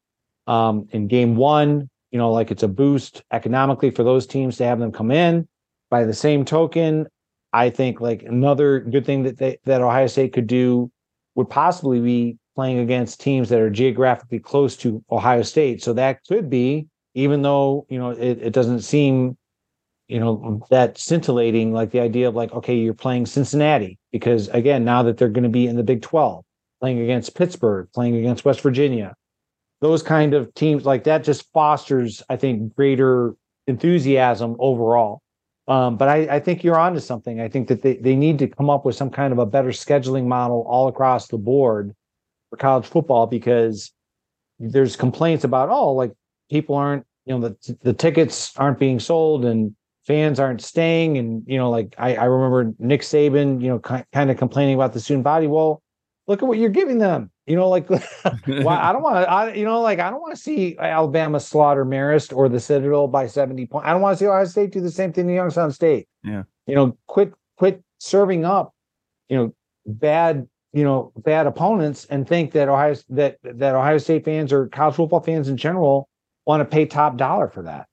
um 0.49 0.89
in 0.91 1.07
game 1.07 1.37
one, 1.37 1.89
you 2.11 2.19
know, 2.19 2.33
like 2.33 2.51
it's 2.51 2.65
a 2.65 2.69
boost 2.69 3.23
economically 3.33 3.91
for 3.91 4.03
those 4.03 4.27
teams 4.27 4.57
to 4.57 4.65
have 4.65 4.81
them 4.81 4.91
come 4.91 5.13
in. 5.13 5.47
By 5.91 6.05
the 6.05 6.15
same 6.15 6.45
token, 6.45 7.07
I 7.53 7.71
think 7.71 8.01
like 8.01 8.23
another 8.23 8.81
good 8.81 9.07
thing 9.07 9.23
that 9.23 9.39
they, 9.39 9.59
that 9.65 9.81
Ohio 9.81 10.07
State 10.07 10.33
could 10.33 10.47
do 10.47 10.91
would 11.35 11.49
possibly 11.49 12.01
be 12.01 12.37
playing 12.55 12.79
against 12.81 13.21
teams 13.21 13.49
that 13.49 13.61
are 13.61 13.71
geographically 13.71 14.41
close 14.41 14.77
to 14.79 15.03
Ohio 15.11 15.43
State. 15.43 15.83
So 15.83 15.93
that 15.95 16.25
could 16.27 16.51
be, 16.51 16.89
even 17.15 17.43
though 17.43 17.87
you 17.89 17.99
know 17.99 18.11
it, 18.11 18.39
it 18.43 18.53
doesn't 18.53 18.81
seem, 18.81 19.37
you 20.09 20.19
know, 20.19 20.61
that 20.71 20.99
scintillating, 20.99 21.73
like 21.73 21.91
the 21.91 22.01
idea 22.01 22.29
of 22.29 22.35
like, 22.35 22.53
okay, 22.53 22.75
you're 22.75 22.95
playing 22.95 23.27
Cincinnati 23.27 23.99
because 24.13 24.49
again, 24.49 24.85
now 24.85 25.03
that 25.05 25.17
they're 25.17 25.29
going 25.29 25.45
to 25.45 25.49
be 25.51 25.67
in 25.67 25.77
the 25.77 25.83
Big 25.83 26.03
Twelve, 26.03 26.45
playing 26.81 27.01
against 27.01 27.35
Pittsburgh, 27.35 27.89
playing 27.95 28.17
against 28.17 28.45
West 28.45 28.61
Virginia, 28.61 29.15
those 29.81 30.03
kind 30.03 30.35
of 30.35 30.53
teams 30.55 30.85
like 30.85 31.05
that 31.05 31.25
just 31.25 31.51
fosters, 31.53 32.23
I 32.29 32.37
think, 32.37 32.75
greater 32.75 33.35
enthusiasm 33.67 34.57
overall. 34.59 35.23
Um, 35.69 35.97
but 35.97 36.09
I, 36.09 36.37
I 36.37 36.41
think 36.41 36.65
you're 36.65 36.79
onto 36.79 37.01
something. 37.01 37.41
I 37.41 37.49
think 37.49 37.69
that 37.69 37.83
they, 37.83 37.97
they 37.97 38.17
need 38.17 38.39
to 38.39 38.49
come 38.49 38.71
up 38.71 38.85
with 38.87 38.97
some 38.97 39.11
kind 39.11 39.33
of 39.33 39.39
a 39.39 39.47
better 39.47 39.69
scheduling 39.69 40.27
model 40.27 40.65
all 40.67 40.89
across 40.89 41.29
the 41.29 41.37
board 41.37 41.95
for 42.51 42.57
college 42.57 42.87
football 42.87 43.27
because 43.27 43.93
there's 44.59 44.97
complaints 44.97 45.45
about 45.45 45.69
oh 45.69 45.93
like 45.93 46.13
people 46.51 46.75
aren't 46.75 47.05
you 47.27 47.39
know 47.39 47.49
the 47.49 47.77
the 47.83 47.93
tickets 47.93 48.53
aren't 48.57 48.79
being 48.79 48.99
sold 48.99 49.45
and 49.45 49.75
fans 50.07 50.41
aren't 50.41 50.63
staying 50.63 51.19
and 51.19 51.43
you 51.47 51.59
know 51.59 51.71
like 51.71 51.95
I, 51.99 52.17
I 52.17 52.25
remember 52.25 52.75
Nick 52.79 53.03
Saban 53.03 53.63
you 53.63 53.69
know 53.69 53.79
kind 53.79 54.31
of 54.31 54.37
complaining 54.37 54.75
about 54.75 54.95
the 54.95 55.01
student 55.01 55.25
body 55.25 55.47
well 55.47 55.83
look 56.27 56.43
at 56.43 56.49
what 56.49 56.59
you're 56.59 56.71
giving 56.71 56.99
them 56.99 57.31
you 57.49 57.57
know 57.57 57.69
like 57.69 57.89
why 57.91 58.01
I 58.81 58.93
don't 58.93 59.03
want 59.03 59.25
to 59.25 59.31
I 59.31 59.55
you 59.55 59.65
know 59.65 59.81
like 59.81 59.99
I 59.99 60.11
don't 60.11 60.21
want 60.21 60.35
to 60.35 60.41
see 60.41 60.77
Alabama 60.79 61.41
slaughter 61.41 61.85
Marist 61.85 62.37
or 62.37 62.49
the 62.49 62.61
Citadel 62.61 63.09
by 63.09 63.27
70 63.27 63.67
points 63.67 63.87
I 63.87 63.93
don't 63.93 64.03
want 64.03 64.19
to 64.19 64.25
see 64.25 64.29
Ohio 64.29 64.45
State 64.45 64.73
do 64.73 64.81
the 64.81 64.91
same 64.91 65.13
thing 65.13 65.27
to 65.27 65.35
Youngstown 65.35 65.73
State. 65.73 66.09
Yeah. 66.25 66.43
You 66.67 66.75
know 66.75 66.97
quit 67.07 67.33
quit 67.57 67.83
serving 67.99 68.45
up 68.45 68.75
you 69.29 69.37
know 69.37 69.55
bad 69.87 70.47
you 70.73 70.85
know 70.85 71.13
bad 71.17 71.47
opponents 71.47 72.05
and 72.07 72.29
think 72.29 72.53
that 72.53 72.69
Ohio 72.69 72.95
that 73.11 73.39
that 73.43 73.75
Ohio 73.75 73.99
State 73.99 74.25
fans 74.25 74.53
or 74.53 74.69
college 74.69 74.97
football 74.97 75.21
fans 75.21 75.49
in 75.49 75.57
general 75.57 76.09
want 76.47 76.61
to 76.61 76.65
pay 76.65 76.87
top 76.87 77.17
dollar 77.17 77.49
for 77.49 77.63
that. 77.63 77.87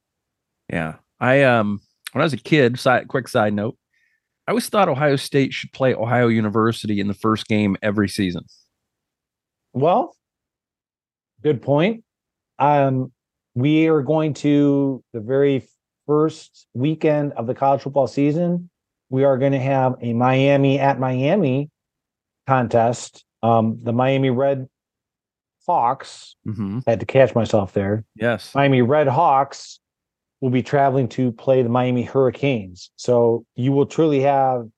Yeah. 0.70 0.95
I 1.20 1.43
um 1.43 1.82
when 2.12 2.22
I 2.22 2.26
was 2.26 2.34
a 2.34 2.38
kid, 2.38 2.80
side, 2.80 3.10
quick 3.10 3.28
side 3.28 3.53
note, 3.53 3.78
I 4.47 4.51
always 4.51 4.70
thought 4.70 4.88
Ohio 4.88 5.16
State 5.18 5.53
should 5.53 5.74
play 5.74 5.93
Ohio 5.93 6.28
University 6.28 6.99
in 6.99 7.08
the 7.08 7.14
first 7.14 7.47
game 7.47 7.76
every 7.82 8.08
season. 8.08 8.45
Well, 9.76 10.16
good 11.44 11.62
point. 11.62 12.06
Um, 12.60 13.12
we 13.56 13.88
are 13.88 14.02
going 14.02 14.34
to 14.36 15.04
the 15.12 15.20
very 15.20 15.68
first 16.08 16.66
weekend 16.74 17.34
of 17.34 17.46
the 17.46 17.54
college 17.54 17.82
football 17.82 18.08
season. 18.08 18.70
We 19.10 19.26
are 19.26 19.38
going 19.38 19.52
to 19.52 19.60
have 19.60 19.96
a 20.02 20.14
Miami 20.14 20.80
at 20.80 20.98
Miami 20.98 21.70
contest. 22.48 23.26
Um, 23.44 23.80
the 23.84 23.92
Miami 23.92 24.30
Red 24.30 24.68
Hawks. 25.68 26.38
Mm-hmm. 26.48 26.80
I 26.88 26.92
had 26.92 27.02
to 27.02 27.06
catch 27.06 27.36
myself 27.36 27.74
there. 27.74 28.06
Yes. 28.16 28.56
Miami 28.56 28.80
RedHawks 28.80 29.80
will 30.40 30.52
be 30.52 30.64
traveling 30.64 31.10
to 31.10 31.34
play 31.34 31.64
the 31.64 31.70
Miami 31.70 32.04
Hurricanes. 32.04 32.92
So 32.96 33.46
you 33.56 33.74
will 33.74 33.88
truly 33.88 34.22
have, 34.22 34.70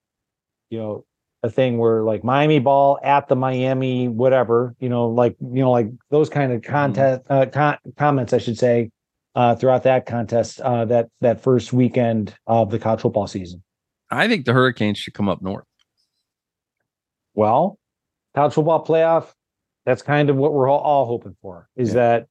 you 0.71 0.79
know, 0.79 1.05
a 1.47 1.51
thing 1.51 1.77
where 1.77 2.03
like 2.03 2.23
Miami 2.23 2.59
ball 2.59 2.99
at 3.03 3.27
the 3.27 3.35
Miami 3.35 4.07
whatever, 4.07 4.75
you 4.79 4.89
know, 4.89 5.07
like 5.07 5.35
you 5.39 5.61
know, 5.61 5.71
like 5.71 5.87
those 6.11 6.29
kind 6.29 6.51
of 6.51 6.61
content 6.61 7.23
uh, 7.29 7.47
con- 7.47 7.79
comments, 7.97 8.33
I 8.33 8.37
should 8.37 8.57
say, 8.57 8.91
uh, 9.35 9.55
throughout 9.55 9.83
that 9.83 10.05
contest, 10.05 10.61
uh, 10.61 10.85
that 10.85 11.09
that 11.21 11.41
first 11.41 11.73
weekend 11.73 12.35
of 12.45 12.69
the 12.69 12.77
college 12.77 13.01
football 13.01 13.27
season. 13.27 13.63
I 14.11 14.27
think 14.27 14.45
the 14.45 14.53
Hurricanes 14.53 14.97
should 14.97 15.13
come 15.13 15.27
up 15.27 15.41
north. 15.41 15.65
Well, 17.33 17.79
college 18.35 18.53
football 18.53 18.85
playoff. 18.85 19.33
That's 19.85 20.01
kind 20.01 20.29
of 20.29 20.35
what 20.35 20.53
we're 20.53 20.69
all, 20.69 20.79
all 20.79 21.05
hoping 21.05 21.35
for. 21.41 21.69
Is 21.75 21.89
yeah. 21.89 21.93
that 21.95 22.27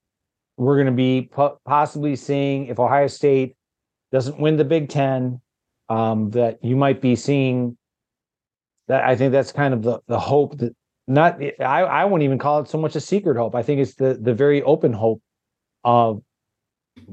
we're 0.56 0.76
going 0.76 0.86
to 0.86 0.92
be 0.92 1.28
po- 1.32 1.58
possibly 1.64 2.16
seeing 2.16 2.66
if 2.66 2.78
Ohio 2.78 3.06
State 3.06 3.56
doesn't 4.12 4.38
win 4.38 4.56
the 4.56 4.64
Big 4.64 4.88
Ten, 4.88 5.40
um, 5.88 6.30
that 6.30 6.62
you 6.62 6.76
might 6.76 7.00
be 7.00 7.16
seeing. 7.16 7.76
That 8.88 9.04
I 9.04 9.16
think 9.16 9.32
that's 9.32 9.52
kind 9.52 9.74
of 9.74 9.82
the 9.82 10.00
the 10.06 10.18
hope 10.18 10.58
that 10.58 10.74
not 11.06 11.40
I 11.60 11.82
I 11.82 12.04
wouldn't 12.04 12.24
even 12.24 12.38
call 12.38 12.60
it 12.60 12.68
so 12.68 12.78
much 12.78 12.96
a 12.96 13.00
secret 13.00 13.36
hope. 13.36 13.54
I 13.54 13.62
think 13.62 13.80
it's 13.80 13.94
the 13.94 14.14
the 14.14 14.34
very 14.34 14.62
open 14.62 14.92
hope 14.92 15.22
of 15.84 16.22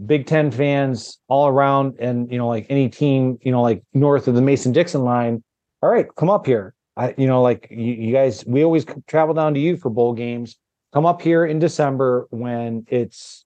Big 0.05 0.25
Ten 0.27 0.51
fans 0.51 1.19
all 1.27 1.47
around, 1.47 1.95
and 1.99 2.31
you 2.31 2.37
know, 2.37 2.47
like 2.47 2.67
any 2.69 2.89
team, 2.89 3.37
you 3.41 3.51
know, 3.51 3.61
like 3.61 3.83
north 3.93 4.27
of 4.27 4.35
the 4.35 4.41
Mason 4.41 4.71
Dixon 4.71 5.03
line. 5.03 5.43
All 5.81 5.89
right, 5.89 6.07
come 6.15 6.29
up 6.29 6.45
here. 6.45 6.73
I, 6.95 7.13
you 7.17 7.27
know, 7.27 7.41
like 7.41 7.67
you, 7.71 7.93
you 7.93 8.13
guys, 8.13 8.45
we 8.45 8.63
always 8.63 8.85
travel 9.07 9.33
down 9.33 9.55
to 9.55 9.59
you 9.59 9.77
for 9.77 9.89
bowl 9.89 10.13
games 10.13 10.57
come 10.93 11.05
up 11.05 11.21
here 11.21 11.45
in 11.45 11.59
December 11.59 12.27
when 12.29 12.85
it's 12.87 13.45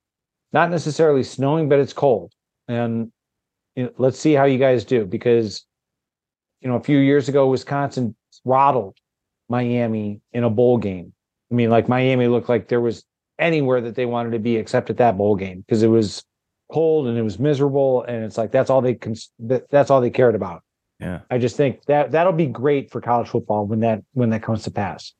not 0.52 0.70
necessarily 0.70 1.24
snowing, 1.24 1.70
but 1.70 1.80
it's 1.80 1.94
cold. 1.94 2.34
And 2.68 3.12
you 3.76 3.86
know, 3.86 3.92
let's 3.98 4.20
see 4.20 4.34
how 4.34 4.44
you 4.44 4.60
guys 4.60 4.84
do 4.84 5.06
because, 5.06 5.66
you 6.62 6.70
know, 6.70 6.76
a 6.76 6.84
few 6.84 6.98
years 6.98 7.30
ago, 7.30 7.48
Wisconsin 7.48 8.16
throttled 8.44 8.98
Miami 9.50 10.22
in 10.34 10.44
a 10.44 10.50
bowl 10.50 10.78
game. 10.78 11.14
I 11.52 11.56
mean, 11.56 11.70
like 11.70 11.88
Miami 11.88 12.28
looked 12.28 12.50
like 12.50 12.68
there 12.68 12.82
was 12.82 13.04
anywhere 13.40 13.82
that 13.82 13.96
they 13.96 14.06
wanted 14.06 14.32
to 14.32 14.40
be 14.40 14.56
except 14.56 14.90
at 14.90 14.98
that 14.98 15.18
bowl 15.18 15.36
game 15.36 15.62
because 15.62 15.84
it 15.84 15.88
was 15.88 16.24
cold 16.72 17.08
and 17.08 17.18
it 17.18 17.22
was 17.22 17.40
miserable. 17.40 18.04
And 18.04 18.24
it's 18.24 18.38
like, 18.38 18.52
that's 18.52 18.70
all 18.70 18.82
they 18.82 18.96
can, 18.96 19.16
that's 19.40 19.90
all 19.90 20.02
they 20.02 20.10
cared 20.10 20.36
about. 20.36 20.64
Yeah. 21.00 21.22
I 21.30 21.38
just 21.38 21.56
think 21.56 21.86
that 21.86 22.12
that'll 22.12 22.34
be 22.34 22.48
great 22.48 22.92
for 22.92 23.00
college 23.00 23.30
football 23.30 23.66
when 23.66 23.82
that, 23.82 24.04
when 24.14 24.32
that 24.32 24.44
comes 24.44 24.64
to 24.64 24.72
pass. 24.72 25.14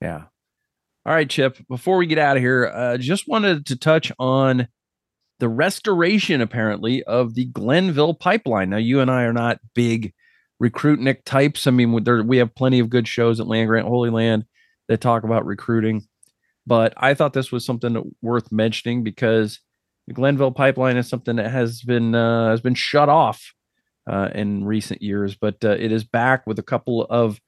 Yeah. 0.00 0.24
All 1.06 1.14
right, 1.14 1.28
Chip, 1.28 1.56
before 1.68 1.96
we 1.96 2.06
get 2.06 2.18
out 2.18 2.36
of 2.36 2.42
here, 2.42 2.66
uh, 2.66 2.98
just 2.98 3.26
wanted 3.26 3.64
to 3.66 3.76
touch 3.76 4.12
on 4.18 4.68
the 5.38 5.48
restoration, 5.48 6.42
apparently, 6.42 7.02
of 7.04 7.34
the 7.34 7.46
Glenville 7.46 8.12
pipeline. 8.12 8.68
Now, 8.68 8.76
you 8.76 9.00
and 9.00 9.10
I 9.10 9.22
are 9.22 9.32
not 9.32 9.58
big 9.74 10.12
recruitnik 10.62 11.24
types. 11.24 11.66
I 11.66 11.70
mean, 11.70 12.04
there, 12.04 12.22
we 12.22 12.38
have 12.38 12.54
plenty 12.54 12.78
of 12.78 12.90
good 12.90 13.08
shows 13.08 13.40
at 13.40 13.46
Land 13.46 13.68
Grant 13.68 13.88
Holy 13.88 14.10
Land 14.10 14.44
that 14.88 15.00
talk 15.00 15.24
about 15.24 15.46
recruiting. 15.46 16.06
But 16.66 16.92
I 16.96 17.14
thought 17.14 17.32
this 17.32 17.50
was 17.50 17.64
something 17.64 18.14
worth 18.22 18.52
mentioning 18.52 19.02
because 19.02 19.60
the 20.06 20.14
Glenville 20.14 20.52
pipeline 20.52 20.96
is 20.96 21.08
something 21.08 21.36
that 21.36 21.50
has 21.50 21.82
been 21.82 22.14
uh, 22.14 22.50
has 22.50 22.60
been 22.60 22.74
shut 22.74 23.08
off 23.08 23.54
uh, 24.08 24.28
in 24.34 24.64
recent 24.64 25.02
years, 25.02 25.36
but 25.36 25.64
uh, 25.64 25.70
it 25.70 25.92
is 25.92 26.04
back 26.04 26.46
with 26.46 26.58
a 26.58 26.64
couple 26.64 27.06
of 27.08 27.40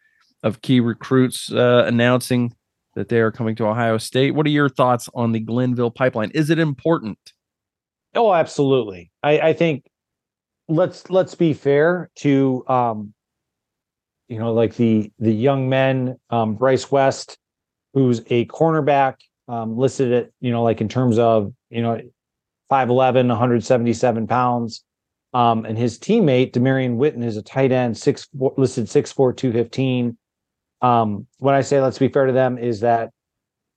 of 0.43 0.63
key 0.63 0.81
recruits 0.81 1.53
uh, 1.53 1.85
announcing 1.87 2.55
that 2.95 3.09
they 3.09 3.21
are 3.21 3.31
coming 3.31 3.55
to 3.57 3.67
Ohio 3.67 3.99
State. 3.99 4.33
What 4.33 4.47
are 4.47 4.51
your 4.51 4.69
thoughts 4.69 5.09
on 5.15 5.33
the 5.33 5.41
Glenville 5.41 5.91
pipeline? 5.91 6.31
Is 6.35 6.51
it 6.51 6.59
important? 6.59 7.19
Oh, 8.15 8.33
absolutely. 8.33 9.11
I, 9.23 9.41
I 9.41 9.53
think 9.53 9.85
let's 10.69 11.11
let's 11.11 11.35
be 11.35 11.53
fair 11.53 12.11
to 12.17 12.65
um, 12.69 13.15
you 14.33 14.39
know, 14.39 14.55
like 14.55 14.77
the 14.77 15.13
the 15.19 15.31
young 15.31 15.69
men, 15.69 16.19
um, 16.31 16.55
Bryce 16.55 16.91
West, 16.91 17.37
who's 17.93 18.21
a 18.31 18.47
cornerback, 18.47 19.17
um, 19.47 19.77
listed 19.77 20.11
at, 20.11 20.31
you 20.41 20.51
know, 20.51 20.63
like 20.63 20.81
in 20.81 20.89
terms 20.89 21.19
of, 21.19 21.53
you 21.69 21.83
know, 21.83 22.01
5'11, 22.71 23.29
177 23.29 24.27
pounds. 24.27 24.85
Um, 25.35 25.67
and 25.67 25.77
his 25.77 25.99
teammate, 25.99 26.53
Damarion 26.53 26.97
Witten, 26.97 27.23
is 27.23 27.37
a 27.37 27.43
tight 27.43 27.73
end, 27.73 27.99
six 27.99 28.27
listed 28.33 28.87
6'4, 28.87 29.37
215. 29.37 30.17
Um, 30.81 31.27
when 31.37 31.55
I 31.55 31.61
say 31.61 31.83
let's 31.83 31.99
be 31.99 32.09
fair 32.09 32.25
to 32.25 32.33
them, 32.33 32.57
is 32.57 32.81
that 32.81 33.11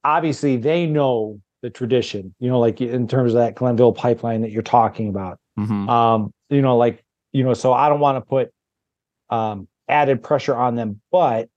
obviously 0.06 0.56
they 0.56 0.86
know 0.86 1.42
the 1.62 1.70
tradition, 1.70 2.34
you 2.40 2.50
know, 2.50 2.62
like 2.62 2.80
in 2.80 3.10
terms 3.10 3.34
of 3.34 3.40
that 3.40 3.56
Glenville 3.56 3.92
pipeline 3.92 4.42
that 4.42 4.52
you're 4.52 4.62
talking 4.62 5.10
about. 5.10 5.38
Mm-hmm. 5.60 5.90
Um, 5.90 6.34
you 6.50 6.62
know, 6.62 6.78
like, 6.78 7.04
you 7.32 7.44
know, 7.44 7.54
so 7.54 7.74
I 7.74 7.90
don't 7.90 8.00
want 8.00 8.18
to 8.18 8.22
put 8.22 8.52
um 9.30 9.68
added 9.88 10.24
pressure 10.24 10.56
on 10.56 10.76
them, 10.76 11.02
but 11.12 11.50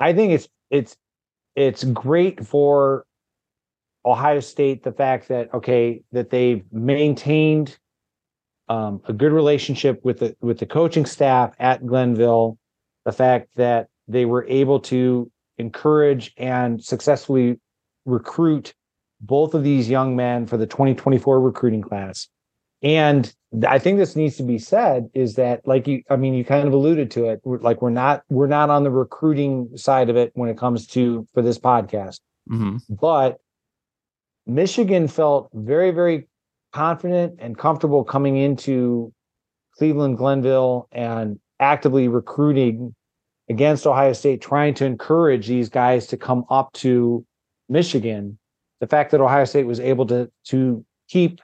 I 0.00 0.12
think 0.12 0.32
it's 0.32 0.48
it's 0.70 0.96
it's 1.54 1.84
great 1.84 2.44
for 2.44 3.06
Ohio 4.04 4.40
State 4.40 4.82
the 4.82 4.92
fact 4.92 5.28
that 5.28 5.52
okay 5.54 6.02
that 6.12 6.30
they've 6.30 6.64
maintained 6.72 7.78
um, 8.68 9.02
a 9.06 9.12
good 9.12 9.32
relationship 9.32 10.04
with 10.04 10.20
the 10.20 10.36
with 10.40 10.58
the 10.58 10.66
coaching 10.66 11.06
staff 11.06 11.54
at 11.58 11.86
Glenville, 11.86 12.58
the 13.04 13.12
fact 13.12 13.48
that 13.56 13.88
they 14.08 14.24
were 14.24 14.46
able 14.48 14.80
to 14.80 15.30
encourage 15.58 16.32
and 16.36 16.82
successfully 16.82 17.58
recruit 18.04 18.74
both 19.20 19.54
of 19.54 19.62
these 19.62 19.88
young 19.88 20.16
men 20.16 20.46
for 20.46 20.56
the 20.56 20.66
2024 20.66 21.40
recruiting 21.40 21.82
class. 21.82 22.28
And 22.84 23.34
I 23.66 23.78
think 23.78 23.98
this 23.98 24.14
needs 24.14 24.36
to 24.36 24.42
be 24.42 24.58
said 24.58 25.08
is 25.14 25.36
that 25.36 25.66
like 25.66 25.88
you 25.88 26.02
I 26.10 26.16
mean 26.16 26.34
you 26.34 26.44
kind 26.44 26.68
of 26.68 26.74
alluded 26.74 27.10
to 27.12 27.30
it 27.30 27.40
we're, 27.42 27.58
like 27.58 27.80
we're 27.80 27.90
not 27.90 28.22
we're 28.28 28.46
not 28.46 28.68
on 28.68 28.84
the 28.84 28.90
recruiting 28.90 29.70
side 29.76 30.10
of 30.10 30.16
it 30.16 30.32
when 30.34 30.50
it 30.50 30.58
comes 30.58 30.86
to 30.88 31.26
for 31.32 31.40
this 31.40 31.58
podcast. 31.58 32.20
Mm-hmm. 32.50 32.76
But 32.90 33.38
Michigan 34.46 35.08
felt 35.08 35.48
very 35.54 35.92
very 35.92 36.28
confident 36.72 37.36
and 37.38 37.56
comfortable 37.56 38.04
coming 38.04 38.36
into 38.36 39.12
Cleveland 39.78 40.18
Glenville 40.18 40.88
and 40.92 41.40
actively 41.60 42.08
recruiting 42.08 42.94
against 43.48 43.86
Ohio 43.86 44.12
State, 44.12 44.40
trying 44.40 44.74
to 44.74 44.84
encourage 44.84 45.46
these 45.46 45.68
guys 45.68 46.06
to 46.08 46.16
come 46.16 46.44
up 46.50 46.72
to 46.74 47.24
Michigan. 47.68 48.38
The 48.80 48.86
fact 48.86 49.10
that 49.12 49.20
Ohio 49.20 49.44
State 49.44 49.66
was 49.66 49.80
able 49.80 50.06
to 50.06 50.30
to 50.46 50.84
keep 51.08 51.40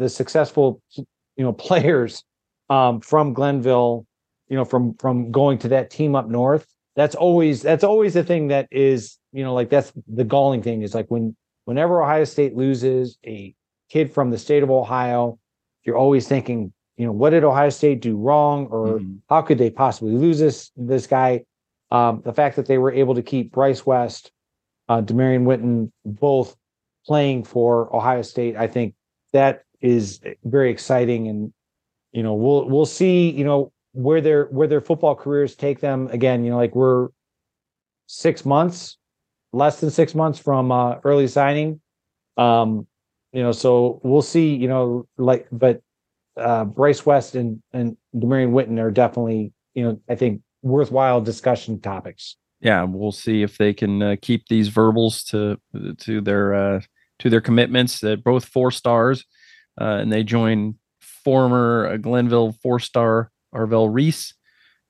the 0.00 0.08
successful, 0.08 0.82
you 0.96 1.04
know, 1.44 1.52
players 1.68 2.24
um, 2.68 3.00
from 3.00 3.32
Glenville, 3.32 4.04
you 4.48 4.56
know, 4.56 4.64
from 4.64 4.94
from 4.94 5.30
going 5.30 5.58
to 5.58 5.68
that 5.68 5.90
team 5.90 6.16
up 6.16 6.28
north. 6.28 6.66
That's 6.96 7.14
always 7.14 7.62
that's 7.62 7.84
always 7.84 8.14
the 8.14 8.24
thing 8.24 8.48
that 8.48 8.66
is, 8.72 9.16
you 9.32 9.44
know, 9.44 9.54
like 9.54 9.70
that's 9.70 9.92
the 10.08 10.24
galling 10.24 10.62
thing 10.62 10.82
is 10.82 10.94
like 10.94 11.06
when 11.06 11.36
whenever 11.66 12.02
Ohio 12.02 12.24
State 12.24 12.56
loses 12.56 13.16
a 13.24 13.54
kid 13.88 14.12
from 14.12 14.30
the 14.30 14.38
state 14.38 14.64
of 14.64 14.70
Ohio 14.72 15.38
you're 15.84 15.96
always 15.96 16.28
thinking, 16.28 16.72
you 16.96 17.06
know, 17.06 17.12
what 17.12 17.30
did 17.30 17.44
Ohio 17.44 17.70
State 17.70 18.00
do 18.00 18.16
wrong, 18.16 18.66
or 18.66 18.98
mm-hmm. 18.98 19.16
how 19.28 19.42
could 19.42 19.58
they 19.58 19.70
possibly 19.70 20.12
lose 20.12 20.38
this 20.38 20.70
this 20.76 21.06
guy? 21.06 21.44
Um, 21.90 22.22
the 22.24 22.32
fact 22.32 22.56
that 22.56 22.66
they 22.66 22.78
were 22.78 22.92
able 22.92 23.14
to 23.14 23.22
keep 23.22 23.50
Bryce 23.50 23.84
West, 23.84 24.30
uh, 24.88 25.02
Damarion 25.02 25.44
Witten 25.44 25.90
both 26.04 26.56
playing 27.06 27.44
for 27.44 27.94
Ohio 27.94 28.22
State, 28.22 28.56
I 28.56 28.66
think 28.66 28.94
that 29.32 29.64
is 29.80 30.20
very 30.44 30.70
exciting, 30.70 31.28
and 31.28 31.52
you 32.12 32.22
know, 32.22 32.34
we'll 32.34 32.68
we'll 32.68 32.86
see, 32.86 33.30
you 33.30 33.44
know, 33.44 33.72
where 33.92 34.20
their 34.20 34.46
where 34.46 34.68
their 34.68 34.80
football 34.80 35.14
careers 35.14 35.54
take 35.54 35.80
them. 35.80 36.08
Again, 36.08 36.44
you 36.44 36.50
know, 36.50 36.56
like 36.56 36.74
we're 36.74 37.08
six 38.06 38.44
months, 38.44 38.98
less 39.52 39.80
than 39.80 39.90
six 39.90 40.14
months 40.14 40.38
from 40.38 40.72
uh, 40.72 40.96
early 41.04 41.28
signing. 41.28 41.80
Um, 42.36 42.86
you 43.32 43.42
know, 43.42 43.52
so 43.52 44.00
we'll 44.02 44.22
see. 44.22 44.54
You 44.54 44.68
know, 44.68 45.08
like, 45.16 45.46
but 45.52 45.82
uh, 46.36 46.64
Bryce 46.64 47.06
West 47.06 47.34
and 47.34 47.62
and 47.72 47.96
Damarion 48.14 48.52
Witten 48.52 48.78
are 48.78 48.90
definitely, 48.90 49.52
you 49.74 49.84
know, 49.84 50.00
I 50.08 50.14
think 50.14 50.42
worthwhile 50.62 51.20
discussion 51.20 51.80
topics. 51.80 52.36
Yeah, 52.60 52.84
we'll 52.84 53.12
see 53.12 53.42
if 53.42 53.56
they 53.56 53.72
can 53.72 54.02
uh, 54.02 54.16
keep 54.20 54.48
these 54.48 54.68
verbals 54.68 55.22
to 55.24 55.58
to 55.98 56.20
their 56.20 56.54
uh, 56.54 56.80
to 57.20 57.30
their 57.30 57.40
commitments. 57.40 58.00
That 58.00 58.22
both 58.24 58.44
four 58.44 58.70
stars, 58.70 59.24
uh, 59.78 59.98
and 60.00 60.12
they 60.12 60.22
join 60.22 60.76
former 61.00 61.88
uh, 61.92 61.96
Glenville 61.96 62.52
four 62.62 62.80
star 62.80 63.30
Arvell 63.54 63.92
Reese, 63.92 64.34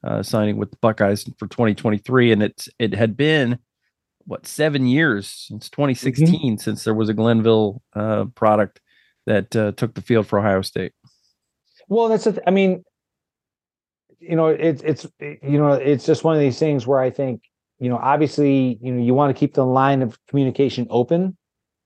uh, 0.05 0.23
signing 0.23 0.57
with 0.57 0.71
the 0.71 0.79
Buckeyes 0.81 1.25
for 1.39 1.47
2023, 1.47 2.33
and 2.33 2.43
it's 2.43 2.69
it 2.79 2.95
had 2.95 3.17
been 3.17 3.59
what 4.27 4.47
seven 4.47 4.87
years 4.87 5.29
since 5.29 5.71
2016 5.71 6.29
mm-hmm. 6.29 6.57
since 6.57 6.85
there 6.85 6.95
was 6.95 7.09
a 7.09 7.15
Glenville 7.15 7.83
uh, 7.95 8.27
product 8.35 8.81
that 9.27 9.55
uh, 9.57 9.73
took 9.73 9.95
the 9.95 10.03
field 10.03 10.27
for 10.27 10.39
Ohio 10.39 10.63
State. 10.63 10.93
Well, 11.89 12.09
that's 12.09 12.27
a 12.27 12.33
th- 12.33 12.45
I 12.47 12.51
mean, 12.51 12.85
you 14.19 14.37
know, 14.37 14.49
it's 14.49 14.83
it's 14.83 15.07
you 15.21 15.59
know, 15.59 15.73
it's 15.73 16.07
just 16.07 16.25
one 16.25 16.35
of 16.35 16.41
these 16.41 16.59
things 16.59 16.87
where 16.87 17.01
I 17.01 17.11
think 17.11 17.43
you 17.81 17.89
know, 17.89 17.97
obviously, 17.97 18.79
you 18.83 18.93
know, 18.93 19.03
you 19.03 19.15
want 19.15 19.35
to 19.35 19.39
keep 19.39 19.55
the 19.55 19.65
line 19.65 20.03
of 20.03 20.19
communication 20.27 20.87
open. 20.91 21.37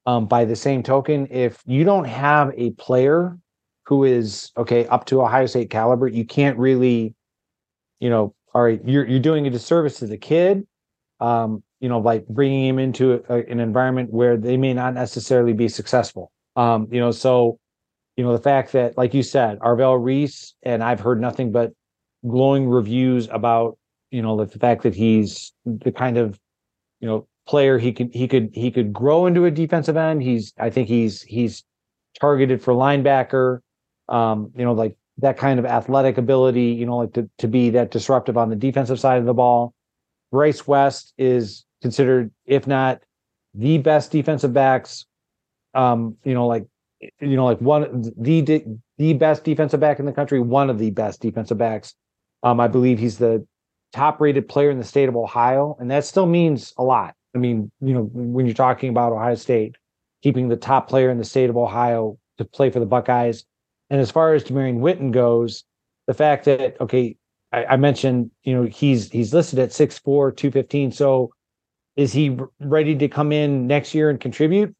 Um, 0.07 0.27
by 0.27 0.45
the 0.45 0.57
same 0.57 0.83
token, 0.83 1.29
if 1.31 1.63
you 1.65 1.83
don't 1.83 2.05
have 2.05 2.53
a 2.57 2.73
player 2.73 3.39
who 3.87 4.05
is 4.05 4.51
okay 4.57 4.87
up 4.89 5.07
to 5.07 5.23
Ohio 5.23 5.47
State 5.47 5.71
caliber, 5.71 6.07
you 6.07 6.27
can't 6.27 6.59
really, 6.59 7.15
you 8.01 8.11
know, 8.11 8.35
all 8.55 8.63
right, 8.63 8.81
you're 8.85 9.07
you're 9.07 9.21
doing 9.21 9.47
a 9.47 9.51
disservice 9.51 9.99
to 10.01 10.07
the 10.07 10.19
kid, 10.19 10.67
um, 11.21 11.63
you 11.81 11.89
know, 11.89 11.99
like 11.99 12.27
bringing 12.29 12.67
him 12.67 12.79
into 12.79 13.25
a, 13.29 13.51
an 13.51 13.61
environment 13.61 14.13
where 14.13 14.37
they 14.37 14.57
may 14.57 14.75
not 14.75 14.95
necessarily 14.95 15.53
be 15.53 15.69
successful. 15.69 16.31
Um, 16.57 16.87
you 16.91 17.01
know, 17.01 17.11
so 17.11 17.59
you 18.17 18.25
know 18.25 18.33
the 18.33 18.43
fact 18.43 18.73
that, 18.73 18.97
like 18.97 19.15
you 19.15 19.23
said, 19.23 19.59
Arvell 19.59 20.03
Reese, 20.03 20.55
and 20.63 20.85
I've 20.85 21.01
heard 21.01 21.21
nothing 21.21 21.51
but 21.51 21.73
glowing 22.27 22.69
reviews 22.69 23.29
about 23.31 23.77
you 24.11 24.23
know 24.23 24.43
the 24.43 24.59
fact 24.59 24.83
that 24.85 24.95
he's 24.95 25.53
the 25.65 25.93
kind 25.93 26.17
of 26.17 26.39
you 27.01 27.09
know 27.09 27.27
player 27.47 27.79
he 27.79 27.93
could 27.93 28.11
he 28.13 28.27
could 28.27 28.51
he 28.53 28.71
could 28.71 28.93
grow 28.93 29.27
into 29.27 29.45
a 29.45 29.51
defensive 29.51 29.97
end. 29.97 30.23
He's 30.23 30.53
I 30.59 30.71
think 30.71 30.89
he's 30.89 31.23
he's 31.23 31.65
targeted 32.21 32.63
for 32.63 32.73
linebacker 32.73 33.61
um, 34.09 34.51
you 34.57 34.65
know, 34.65 34.73
like 34.73 34.97
that 35.19 35.37
kind 35.37 35.59
of 35.59 35.67
athletic 35.67 36.19
ability, 36.19 36.67
you 36.67 36.87
know, 36.87 36.99
like 36.99 37.13
to, 37.15 37.29
to 37.39 37.49
be 37.49 37.71
that 37.71 37.91
disruptive 37.91 38.37
on 38.37 38.51
the 38.51 38.57
defensive 38.57 39.01
side 39.01 39.19
of 39.19 39.27
the 39.27 39.35
ball. 39.35 39.75
Bryce 40.33 40.67
West 40.67 41.15
is 41.17 41.65
considered, 41.83 42.31
if 42.45 42.67
not 42.67 43.01
the 43.55 43.79
best 43.79 44.11
defensive 44.11 44.53
backs, 44.53 45.07
um, 45.75 46.17
you 46.25 46.35
know, 46.35 46.47
like, 46.47 46.67
you 47.21 47.37
know, 47.37 47.45
like 47.45 47.61
one 47.61 48.13
the 48.17 48.65
the 48.97 49.13
best 49.15 49.45
defensive 49.45 49.81
back 49.81 49.99
in 49.99 50.07
the 50.07 50.13
country, 50.13 50.41
one 50.41 50.71
of 50.71 50.79
the 50.79 50.91
best 50.91 51.21
defensive 51.21 51.59
backs. 51.59 51.95
Um, 52.43 52.61
I 52.61 52.69
believe 52.69 52.99
he's 52.99 53.19
the 53.19 53.47
top 53.93 54.21
rated 54.21 54.49
player 54.49 54.71
in 54.71 54.79
the 54.79 54.85
state 54.85 55.09
of 55.09 55.17
Ohio, 55.17 55.77
and 55.79 55.91
that 55.91 56.05
still 56.05 56.27
means 56.27 56.73
a 56.79 56.83
lot. 56.83 57.15
I 57.35 57.39
mean, 57.39 57.71
you 57.81 57.95
know, 57.95 58.09
when 58.13 58.47
you're 58.47 58.55
talking 58.55 58.91
about 58.91 59.13
Ohio 59.13 59.35
State 59.35 59.77
keeping 60.23 60.49
the 60.49 60.57
top 60.57 60.89
player 60.89 61.11
in 61.11 61.19
the 61.19 61.25
state 61.25 61.51
of 61.51 61.57
Ohio 61.57 62.19
to 62.39 62.45
play 62.45 62.71
for 62.71 62.81
the 62.81 62.87
Buckeyes, 62.87 63.45
and 63.91 64.01
as 64.01 64.11
far 64.11 64.35
as 64.35 64.45
Damarion 64.45 64.79
Witten 64.79 65.11
goes, 65.11 65.65
the 66.07 66.15
fact 66.15 66.45
that 66.45 66.81
okay, 66.81 67.17
I, 67.53 67.65
I, 67.65 67.77
mentioned 67.77 68.31
you 68.43 68.55
know 68.55 68.65
he's 68.65 69.11
he's 69.11 69.35
listed 69.35 69.59
at 69.59 69.71
6'4", 69.71 70.37
215. 70.37 70.93
So 70.93 71.33
is 71.97 72.13
he 72.13 72.39
ready 72.61 72.95
to 72.97 73.09
come 73.09 73.33
in 73.33 73.67
next 73.67 73.95
year 73.95 74.11
and 74.11 74.21
contribute? 74.21 74.75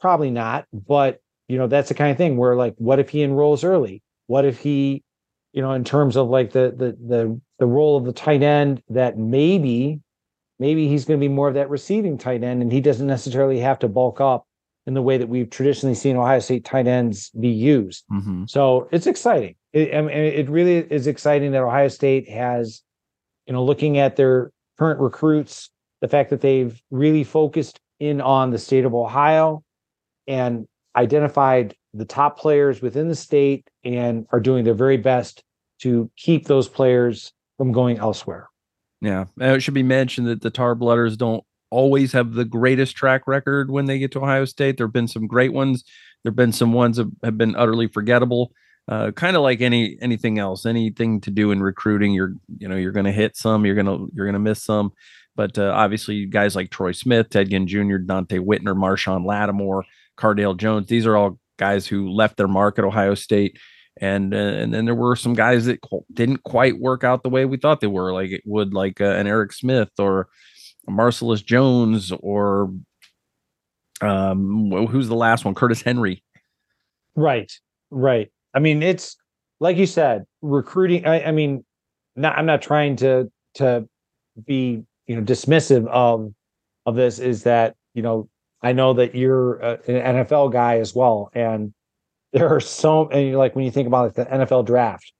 Probably 0.00 0.30
not. 0.30 0.66
But 0.72 1.20
you 1.48 1.58
know 1.58 1.66
that's 1.66 1.88
the 1.88 1.94
kind 1.94 2.10
of 2.10 2.16
thing 2.16 2.36
where 2.36 2.56
like, 2.56 2.74
what 2.78 2.98
if 2.98 3.08
he 3.08 3.22
enrolls 3.22 3.64
early? 3.64 4.02
What 4.26 4.44
if 4.44 4.58
he, 4.58 5.02
you 5.52 5.62
know, 5.62 5.72
in 5.72 5.84
terms 5.84 6.16
of 6.16 6.28
like 6.28 6.52
the 6.52 6.74
the 6.76 6.96
the 7.06 7.40
the 7.58 7.66
role 7.66 7.96
of 7.96 8.04
the 8.04 8.12
tight 8.12 8.42
end 8.42 8.82
that 8.90 9.18
maybe 9.18 10.00
maybe 10.58 10.88
he's 10.88 11.04
going 11.04 11.18
to 11.20 11.24
be 11.24 11.32
more 11.32 11.48
of 11.48 11.54
that 11.54 11.70
receiving 11.70 12.18
tight 12.18 12.42
end 12.42 12.62
and 12.62 12.72
he 12.72 12.80
doesn't 12.80 13.06
necessarily 13.06 13.60
have 13.60 13.78
to 13.80 13.88
bulk 13.88 14.20
up 14.20 14.46
in 14.86 14.94
the 14.94 15.02
way 15.02 15.18
that 15.18 15.28
we've 15.28 15.50
traditionally 15.50 15.94
seen 15.94 16.16
Ohio 16.16 16.38
State 16.38 16.64
tight 16.64 16.86
ends 16.86 17.30
be 17.30 17.48
used. 17.48 18.04
Mm-hmm. 18.12 18.44
So 18.46 18.88
it's 18.92 19.06
exciting. 19.06 19.56
It, 19.72 19.94
I 19.94 20.00
mean, 20.00 20.16
it 20.16 20.48
really 20.48 20.76
is 20.76 21.06
exciting 21.06 21.52
that 21.52 21.62
Ohio 21.62 21.88
State 21.88 22.28
has, 22.28 22.82
you 23.46 23.52
know, 23.52 23.64
looking 23.64 23.98
at 23.98 24.16
their 24.16 24.52
current 24.78 25.00
recruits, 25.00 25.70
the 26.00 26.08
fact 26.08 26.30
that 26.30 26.40
they've 26.40 26.80
really 26.90 27.24
focused 27.24 27.80
in 27.98 28.20
on 28.20 28.50
the 28.50 28.58
state 28.58 28.84
of 28.84 28.94
Ohio 28.94 29.64
and 30.26 30.66
identified 30.94 31.74
the 31.94 32.04
top 32.04 32.38
players 32.38 32.80
within 32.80 33.08
the 33.08 33.16
state 33.16 33.68
and 33.84 34.26
are 34.30 34.40
doing 34.40 34.64
their 34.64 34.74
very 34.74 34.96
best 34.96 35.42
to 35.80 36.10
keep 36.16 36.46
those 36.46 36.68
players 36.68 37.32
from 37.56 37.72
going 37.72 37.98
elsewhere. 37.98 38.48
Yeah, 39.00 39.26
And 39.38 39.56
it 39.56 39.60
should 39.60 39.74
be 39.74 39.82
mentioned 39.82 40.26
that 40.26 40.40
the 40.40 40.50
Tarblooders 40.50 41.18
don't 41.18 41.44
always 41.70 42.12
have 42.12 42.32
the 42.32 42.44
greatest 42.44 42.96
track 42.96 43.26
record 43.26 43.70
when 43.70 43.86
they 43.86 43.98
get 43.98 44.12
to 44.12 44.20
Ohio 44.20 44.44
State. 44.44 44.76
There 44.76 44.86
have 44.86 44.92
been 44.92 45.08
some 45.08 45.26
great 45.26 45.52
ones. 45.52 45.84
There 46.22 46.30
have 46.30 46.36
been 46.36 46.52
some 46.52 46.72
ones 46.72 46.96
that 46.96 47.10
have 47.22 47.36
been 47.36 47.56
utterly 47.56 47.88
forgettable. 47.88 48.52
Uh, 48.88 49.10
kind 49.10 49.36
of 49.36 49.42
like 49.42 49.60
any 49.60 49.98
anything 50.00 50.38
else, 50.38 50.64
anything 50.64 51.20
to 51.20 51.30
do 51.30 51.50
in 51.50 51.60
recruiting, 51.60 52.12
you're 52.12 52.34
you 52.58 52.68
know 52.68 52.76
you're 52.76 52.92
going 52.92 53.06
to 53.06 53.12
hit 53.12 53.36
some, 53.36 53.66
you're 53.66 53.74
gonna 53.74 54.06
you're 54.14 54.26
gonna 54.26 54.38
miss 54.38 54.62
some. 54.62 54.92
But 55.34 55.58
uh, 55.58 55.72
obviously, 55.74 56.24
guys 56.24 56.56
like 56.56 56.70
Troy 56.70 56.92
Smith, 56.92 57.28
Ted 57.30 57.50
Ginn 57.50 57.66
Jr., 57.66 57.98
Donte 57.98 58.40
Whitner, 58.40 58.74
Marshon 58.74 59.26
Lattimore, 59.26 59.84
Cardale 60.16 60.56
Jones, 60.56 60.86
these 60.86 61.04
are 61.04 61.16
all 61.16 61.38
guys 61.58 61.86
who 61.86 62.08
left 62.10 62.36
their 62.36 62.48
mark 62.48 62.78
at 62.78 62.84
Ohio 62.84 63.14
State. 63.14 63.58
And 63.98 64.34
uh, 64.34 64.36
and 64.36 64.74
then 64.74 64.84
there 64.84 64.94
were 64.94 65.16
some 65.16 65.34
guys 65.34 65.64
that 65.66 65.78
didn't 66.12 66.42
quite 66.42 66.78
work 66.78 67.02
out 67.02 67.22
the 67.22 67.30
way 67.30 67.44
we 67.46 67.56
thought 67.56 67.80
they 67.80 67.86
were, 67.86 68.12
like 68.12 68.30
it 68.30 68.42
would, 68.44 68.74
like 68.74 69.00
uh, 69.00 69.04
an 69.04 69.26
Eric 69.26 69.52
Smith 69.52 69.90
or 69.98 70.28
Marcellus 70.86 71.42
Jones 71.42 72.12
or 72.20 72.72
um 74.02 74.70
who's 74.88 75.08
the 75.08 75.14
last 75.14 75.44
one? 75.44 75.54
Curtis 75.54 75.80
Henry. 75.80 76.22
Right. 77.14 77.50
Right. 77.90 78.30
I 78.52 78.58
mean, 78.58 78.82
it's 78.82 79.16
like 79.60 79.76
you 79.76 79.86
said, 79.86 80.26
recruiting. 80.42 81.06
I, 81.06 81.24
I 81.24 81.32
mean, 81.32 81.64
not, 82.14 82.36
I'm 82.36 82.46
not 82.46 82.62
trying 82.62 82.96
to 82.96 83.30
to 83.54 83.88
be 84.44 84.82
you 85.06 85.16
know 85.16 85.22
dismissive 85.22 85.86
of 85.88 86.32
of 86.84 86.96
this. 86.96 87.18
Is 87.18 87.44
that 87.44 87.74
you 87.94 88.02
know 88.02 88.28
I 88.62 88.72
know 88.72 88.92
that 88.94 89.14
you're 89.14 89.58
a, 89.60 89.72
an 89.86 90.16
NFL 90.26 90.52
guy 90.52 90.78
as 90.78 90.94
well, 90.94 91.30
and 91.34 91.72
there 92.36 92.54
are 92.54 92.60
so 92.60 93.08
and 93.08 93.34
like 93.36 93.56
when 93.56 93.64
you 93.64 93.70
think 93.70 93.86
about 93.86 94.04
like 94.04 94.14
the 94.14 94.26
NFL 94.26 94.66
draft, 94.66 95.10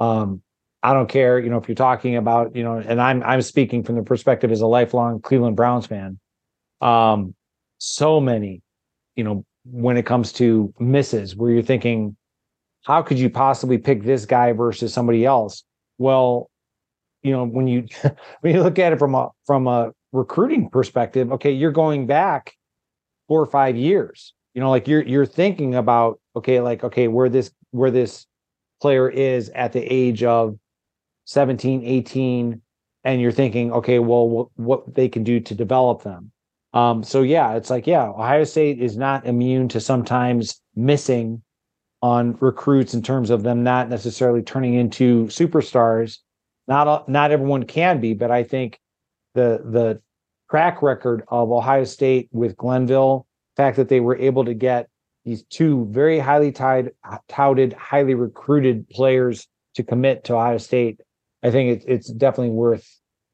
um, 0.00 0.42
I 0.82 0.92
don't 0.92 1.08
care, 1.08 1.38
you 1.38 1.48
know, 1.48 1.56
if 1.56 1.68
you're 1.68 1.76
talking 1.76 2.16
about, 2.16 2.56
you 2.56 2.64
know, 2.64 2.78
and 2.78 3.00
I'm 3.00 3.22
I'm 3.22 3.42
speaking 3.42 3.84
from 3.84 3.94
the 3.94 4.02
perspective 4.02 4.50
as 4.50 4.60
a 4.60 4.66
lifelong 4.66 5.20
Cleveland 5.20 5.54
Browns 5.54 5.86
fan. 5.86 6.18
Um, 6.80 7.36
so 7.78 8.20
many, 8.20 8.60
you 9.14 9.22
know, 9.22 9.44
when 9.64 9.96
it 9.96 10.04
comes 10.04 10.32
to 10.32 10.74
misses, 10.80 11.36
where 11.36 11.52
you're 11.52 11.62
thinking, 11.62 12.16
how 12.82 13.02
could 13.02 13.20
you 13.20 13.30
possibly 13.30 13.78
pick 13.78 14.02
this 14.02 14.26
guy 14.26 14.52
versus 14.52 14.92
somebody 14.92 15.24
else? 15.24 15.62
Well, 15.98 16.50
you 17.22 17.30
know, 17.30 17.44
when 17.44 17.68
you 17.68 17.86
when 18.40 18.52
you 18.52 18.64
look 18.64 18.80
at 18.80 18.92
it 18.92 18.98
from 18.98 19.14
a 19.14 19.30
from 19.46 19.68
a 19.68 19.92
recruiting 20.10 20.70
perspective, 20.70 21.30
okay, 21.34 21.52
you're 21.52 21.70
going 21.70 22.08
back 22.08 22.52
four 23.28 23.40
or 23.40 23.46
five 23.46 23.76
years. 23.76 24.34
You 24.54 24.60
know, 24.60 24.70
like 24.70 24.88
you're 24.88 25.02
you're 25.02 25.24
thinking 25.24 25.76
about, 25.76 26.18
okay, 26.36 26.60
like, 26.60 26.84
okay, 26.84 27.08
where 27.08 27.28
this 27.28 27.50
where 27.70 27.90
this 27.90 28.26
player 28.80 29.08
is 29.08 29.48
at 29.50 29.72
the 29.72 29.80
age 29.80 30.22
of 30.22 30.58
17, 31.26 31.82
18, 31.84 32.60
and 33.04 33.20
you're 33.20 33.32
thinking, 33.32 33.72
okay, 33.72 33.98
well, 33.98 34.28
what, 34.28 34.48
what 34.56 34.94
they 34.94 35.08
can 35.08 35.24
do 35.24 35.40
to 35.40 35.54
develop 35.54 36.02
them. 36.02 36.32
Um, 36.72 37.04
so 37.04 37.22
yeah, 37.22 37.54
it's 37.54 37.70
like, 37.70 37.86
yeah, 37.86 38.08
Ohio 38.08 38.44
State 38.44 38.80
is 38.80 38.96
not 38.96 39.26
immune 39.26 39.68
to 39.68 39.80
sometimes 39.80 40.60
missing 40.74 41.42
on 42.02 42.36
recruits 42.40 42.92
in 42.92 43.00
terms 43.00 43.30
of 43.30 43.44
them 43.44 43.62
not 43.62 43.88
necessarily 43.88 44.42
turning 44.42 44.74
into 44.74 45.24
superstars. 45.26 46.18
Not 46.66 47.08
not 47.08 47.30
everyone 47.30 47.64
can 47.64 48.00
be, 48.00 48.12
but 48.14 48.30
I 48.30 48.42
think 48.42 48.80
the 49.34 49.62
the 49.64 50.02
track 50.50 50.82
record 50.82 51.24
of 51.28 51.50
Ohio 51.50 51.84
State 51.84 52.28
with 52.32 52.56
Glenville, 52.56 53.26
fact 53.56 53.76
that 53.76 53.88
they 53.88 54.00
were 54.00 54.16
able 54.16 54.44
to 54.44 54.54
get 54.54 54.88
these 55.24 55.42
two 55.44 55.86
very 55.90 56.18
highly 56.18 56.52
tied, 56.52 56.92
touted, 57.28 57.72
highly 57.72 58.14
recruited 58.14 58.88
players 58.90 59.46
to 59.74 59.82
commit 59.82 60.24
to 60.24 60.34
Ohio 60.34 60.58
State, 60.58 61.00
I 61.42 61.50
think 61.50 61.76
it's 61.76 61.84
it's 61.86 62.12
definitely 62.12 62.50
worth 62.50 62.86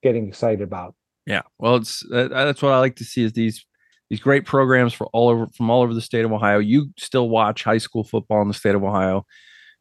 getting 0.02 0.28
excited 0.28 0.62
about. 0.62 0.94
Yeah, 1.26 1.42
well, 1.58 1.76
it's 1.76 2.04
uh, 2.12 2.28
that's 2.28 2.62
what 2.62 2.72
I 2.72 2.78
like 2.78 2.96
to 2.96 3.04
see 3.04 3.22
is 3.22 3.32
these 3.32 3.64
these 4.08 4.20
great 4.20 4.44
programs 4.44 4.92
for 4.92 5.06
all 5.08 5.28
over 5.28 5.46
from 5.56 5.70
all 5.70 5.82
over 5.82 5.94
the 5.94 6.00
state 6.00 6.24
of 6.24 6.32
Ohio. 6.32 6.58
You 6.58 6.90
still 6.98 7.28
watch 7.28 7.62
high 7.62 7.78
school 7.78 8.04
football 8.04 8.42
in 8.42 8.48
the 8.48 8.54
state 8.54 8.74
of 8.74 8.82
Ohio. 8.82 9.24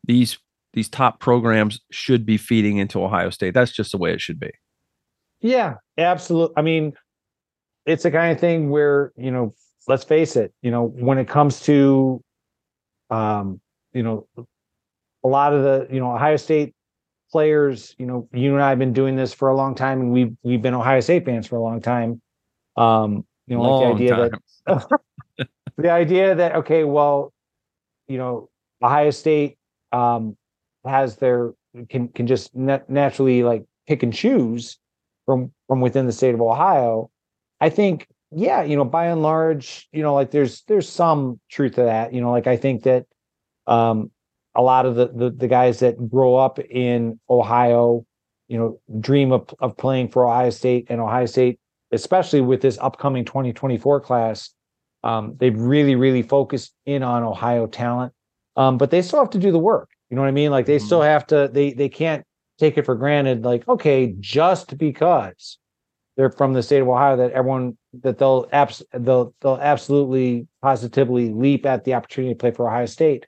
These 0.05 0.37
these 0.73 0.89
top 0.89 1.19
programs 1.19 1.79
should 1.91 2.25
be 2.25 2.37
feeding 2.37 2.77
into 2.77 3.03
Ohio 3.03 3.29
State. 3.29 3.53
That's 3.53 3.71
just 3.71 3.91
the 3.91 3.97
way 3.97 4.13
it 4.13 4.21
should 4.21 4.39
be. 4.39 4.51
Yeah, 5.41 5.75
absolutely. 5.97 6.53
I 6.57 6.61
mean, 6.61 6.93
it's 7.85 8.03
the 8.03 8.11
kind 8.11 8.31
of 8.31 8.39
thing 8.39 8.69
where, 8.69 9.11
you 9.15 9.31
know, 9.31 9.53
let's 9.87 10.03
face 10.03 10.35
it, 10.35 10.53
you 10.61 10.71
know, 10.71 10.83
when 10.83 11.17
it 11.17 11.27
comes 11.27 11.61
to 11.61 12.21
um, 13.09 13.59
you 13.93 14.03
know, 14.03 14.27
a 15.23 15.27
lot 15.27 15.53
of 15.53 15.63
the, 15.63 15.87
you 15.93 15.99
know, 15.99 16.13
Ohio 16.13 16.37
State 16.37 16.73
players, 17.31 17.95
you 17.97 18.05
know, 18.05 18.27
you 18.33 18.53
and 18.53 18.63
I 18.63 18.69
have 18.69 18.79
been 18.79 18.93
doing 18.93 19.15
this 19.15 19.33
for 19.33 19.49
a 19.49 19.55
long 19.55 19.75
time 19.75 19.99
and 19.99 20.11
we've 20.11 20.35
we've 20.43 20.61
been 20.61 20.73
Ohio 20.73 20.99
State 20.99 21.25
fans 21.25 21.47
for 21.47 21.55
a 21.57 21.61
long 21.61 21.81
time. 21.81 22.21
Um, 22.75 23.25
you 23.47 23.55
know, 23.55 23.63
long 23.63 23.89
like 23.91 23.97
the 23.97 24.11
idea 24.11 24.29
time. 24.67 24.81
that 25.37 25.49
the 25.77 25.91
idea 25.91 26.35
that 26.35 26.55
okay, 26.57 26.83
well, 26.83 27.33
you 28.07 28.17
know, 28.17 28.49
Ohio 28.81 29.09
State 29.09 29.57
um 29.91 30.37
has 30.85 31.17
their 31.17 31.53
can 31.89 32.07
can 32.09 32.27
just 32.27 32.55
naturally 32.55 33.43
like 33.43 33.65
pick 33.87 34.03
and 34.03 34.13
choose 34.13 34.77
from 35.25 35.51
from 35.67 35.81
within 35.81 36.05
the 36.05 36.11
state 36.11 36.33
of 36.33 36.41
Ohio. 36.41 37.09
I 37.59 37.69
think 37.69 38.07
yeah, 38.31 38.63
you 38.63 38.75
know, 38.75 38.85
by 38.85 39.07
and 39.07 39.21
large, 39.21 39.87
you 39.91 40.03
know, 40.03 40.13
like 40.13 40.31
there's 40.31 40.61
there's 40.63 40.87
some 40.87 41.39
truth 41.49 41.75
to 41.75 41.83
that. 41.83 42.13
You 42.13 42.21
know, 42.21 42.31
like 42.31 42.47
I 42.47 42.57
think 42.57 42.83
that 42.83 43.05
um 43.67 44.11
a 44.55 44.61
lot 44.61 44.85
of 44.85 44.95
the, 44.95 45.07
the, 45.07 45.29
the 45.29 45.47
guys 45.47 45.79
that 45.79 46.09
grow 46.09 46.35
up 46.35 46.59
in 46.59 47.19
Ohio, 47.29 48.05
you 48.47 48.57
know, 48.57 48.79
dream 48.99 49.31
of, 49.31 49.53
of 49.59 49.77
playing 49.77 50.09
for 50.09 50.25
Ohio 50.25 50.49
State 50.49 50.87
and 50.89 50.99
Ohio 50.99 51.27
State, 51.27 51.59
especially 51.91 52.41
with 52.41 52.61
this 52.61 52.77
upcoming 52.79 53.23
2024 53.25 54.01
class. 54.01 54.49
Um, 55.03 55.35
they've 55.39 55.57
really, 55.57 55.95
really 55.95 56.23
focused 56.23 56.73
in 56.85 57.03
on 57.03 57.23
Ohio 57.23 57.67
talent. 57.67 58.11
Um, 58.57 58.77
but 58.77 58.91
they 58.91 59.01
still 59.01 59.19
have 59.19 59.29
to 59.29 59.39
do 59.39 59.51
the 59.51 59.59
work. 59.59 59.89
You 60.09 60.15
know 60.15 60.23
what 60.23 60.27
I 60.27 60.31
mean? 60.31 60.51
Like 60.51 60.65
they 60.65 60.77
mm-hmm. 60.77 60.85
still 60.85 61.03
have 61.03 61.27
to, 61.27 61.49
they 61.53 61.71
they 61.71 61.87
can't 61.87 62.25
take 62.57 62.77
it 62.77 62.85
for 62.85 62.95
granted, 62.95 63.45
like, 63.45 63.67
okay, 63.67 64.15
just 64.19 64.77
because 64.77 65.58
they're 66.19 66.29
from 66.29 66.51
the 66.51 66.61
state 66.61 66.81
of 66.81 66.89
Ohio 66.89 67.15
that 67.15 67.31
everyone 67.31 67.77
that 68.03 68.17
they'll 68.17 68.45
abs 68.51 68.83
they'll 68.93 69.33
they'll 69.39 69.57
absolutely 69.61 70.45
positively 70.61 71.31
leap 71.31 71.65
at 71.65 71.85
the 71.85 71.93
opportunity 71.93 72.33
to 72.33 72.37
play 72.37 72.51
for 72.51 72.67
Ohio 72.67 72.85
State 72.85 73.25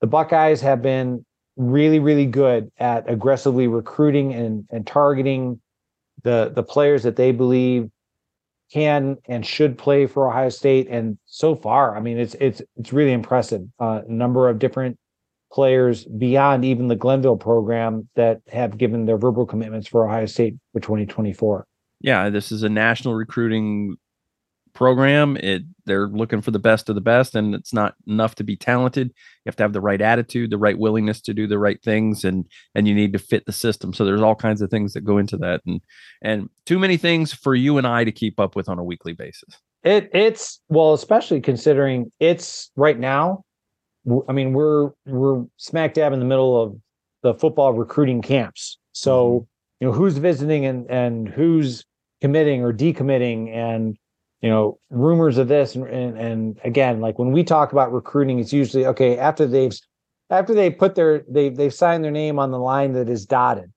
the 0.00 0.06
Buckeyes 0.06 0.60
have 0.60 0.82
been 0.82 1.24
really, 1.56 1.98
really 1.98 2.26
good 2.26 2.70
at 2.78 3.10
aggressively 3.10 3.66
recruiting 3.66 4.32
and, 4.32 4.64
and 4.70 4.86
targeting 4.86 5.60
the 6.22 6.52
the 6.54 6.62
players 6.62 7.02
that 7.04 7.16
they 7.16 7.32
believe 7.32 7.90
can 8.72 9.16
and 9.26 9.46
should 9.46 9.78
play 9.78 10.06
for 10.06 10.28
Ohio 10.28 10.48
State. 10.48 10.88
And 10.90 11.18
so 11.26 11.54
far, 11.54 11.96
I 11.96 12.00
mean, 12.00 12.18
it's 12.18 12.34
it's 12.40 12.62
it's 12.76 12.92
really 12.92 13.12
impressive. 13.12 13.62
Uh, 13.78 14.02
number 14.08 14.48
of 14.48 14.58
different 14.58 14.98
players 15.50 16.04
beyond 16.04 16.64
even 16.64 16.88
the 16.88 16.96
Glenville 16.96 17.36
program 17.36 18.08
that 18.14 18.40
have 18.52 18.76
given 18.76 19.06
their 19.06 19.16
verbal 19.16 19.46
commitments 19.46 19.88
for 19.88 20.06
Ohio 20.06 20.26
State 20.26 20.56
for 20.72 20.80
2024. 20.80 21.66
Yeah, 22.00 22.30
this 22.30 22.52
is 22.52 22.62
a 22.62 22.68
national 22.68 23.14
recruiting 23.14 23.96
program. 24.78 25.36
It 25.38 25.64
they're 25.86 26.06
looking 26.06 26.40
for 26.40 26.52
the 26.52 26.58
best 26.60 26.88
of 26.88 26.94
the 26.94 27.00
best, 27.00 27.34
and 27.34 27.54
it's 27.54 27.72
not 27.72 27.94
enough 28.06 28.36
to 28.36 28.44
be 28.44 28.56
talented. 28.56 29.08
You 29.08 29.48
have 29.48 29.56
to 29.56 29.64
have 29.64 29.72
the 29.72 29.80
right 29.80 30.00
attitude, 30.00 30.50
the 30.50 30.58
right 30.58 30.78
willingness 30.78 31.20
to 31.22 31.34
do 31.34 31.48
the 31.48 31.58
right 31.58 31.82
things, 31.82 32.24
and 32.24 32.46
and 32.74 32.86
you 32.86 32.94
need 32.94 33.12
to 33.12 33.18
fit 33.18 33.44
the 33.44 33.52
system. 33.52 33.92
So 33.92 34.04
there's 34.04 34.22
all 34.22 34.36
kinds 34.36 34.62
of 34.62 34.70
things 34.70 34.92
that 34.92 35.00
go 35.00 35.18
into 35.18 35.36
that, 35.38 35.62
and 35.66 35.80
and 36.22 36.48
too 36.64 36.78
many 36.78 36.96
things 36.96 37.32
for 37.32 37.56
you 37.56 37.78
and 37.78 37.86
I 37.86 38.04
to 38.04 38.12
keep 38.12 38.38
up 38.38 38.54
with 38.54 38.68
on 38.68 38.78
a 38.78 38.84
weekly 38.84 39.12
basis. 39.12 39.58
It 39.82 40.10
it's 40.12 40.60
well, 40.68 40.94
especially 40.94 41.40
considering 41.40 42.12
it's 42.20 42.70
right 42.76 42.98
now. 42.98 43.44
I 44.28 44.32
mean, 44.32 44.52
we're 44.52 44.90
we're 45.06 45.44
smack 45.56 45.94
dab 45.94 46.12
in 46.12 46.20
the 46.20 46.24
middle 46.24 46.62
of 46.62 46.76
the 47.22 47.34
football 47.34 47.72
recruiting 47.72 48.22
camps. 48.22 48.78
So 48.92 49.28
mm-hmm. 49.30 49.44
you 49.80 49.86
know 49.88 49.92
who's 49.92 50.18
visiting 50.18 50.66
and 50.66 50.88
and 50.88 51.28
who's 51.28 51.84
committing 52.20 52.62
or 52.62 52.72
decommitting 52.72 53.52
and 53.54 53.96
you 54.40 54.48
know 54.48 54.78
rumors 54.90 55.38
of 55.38 55.48
this 55.48 55.74
and, 55.74 55.86
and, 55.86 56.18
and 56.18 56.60
again 56.64 57.00
like 57.00 57.18
when 57.18 57.32
we 57.32 57.42
talk 57.42 57.72
about 57.72 57.92
recruiting 57.92 58.38
it's 58.38 58.52
usually 58.52 58.86
okay 58.86 59.18
after 59.18 59.46
they've 59.46 59.72
after 60.30 60.54
they 60.54 60.70
put 60.70 60.94
their 60.94 61.24
they 61.28 61.48
they've 61.48 61.74
signed 61.74 62.04
their 62.04 62.10
name 62.10 62.38
on 62.38 62.50
the 62.50 62.58
line 62.58 62.92
that 62.92 63.08
is 63.08 63.26
dotted. 63.26 63.72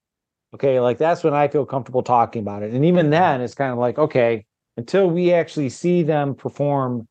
Okay 0.54 0.80
like 0.80 0.98
that's 0.98 1.24
when 1.24 1.34
i 1.34 1.48
feel 1.48 1.66
comfortable 1.66 2.04
talking 2.04 2.42
about 2.42 2.64
it. 2.64 2.74
And 2.74 2.86
even 2.86 3.06
mm-hmm. 3.06 3.12
then 3.12 3.42
it's 3.42 3.56
kind 3.56 3.72
of 3.72 3.78
like 3.78 3.98
okay 3.98 4.46
until 4.78 5.10
we 5.10 5.34
actually 5.34 5.70
see 5.70 6.04
them 6.04 6.36
perform 6.36 7.08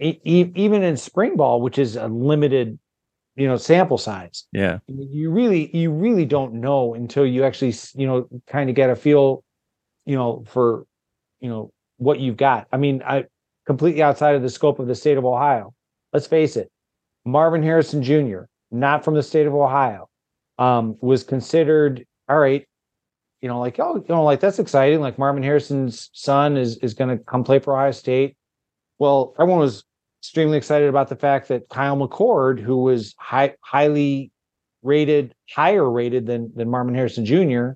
e- 0.00 0.20
even 0.24 0.82
in 0.82 0.96
spring 0.96 1.36
ball 1.36 1.60
which 1.60 1.78
is 1.78 1.96
a 1.96 2.06
limited 2.08 2.78
you 3.34 3.48
know 3.48 3.56
sample 3.56 3.98
size. 3.98 4.44
Yeah. 4.52 4.78
You 4.86 5.30
really 5.30 5.76
you 5.76 5.90
really 5.90 6.24
don't 6.24 6.54
know 6.54 6.94
until 6.94 7.26
you 7.26 7.44
actually 7.44 7.74
you 7.94 8.06
know 8.06 8.28
kind 8.46 8.70
of 8.70 8.76
get 8.76 8.90
a 8.90 8.96
feel 8.96 9.42
you 10.04 10.16
know 10.16 10.44
for 10.48 10.84
you 11.40 11.48
know 11.48 11.72
what 11.98 12.20
you've 12.20 12.36
got. 12.36 12.66
I 12.72 12.76
mean, 12.76 13.02
I 13.04 13.24
completely 13.66 14.02
outside 14.02 14.34
of 14.34 14.42
the 14.42 14.50
scope 14.50 14.78
of 14.78 14.86
the 14.86 14.94
state 14.94 15.18
of 15.18 15.24
Ohio. 15.24 15.74
Let's 16.12 16.26
face 16.26 16.56
it, 16.56 16.70
Marvin 17.24 17.62
Harrison 17.62 18.02
Jr., 18.02 18.42
not 18.70 19.04
from 19.04 19.14
the 19.14 19.22
state 19.22 19.46
of 19.46 19.54
Ohio, 19.54 20.08
um, 20.58 20.96
was 21.00 21.24
considered 21.24 22.04
all 22.28 22.38
right. 22.38 22.66
You 23.40 23.48
know, 23.48 23.58
like 23.58 23.80
oh, 23.80 23.96
you 23.96 24.04
know, 24.08 24.22
like 24.22 24.40
that's 24.40 24.58
exciting. 24.58 25.00
Like 25.00 25.18
Marvin 25.18 25.42
Harrison's 25.42 26.10
son 26.12 26.56
is 26.56 26.76
is 26.78 26.94
going 26.94 27.16
to 27.16 27.22
come 27.24 27.44
play 27.44 27.58
for 27.58 27.74
Ohio 27.74 27.90
State. 27.90 28.36
Well, 28.98 29.34
everyone 29.38 29.60
was 29.60 29.84
extremely 30.20 30.56
excited 30.56 30.88
about 30.88 31.08
the 31.08 31.16
fact 31.16 31.48
that 31.48 31.68
Kyle 31.68 31.96
McCord, 31.96 32.60
who 32.60 32.76
was 32.76 33.14
high, 33.18 33.54
highly 33.60 34.30
rated, 34.82 35.34
higher 35.50 35.88
rated 35.90 36.26
than 36.26 36.52
than 36.54 36.70
Marvin 36.70 36.94
Harrison 36.94 37.24
Jr., 37.24 37.70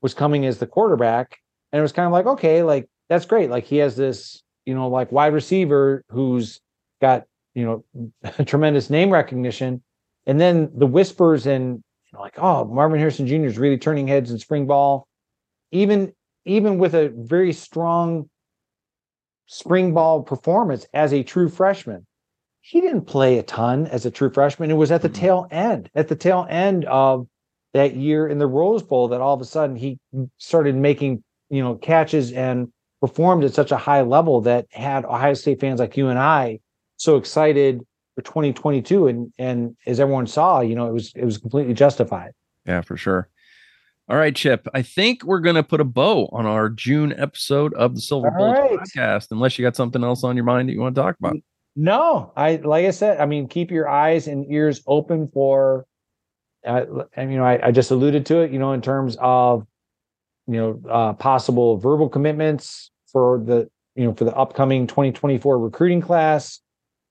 was 0.00 0.14
coming 0.14 0.44
as 0.44 0.58
the 0.58 0.66
quarterback, 0.66 1.38
and 1.72 1.78
it 1.78 1.82
was 1.82 1.92
kind 1.92 2.06
of 2.06 2.12
like 2.12 2.26
okay, 2.26 2.62
like 2.62 2.88
that's 3.08 3.26
great. 3.26 3.50
Like 3.50 3.64
he 3.64 3.76
has 3.78 3.96
this, 3.96 4.42
you 4.66 4.74
know, 4.74 4.88
like 4.88 5.12
wide 5.12 5.32
receiver 5.32 6.04
who's 6.10 6.60
got, 7.00 7.24
you 7.54 7.64
know, 7.94 8.04
tremendous 8.44 8.90
name 8.90 9.10
recognition. 9.10 9.82
And 10.26 10.40
then 10.40 10.70
the 10.74 10.86
whispers 10.86 11.46
and 11.46 11.76
you 11.76 12.12
know, 12.12 12.20
like, 12.20 12.38
oh, 12.38 12.64
Marvin 12.66 12.98
Harrison 12.98 13.26
Jr. 13.26 13.46
is 13.46 13.58
really 13.58 13.78
turning 13.78 14.08
heads 14.08 14.30
in 14.30 14.38
spring 14.38 14.66
ball. 14.66 15.06
Even 15.70 16.12
even 16.44 16.78
with 16.78 16.94
a 16.94 17.12
very 17.14 17.52
strong 17.52 18.28
spring 19.46 19.92
ball 19.92 20.22
performance 20.22 20.86
as 20.94 21.12
a 21.12 21.22
true 21.22 21.48
freshman, 21.48 22.06
he 22.60 22.80
didn't 22.80 23.02
play 23.02 23.38
a 23.38 23.42
ton 23.42 23.86
as 23.86 24.06
a 24.06 24.10
true 24.10 24.30
freshman. 24.30 24.70
It 24.70 24.74
was 24.74 24.90
at 24.90 25.02
the 25.02 25.08
mm-hmm. 25.08 25.20
tail 25.20 25.46
end, 25.50 25.90
at 25.94 26.08
the 26.08 26.16
tail 26.16 26.46
end 26.48 26.84
of 26.84 27.26
that 27.74 27.96
year 27.96 28.28
in 28.28 28.38
the 28.38 28.46
Rose 28.46 28.82
Bowl 28.82 29.08
that 29.08 29.20
all 29.20 29.34
of 29.34 29.40
a 29.40 29.46
sudden 29.46 29.76
he 29.76 29.98
started 30.38 30.74
making, 30.74 31.22
you 31.50 31.62
know, 31.62 31.74
catches 31.74 32.32
and 32.32 32.72
performed 33.00 33.44
at 33.44 33.54
such 33.54 33.70
a 33.70 33.76
high 33.76 34.02
level 34.02 34.40
that 34.42 34.66
had 34.70 35.04
Ohio 35.04 35.34
State 35.34 35.60
fans 35.60 35.80
like 35.80 35.96
you 35.96 36.08
and 36.08 36.18
I 36.18 36.60
so 36.96 37.16
excited 37.16 37.80
for 38.14 38.22
2022 38.22 39.06
and 39.06 39.32
and 39.38 39.76
as 39.86 40.00
everyone 40.00 40.26
saw 40.26 40.60
you 40.60 40.74
know 40.74 40.88
it 40.88 40.92
was 40.92 41.12
it 41.14 41.24
was 41.24 41.38
completely 41.38 41.74
justified. 41.74 42.32
Yeah 42.66 42.82
for 42.82 42.96
sure. 42.96 43.28
All 44.08 44.16
right 44.16 44.34
chip 44.34 44.66
i 44.72 44.80
think 44.80 45.22
we're 45.22 45.38
going 45.38 45.56
to 45.56 45.62
put 45.62 45.82
a 45.82 45.84
bow 45.84 46.30
on 46.32 46.46
our 46.46 46.70
june 46.70 47.12
episode 47.18 47.74
of 47.74 47.94
the 47.94 48.00
silver 48.00 48.30
bullet 48.30 48.52
right. 48.52 48.78
podcast 48.78 49.26
unless 49.30 49.58
you 49.58 49.64
got 49.66 49.76
something 49.76 50.02
else 50.02 50.24
on 50.24 50.34
your 50.34 50.46
mind 50.46 50.68
that 50.68 50.72
you 50.72 50.80
want 50.80 50.94
to 50.94 51.00
talk 51.00 51.16
about. 51.18 51.36
No 51.76 52.32
i 52.34 52.56
like 52.56 52.86
i 52.86 52.90
said 52.90 53.20
i 53.20 53.26
mean 53.26 53.48
keep 53.48 53.70
your 53.70 53.86
eyes 53.86 54.26
and 54.26 54.50
ears 54.50 54.80
open 54.86 55.28
for 55.28 55.84
uh, 56.66 56.86
and 57.14 57.30
you 57.30 57.36
know 57.36 57.44
I, 57.44 57.66
I 57.66 57.70
just 57.70 57.90
alluded 57.90 58.24
to 58.26 58.40
it 58.40 58.50
you 58.50 58.58
know 58.58 58.72
in 58.72 58.80
terms 58.80 59.18
of 59.20 59.66
you 60.48 60.56
know 60.56 60.90
uh, 60.90 61.12
possible 61.12 61.76
verbal 61.76 62.08
commitments 62.08 62.90
for 63.12 63.40
the 63.44 63.70
you 63.94 64.04
know 64.04 64.14
for 64.14 64.24
the 64.24 64.34
upcoming 64.34 64.86
2024 64.86 65.58
recruiting 65.58 66.00
class. 66.00 66.60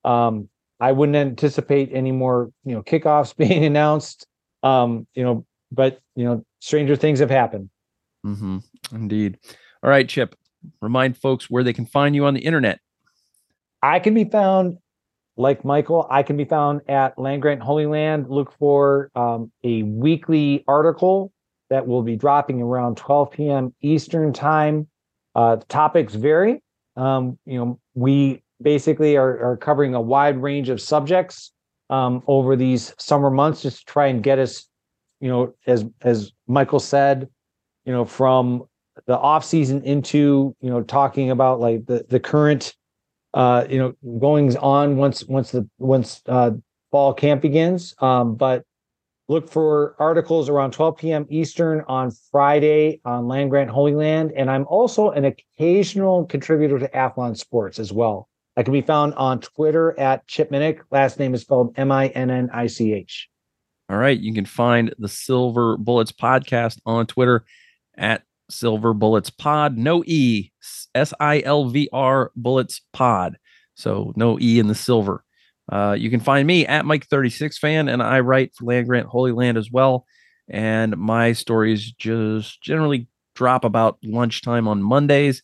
Um, 0.04 0.50
I 0.80 0.92
wouldn't 0.92 1.16
anticipate 1.16 1.90
any 1.94 2.12
more 2.12 2.52
you 2.66 2.74
know 2.74 2.84
kickoffs 2.84 3.36
being 3.38 3.64
announced. 3.64 4.28
Um, 4.64 5.08
you 5.14 5.24
know, 5.24 5.46
but 5.72 6.00
you 6.16 6.26
know, 6.26 6.44
stranger 6.60 6.96
things 6.96 7.20
have 7.20 7.30
happened. 7.30 7.70
Mm-hmm. 8.26 8.58
Indeed. 8.92 9.38
All 9.84 9.90
right, 9.90 10.10
Chip. 10.10 10.36
Remind 10.82 11.18
folks 11.18 11.50
where 11.50 11.64
they 11.64 11.74
can 11.74 11.86
find 11.86 12.16
you 12.16 12.26
on 12.26 12.34
the 12.34 12.42
internet. 12.42 12.80
I 13.82 14.00
can 14.00 14.16
be 14.16 14.26
found 14.26 14.80
like 15.38 15.64
Michael, 15.64 16.08
I 16.10 16.24
can 16.24 16.36
be 16.36 16.46
found 16.46 16.82
at 16.90 17.18
Land 17.20 17.44
Grant 17.44 17.62
Holy 17.62 17.86
Land. 17.86 18.28
Look 18.28 18.52
for 18.58 19.12
um, 19.16 19.52
a 19.64 19.84
weekly 19.84 20.64
article 20.68 21.32
that 21.70 21.88
will 21.88 22.04
be 22.04 22.16
dropping 22.16 22.62
around 22.62 22.98
12 22.98 23.32
p.m. 23.32 23.74
Eastern 23.82 24.34
time. 24.34 24.88
Uh, 25.36 25.58
topics 25.68 26.16
vary. 26.16 26.64
Um, 26.96 27.38
you 27.46 27.60
know, 27.60 27.80
we 27.94 28.42
basically 28.62 29.18
are, 29.18 29.52
are 29.52 29.58
covering 29.58 29.94
a 29.94 30.02
wide 30.02 30.42
range 30.42 30.70
of 30.70 30.82
subjects 30.82 31.52
um, 31.90 32.24
over 32.26 32.56
these 32.56 32.94
summer 32.98 33.30
months, 33.30 33.62
just 33.62 33.80
to 33.80 33.86
try 33.86 34.08
and 34.08 34.24
get 34.24 34.40
us, 34.40 34.68
you 35.22 35.30
know, 35.30 35.54
as 35.68 35.86
as 36.02 36.32
Michael 36.48 36.80
said, 36.80 37.30
you 37.86 37.94
know, 37.94 38.04
from 38.04 38.66
the 39.06 39.18
off 39.18 39.46
season 39.46 39.84
into 39.84 40.56
you 40.60 40.70
know 40.70 40.82
talking 40.82 41.30
about 41.30 41.60
like 41.60 41.86
the 41.86 42.06
the 42.10 42.20
current 42.20 42.74
uh 43.34 43.66
you 43.70 43.78
know 43.78 43.94
goings 44.20 44.56
on 44.56 44.98
once 44.98 45.24
once 45.26 45.52
the 45.52 45.68
once 45.78 46.22
uh 46.28 46.52
fall 46.92 47.14
camp 47.14 47.42
begins 47.42 47.94
um 48.00 48.36
but 48.36 48.64
look 49.28 49.50
for 49.50 49.96
articles 50.00 50.50
around 50.50 50.72
12 50.72 50.98
p.m 50.98 51.26
eastern 51.30 51.84
on 51.88 52.12
friday 52.32 53.02
on 53.06 53.28
land 53.28 53.50
grant 53.50 53.70
holy 53.70 53.96
land 53.96 54.32
and 54.36 54.50
i'm 54.50 54.66
also 54.68 55.12
an 55.12 55.26
occasional 55.26 56.26
contributor 56.26 56.80
to 56.80 56.88
athlon 56.90 57.38
sports 57.38 57.80
as 57.80 57.92
well 57.92 58.30
i 58.56 58.64
can 58.64 58.74
be 58.74 58.82
found 58.82 59.14
on 59.16 59.40
twitter 59.40 59.98
at 60.00 60.26
chip 60.28 60.52
minnich 60.52 60.80
last 60.92 61.20
name 61.20 61.34
is 61.34 61.42
spelled 61.42 61.74
m-i-n-n-i-c-h 61.78 63.30
all 63.90 63.98
right 63.98 64.20
you 64.20 64.34
can 64.34 64.46
find 64.46 64.94
the 65.00 65.10
silver 65.10 65.78
bullets 65.78 66.12
podcast 66.12 66.80
on 66.86 67.06
twitter 67.06 67.46
at 67.98 68.24
Silver 68.50 68.94
Bullets 68.94 69.30
Pod. 69.30 69.78
No 69.78 70.04
E, 70.06 70.52
S 70.96 71.14
I 71.20 71.42
L 71.46 71.70
V 71.70 71.90
R 71.92 72.32
Bullets 72.36 72.82
Pod. 72.94 73.38
So 73.76 74.14
no 74.16 74.40
E 74.40 74.60
in 74.60 74.68
the 74.68 74.76
silver. 74.76 75.24
Uh, 75.70 75.96
you 75.98 76.10
can 76.10 76.20
find 76.20 76.48
me 76.48 76.66
at 76.66 76.86
Mike36 76.86 77.58
fan, 77.58 77.90
and 77.90 78.02
I 78.02 78.22
write 78.22 78.54
for 78.56 78.66
Land 78.66 78.88
Grant 78.88 79.08
Holy 79.08 79.32
Land 79.32 79.58
as 79.58 79.70
well. 79.72 80.06
And 80.50 80.96
my 80.98 81.34
stories 81.34 81.92
just 81.92 82.62
generally 82.62 83.08
drop 83.36 83.66
about 83.66 83.98
lunchtime 84.04 84.68
on 84.68 84.82
Mondays 84.82 85.44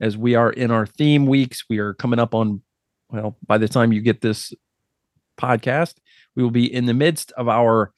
as 0.00 0.16
we 0.16 0.34
are 0.34 0.50
in 0.50 0.70
our 0.70 0.86
theme 0.86 1.26
weeks. 1.26 1.64
We 1.68 1.78
are 1.78 1.92
coming 1.94 2.18
up 2.18 2.34
on, 2.34 2.62
well, 3.10 3.36
by 3.46 3.58
the 3.58 3.68
time 3.68 3.92
you 3.92 4.00
get 4.00 4.22
this 4.22 4.54
podcast, 5.38 5.94
we 6.34 6.42
will 6.42 6.50
be 6.50 6.72
in 6.72 6.86
the 6.86 6.94
midst 6.94 7.32
of 7.32 7.48
our 7.48 7.92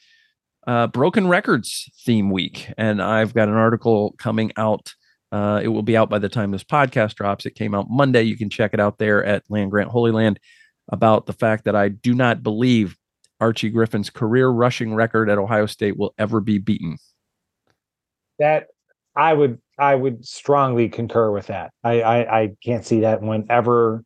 uh, 0.66 0.88
Broken 0.88 1.28
Records 1.28 1.90
theme 2.04 2.30
week, 2.30 2.68
and 2.76 3.00
I've 3.00 3.34
got 3.34 3.48
an 3.48 3.54
article 3.54 4.14
coming 4.18 4.52
out. 4.56 4.94
Uh, 5.30 5.60
it 5.62 5.68
will 5.68 5.82
be 5.82 5.96
out 5.96 6.10
by 6.10 6.18
the 6.18 6.28
time 6.28 6.50
this 6.50 6.64
podcast 6.64 7.14
drops. 7.14 7.46
It 7.46 7.54
came 7.54 7.74
out 7.74 7.86
Monday. 7.88 8.22
You 8.22 8.36
can 8.36 8.50
check 8.50 8.74
it 8.74 8.80
out 8.80 8.98
there 8.98 9.24
at 9.24 9.44
Land 9.48 9.70
Grant 9.70 9.90
Holy 9.90 10.10
Land 10.10 10.38
about 10.92 11.26
the 11.26 11.32
fact 11.32 11.64
that 11.64 11.74
I 11.74 11.88
do 11.88 12.14
not 12.14 12.42
believe 12.42 12.96
Archie 13.40 13.70
Griffin's 13.70 14.10
career 14.10 14.48
rushing 14.48 14.94
record 14.94 15.28
at 15.28 15.38
Ohio 15.38 15.66
State 15.66 15.98
will 15.98 16.14
ever 16.18 16.40
be 16.40 16.58
beaten. 16.58 16.98
That 18.38 18.68
I 19.16 19.32
would 19.32 19.58
I 19.78 19.94
would 19.94 20.24
strongly 20.24 20.88
concur 20.88 21.32
with 21.32 21.48
that. 21.48 21.72
I 21.82 22.02
I, 22.02 22.42
I 22.42 22.50
can't 22.62 22.84
see 22.84 23.00
that 23.00 23.22
one 23.22 23.46
ever 23.50 24.04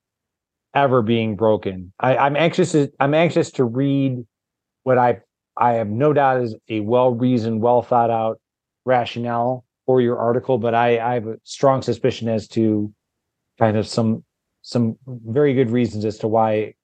ever 0.74 1.02
being 1.02 1.36
broken. 1.36 1.92
I, 2.00 2.16
I'm 2.16 2.36
anxious 2.36 2.72
to 2.72 2.90
I'm 3.00 3.14
anxious 3.14 3.50
to 3.52 3.64
read 3.64 4.24
what 4.84 4.96
I 4.96 5.20
I 5.56 5.74
have 5.74 5.88
no 5.88 6.12
doubt 6.12 6.42
is 6.42 6.54
a 6.68 6.80
well 6.80 7.12
reasoned, 7.12 7.60
well 7.60 7.82
thought 7.82 8.10
out 8.10 8.40
rationale 8.84 9.64
for 9.86 10.00
your 10.00 10.18
article, 10.18 10.58
but 10.58 10.74
I, 10.74 10.98
I 10.98 11.14
have 11.14 11.26
a 11.26 11.38
strong 11.44 11.82
suspicion 11.82 12.28
as 12.28 12.48
to 12.48 12.92
kind 13.58 13.76
of 13.76 13.86
some 13.86 14.24
some 14.66 14.96
very 15.06 15.54
good 15.54 15.70
reasons 15.70 16.04
as 16.04 16.18
to 16.18 16.26
why 16.26 16.74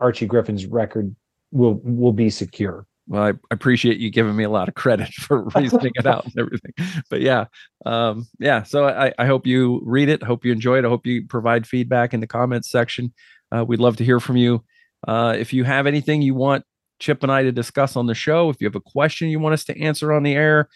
Archie 0.00 0.24
Griffin's 0.24 0.64
record 0.64 1.14
will 1.52 1.74
will 1.84 2.14
be 2.14 2.30
secure. 2.30 2.86
Well, 3.08 3.22
I 3.24 3.32
appreciate 3.50 3.98
you 3.98 4.08
giving 4.08 4.36
me 4.36 4.44
a 4.44 4.48
lot 4.48 4.68
of 4.68 4.74
credit 4.74 5.12
for 5.12 5.44
reasoning 5.54 5.92
it 5.96 6.06
out 6.06 6.24
and 6.24 6.38
everything. 6.38 6.72
But 7.10 7.20
yeah, 7.20 7.46
um, 7.84 8.26
yeah. 8.38 8.62
So 8.62 8.86
I, 8.86 9.12
I 9.18 9.26
hope 9.26 9.46
you 9.46 9.82
read 9.84 10.08
it. 10.08 10.22
Hope 10.22 10.46
you 10.46 10.52
enjoy 10.52 10.78
it. 10.78 10.86
I 10.86 10.88
hope 10.88 11.06
you 11.06 11.26
provide 11.26 11.66
feedback 11.66 12.14
in 12.14 12.20
the 12.20 12.26
comments 12.26 12.70
section. 12.70 13.12
Uh, 13.54 13.64
we'd 13.66 13.80
love 13.80 13.96
to 13.98 14.04
hear 14.04 14.20
from 14.20 14.38
you. 14.38 14.64
Uh, 15.06 15.34
if 15.38 15.52
you 15.52 15.64
have 15.64 15.86
anything 15.86 16.22
you 16.22 16.34
want 16.34 16.64
Chip 17.00 17.22
and 17.22 17.32
I 17.32 17.42
to 17.42 17.52
discuss 17.52 17.96
on 17.96 18.06
the 18.06 18.14
show. 18.14 18.48
If 18.48 18.60
you 18.60 18.66
have 18.66 18.76
a 18.76 18.80
question 18.80 19.28
you 19.28 19.40
want 19.40 19.54
us 19.54 19.64
to 19.64 19.78
answer 19.78 20.12
on 20.12 20.22
the 20.22 20.34
air, 20.34 20.68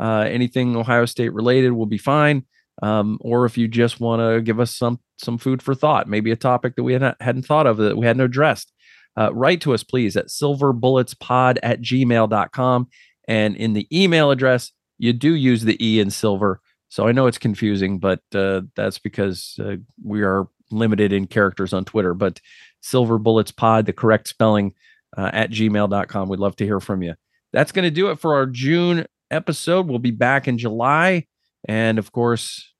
uh, 0.00 0.20
anything 0.28 0.74
Ohio 0.76 1.04
State 1.04 1.32
related 1.32 1.72
will 1.72 1.86
be 1.86 1.98
fine. 1.98 2.44
Um, 2.80 3.18
or 3.20 3.44
if 3.44 3.58
you 3.58 3.68
just 3.68 4.00
want 4.00 4.20
to 4.20 4.40
give 4.40 4.58
us 4.58 4.74
some 4.74 5.00
some 5.18 5.38
food 5.38 5.62
for 5.62 5.74
thought, 5.74 6.08
maybe 6.08 6.30
a 6.30 6.36
topic 6.36 6.74
that 6.76 6.82
we 6.82 6.94
hadn't, 6.94 7.20
hadn't 7.20 7.46
thought 7.46 7.66
of 7.66 7.76
that 7.76 7.96
we 7.96 8.06
hadn't 8.06 8.22
addressed, 8.22 8.72
uh, 9.16 9.32
write 9.32 9.60
to 9.60 9.74
us, 9.74 9.84
please, 9.84 10.16
at 10.16 10.28
silverbulletspod 10.28 11.58
at 11.62 11.80
gmail.com. 11.80 12.88
And 13.28 13.56
in 13.56 13.72
the 13.72 13.86
email 13.92 14.30
address, 14.30 14.72
you 14.98 15.12
do 15.12 15.34
use 15.34 15.62
the 15.62 15.84
E 15.84 16.00
in 16.00 16.10
silver. 16.10 16.60
So 16.88 17.06
I 17.06 17.12
know 17.12 17.26
it's 17.26 17.38
confusing, 17.38 17.98
but 17.98 18.20
uh, 18.34 18.62
that's 18.76 18.98
because 18.98 19.58
uh, 19.62 19.76
we 20.04 20.22
are 20.22 20.48
limited 20.70 21.12
in 21.12 21.26
characters 21.26 21.72
on 21.72 21.84
Twitter. 21.84 22.14
But 22.14 22.40
silver 22.80 23.18
bullets 23.18 23.52
pod, 23.52 23.86
the 23.86 23.92
correct 23.92 24.28
spelling, 24.28 24.74
uh, 25.16 25.30
at 25.32 25.50
gmail.com. 25.50 26.28
We'd 26.28 26.40
love 26.40 26.56
to 26.56 26.64
hear 26.64 26.80
from 26.80 27.02
you. 27.02 27.14
That's 27.52 27.72
going 27.72 27.84
to 27.84 27.90
do 27.90 28.10
it 28.10 28.18
for 28.18 28.34
our 28.34 28.46
June 28.46 29.06
episode. 29.30 29.88
We'll 29.88 29.98
be 29.98 30.10
back 30.10 30.48
in 30.48 30.58
July. 30.58 31.26
And 31.66 31.98
of 31.98 32.12
course, 32.12 32.72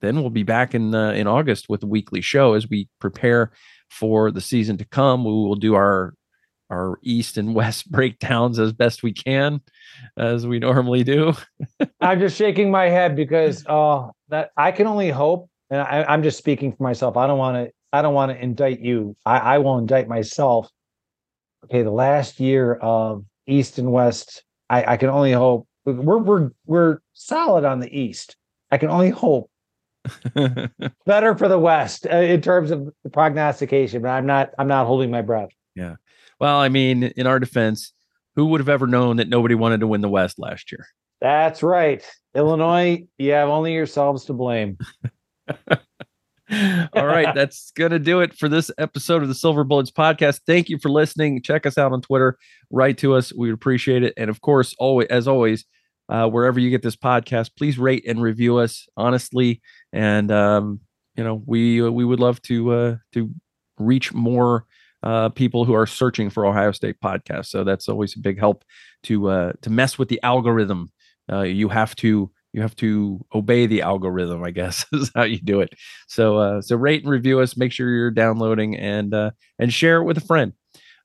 then 0.00 0.20
we'll 0.20 0.30
be 0.30 0.42
back 0.42 0.74
in 0.74 0.94
uh, 0.94 1.12
in 1.12 1.26
August 1.26 1.68
with 1.68 1.82
a 1.82 1.86
weekly 1.86 2.20
show 2.20 2.54
as 2.54 2.68
we 2.68 2.88
prepare 3.00 3.52
for 3.90 4.30
the 4.30 4.40
season 4.40 4.76
to 4.78 4.84
come. 4.84 5.24
We 5.24 5.30
will 5.30 5.54
do 5.54 5.74
our 5.74 6.14
our 6.68 6.98
east 7.02 7.36
and 7.36 7.54
west 7.54 7.90
breakdowns 7.90 8.58
as 8.58 8.72
best 8.72 9.02
we 9.02 9.12
can, 9.12 9.60
as 10.16 10.46
we 10.46 10.58
normally 10.58 11.04
do. 11.04 11.34
I'm 12.00 12.20
just 12.20 12.36
shaking 12.36 12.70
my 12.70 12.88
head 12.88 13.16
because 13.16 13.64
oh, 13.68 14.12
that 14.28 14.50
I 14.56 14.72
can 14.72 14.86
only 14.86 15.10
hope, 15.10 15.48
and 15.70 15.80
I, 15.80 16.12
am 16.12 16.22
just 16.22 16.38
speaking 16.38 16.72
for 16.72 16.82
myself. 16.82 17.16
I 17.16 17.26
don't 17.26 17.38
want 17.38 17.56
to. 17.56 17.72
I 17.92 18.02
don't 18.02 18.14
want 18.14 18.32
to 18.32 18.42
indict 18.42 18.80
you. 18.80 19.16
I, 19.24 19.38
I 19.38 19.58
will 19.58 19.78
indict 19.78 20.08
myself 20.08 20.70
okay, 21.66 21.82
the 21.82 21.90
last 21.90 22.40
year 22.40 22.74
of 22.74 23.24
East 23.46 23.78
and 23.78 23.92
West, 23.92 24.44
I, 24.70 24.92
I 24.92 24.96
can 24.96 25.08
only 25.08 25.32
hope 25.32 25.66
we're 25.92 26.18
we're 26.18 26.50
we're 26.66 26.98
solid 27.12 27.64
on 27.64 27.80
the 27.80 27.98
East. 27.98 28.36
I 28.70 28.78
can 28.78 28.90
only 28.90 29.10
hope 29.10 29.50
better 31.06 31.36
for 31.36 31.48
the 31.48 31.58
West 31.58 32.06
uh, 32.06 32.16
in 32.16 32.40
terms 32.40 32.70
of 32.70 32.92
the 33.04 33.10
prognostication, 33.10 34.02
but 34.02 34.08
I'm 34.08 34.26
not 34.26 34.50
I'm 34.58 34.68
not 34.68 34.86
holding 34.86 35.10
my 35.10 35.22
breath. 35.22 35.50
Yeah. 35.74 35.96
Well, 36.40 36.58
I 36.58 36.68
mean, 36.68 37.04
in 37.04 37.26
our 37.26 37.38
defense, 37.38 37.92
who 38.34 38.46
would 38.46 38.60
have 38.60 38.68
ever 38.68 38.86
known 38.86 39.16
that 39.16 39.28
nobody 39.28 39.54
wanted 39.54 39.80
to 39.80 39.86
win 39.86 40.00
the 40.00 40.08
West 40.08 40.38
last 40.38 40.70
year? 40.70 40.86
That's 41.20 41.62
right. 41.62 42.04
Illinois, 42.34 43.06
you 43.16 43.32
have 43.32 43.48
only 43.48 43.72
yourselves 43.72 44.26
to 44.26 44.34
blame. 44.34 44.76
All 46.92 47.06
right, 47.06 47.34
that's 47.34 47.72
going 47.72 47.90
to 47.90 47.98
do 47.98 48.20
it 48.20 48.34
for 48.34 48.48
this 48.48 48.70
episode 48.78 49.22
of 49.22 49.28
the 49.28 49.34
Silver 49.34 49.64
Bullets 49.64 49.90
podcast. 49.90 50.40
Thank 50.46 50.68
you 50.68 50.78
for 50.78 50.90
listening. 50.90 51.42
Check 51.42 51.66
us 51.66 51.76
out 51.76 51.92
on 51.92 52.02
Twitter. 52.02 52.38
Write 52.70 52.98
to 52.98 53.14
us. 53.14 53.32
We 53.32 53.50
appreciate 53.50 54.04
it. 54.04 54.14
And 54.16 54.30
of 54.30 54.40
course, 54.42 54.74
always 54.78 55.08
as 55.08 55.26
always, 55.26 55.64
uh, 56.08 56.28
wherever 56.28 56.60
you 56.60 56.70
get 56.70 56.82
this 56.82 56.96
podcast, 56.96 57.50
please 57.56 57.78
rate 57.78 58.04
and 58.06 58.20
review 58.20 58.58
us 58.58 58.86
honestly. 58.96 59.60
And 59.92 60.30
um, 60.30 60.80
you 61.16 61.24
know, 61.24 61.42
we 61.46 61.82
uh, 61.82 61.90
we 61.90 62.04
would 62.04 62.20
love 62.20 62.40
to 62.42 62.72
uh, 62.72 62.96
to 63.12 63.30
reach 63.78 64.12
more 64.12 64.64
uh, 65.02 65.28
people 65.30 65.64
who 65.64 65.74
are 65.74 65.86
searching 65.86 66.30
for 66.30 66.46
Ohio 66.46 66.72
State 66.72 66.96
podcasts. 67.02 67.46
So 67.46 67.64
that's 67.64 67.88
always 67.88 68.16
a 68.16 68.20
big 68.20 68.38
help 68.38 68.64
to 69.04 69.28
uh, 69.28 69.52
to 69.62 69.70
mess 69.70 69.98
with 69.98 70.08
the 70.08 70.20
algorithm. 70.22 70.90
Uh, 71.30 71.42
you 71.42 71.68
have 71.68 71.94
to 71.96 72.30
you 72.52 72.62
have 72.62 72.74
to 72.76 73.22
obey 73.34 73.66
the 73.66 73.82
algorithm 73.82 74.42
i 74.42 74.50
guess 74.50 74.86
is 74.92 75.12
how 75.14 75.22
you 75.22 75.38
do 75.38 75.60
it 75.60 75.74
so 76.08 76.38
uh, 76.38 76.60
so 76.62 76.74
rate 76.74 77.02
and 77.02 77.10
review 77.10 77.38
us 77.38 77.56
make 77.56 77.70
sure 77.70 77.90
you're 77.90 78.10
downloading 78.10 78.76
and 78.76 79.12
uh, 79.12 79.30
and 79.58 79.72
share 79.72 79.98
it 79.98 80.04
with 80.04 80.16
a 80.16 80.22
friend 80.22 80.52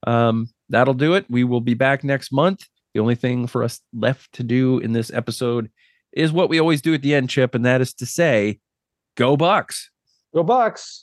um, 0.07 0.47
that'll 0.69 0.93
do 0.93 1.13
it 1.13 1.25
we 1.29 1.43
will 1.43 1.61
be 1.61 1.73
back 1.73 2.03
next 2.03 2.31
month 2.31 2.65
the 2.93 2.99
only 2.99 3.15
thing 3.15 3.47
for 3.47 3.63
us 3.63 3.79
left 3.93 4.31
to 4.33 4.43
do 4.43 4.79
in 4.79 4.93
this 4.93 5.11
episode 5.11 5.69
is 6.11 6.31
what 6.31 6.49
we 6.49 6.59
always 6.59 6.81
do 6.81 6.93
at 6.93 7.01
the 7.01 7.15
end 7.15 7.29
chip 7.29 7.55
and 7.55 7.65
that 7.65 7.81
is 7.81 7.93
to 7.93 8.05
say 8.05 8.59
go 9.15 9.37
bucks. 9.37 9.89
Go 10.33 10.43
bucks 10.43 10.99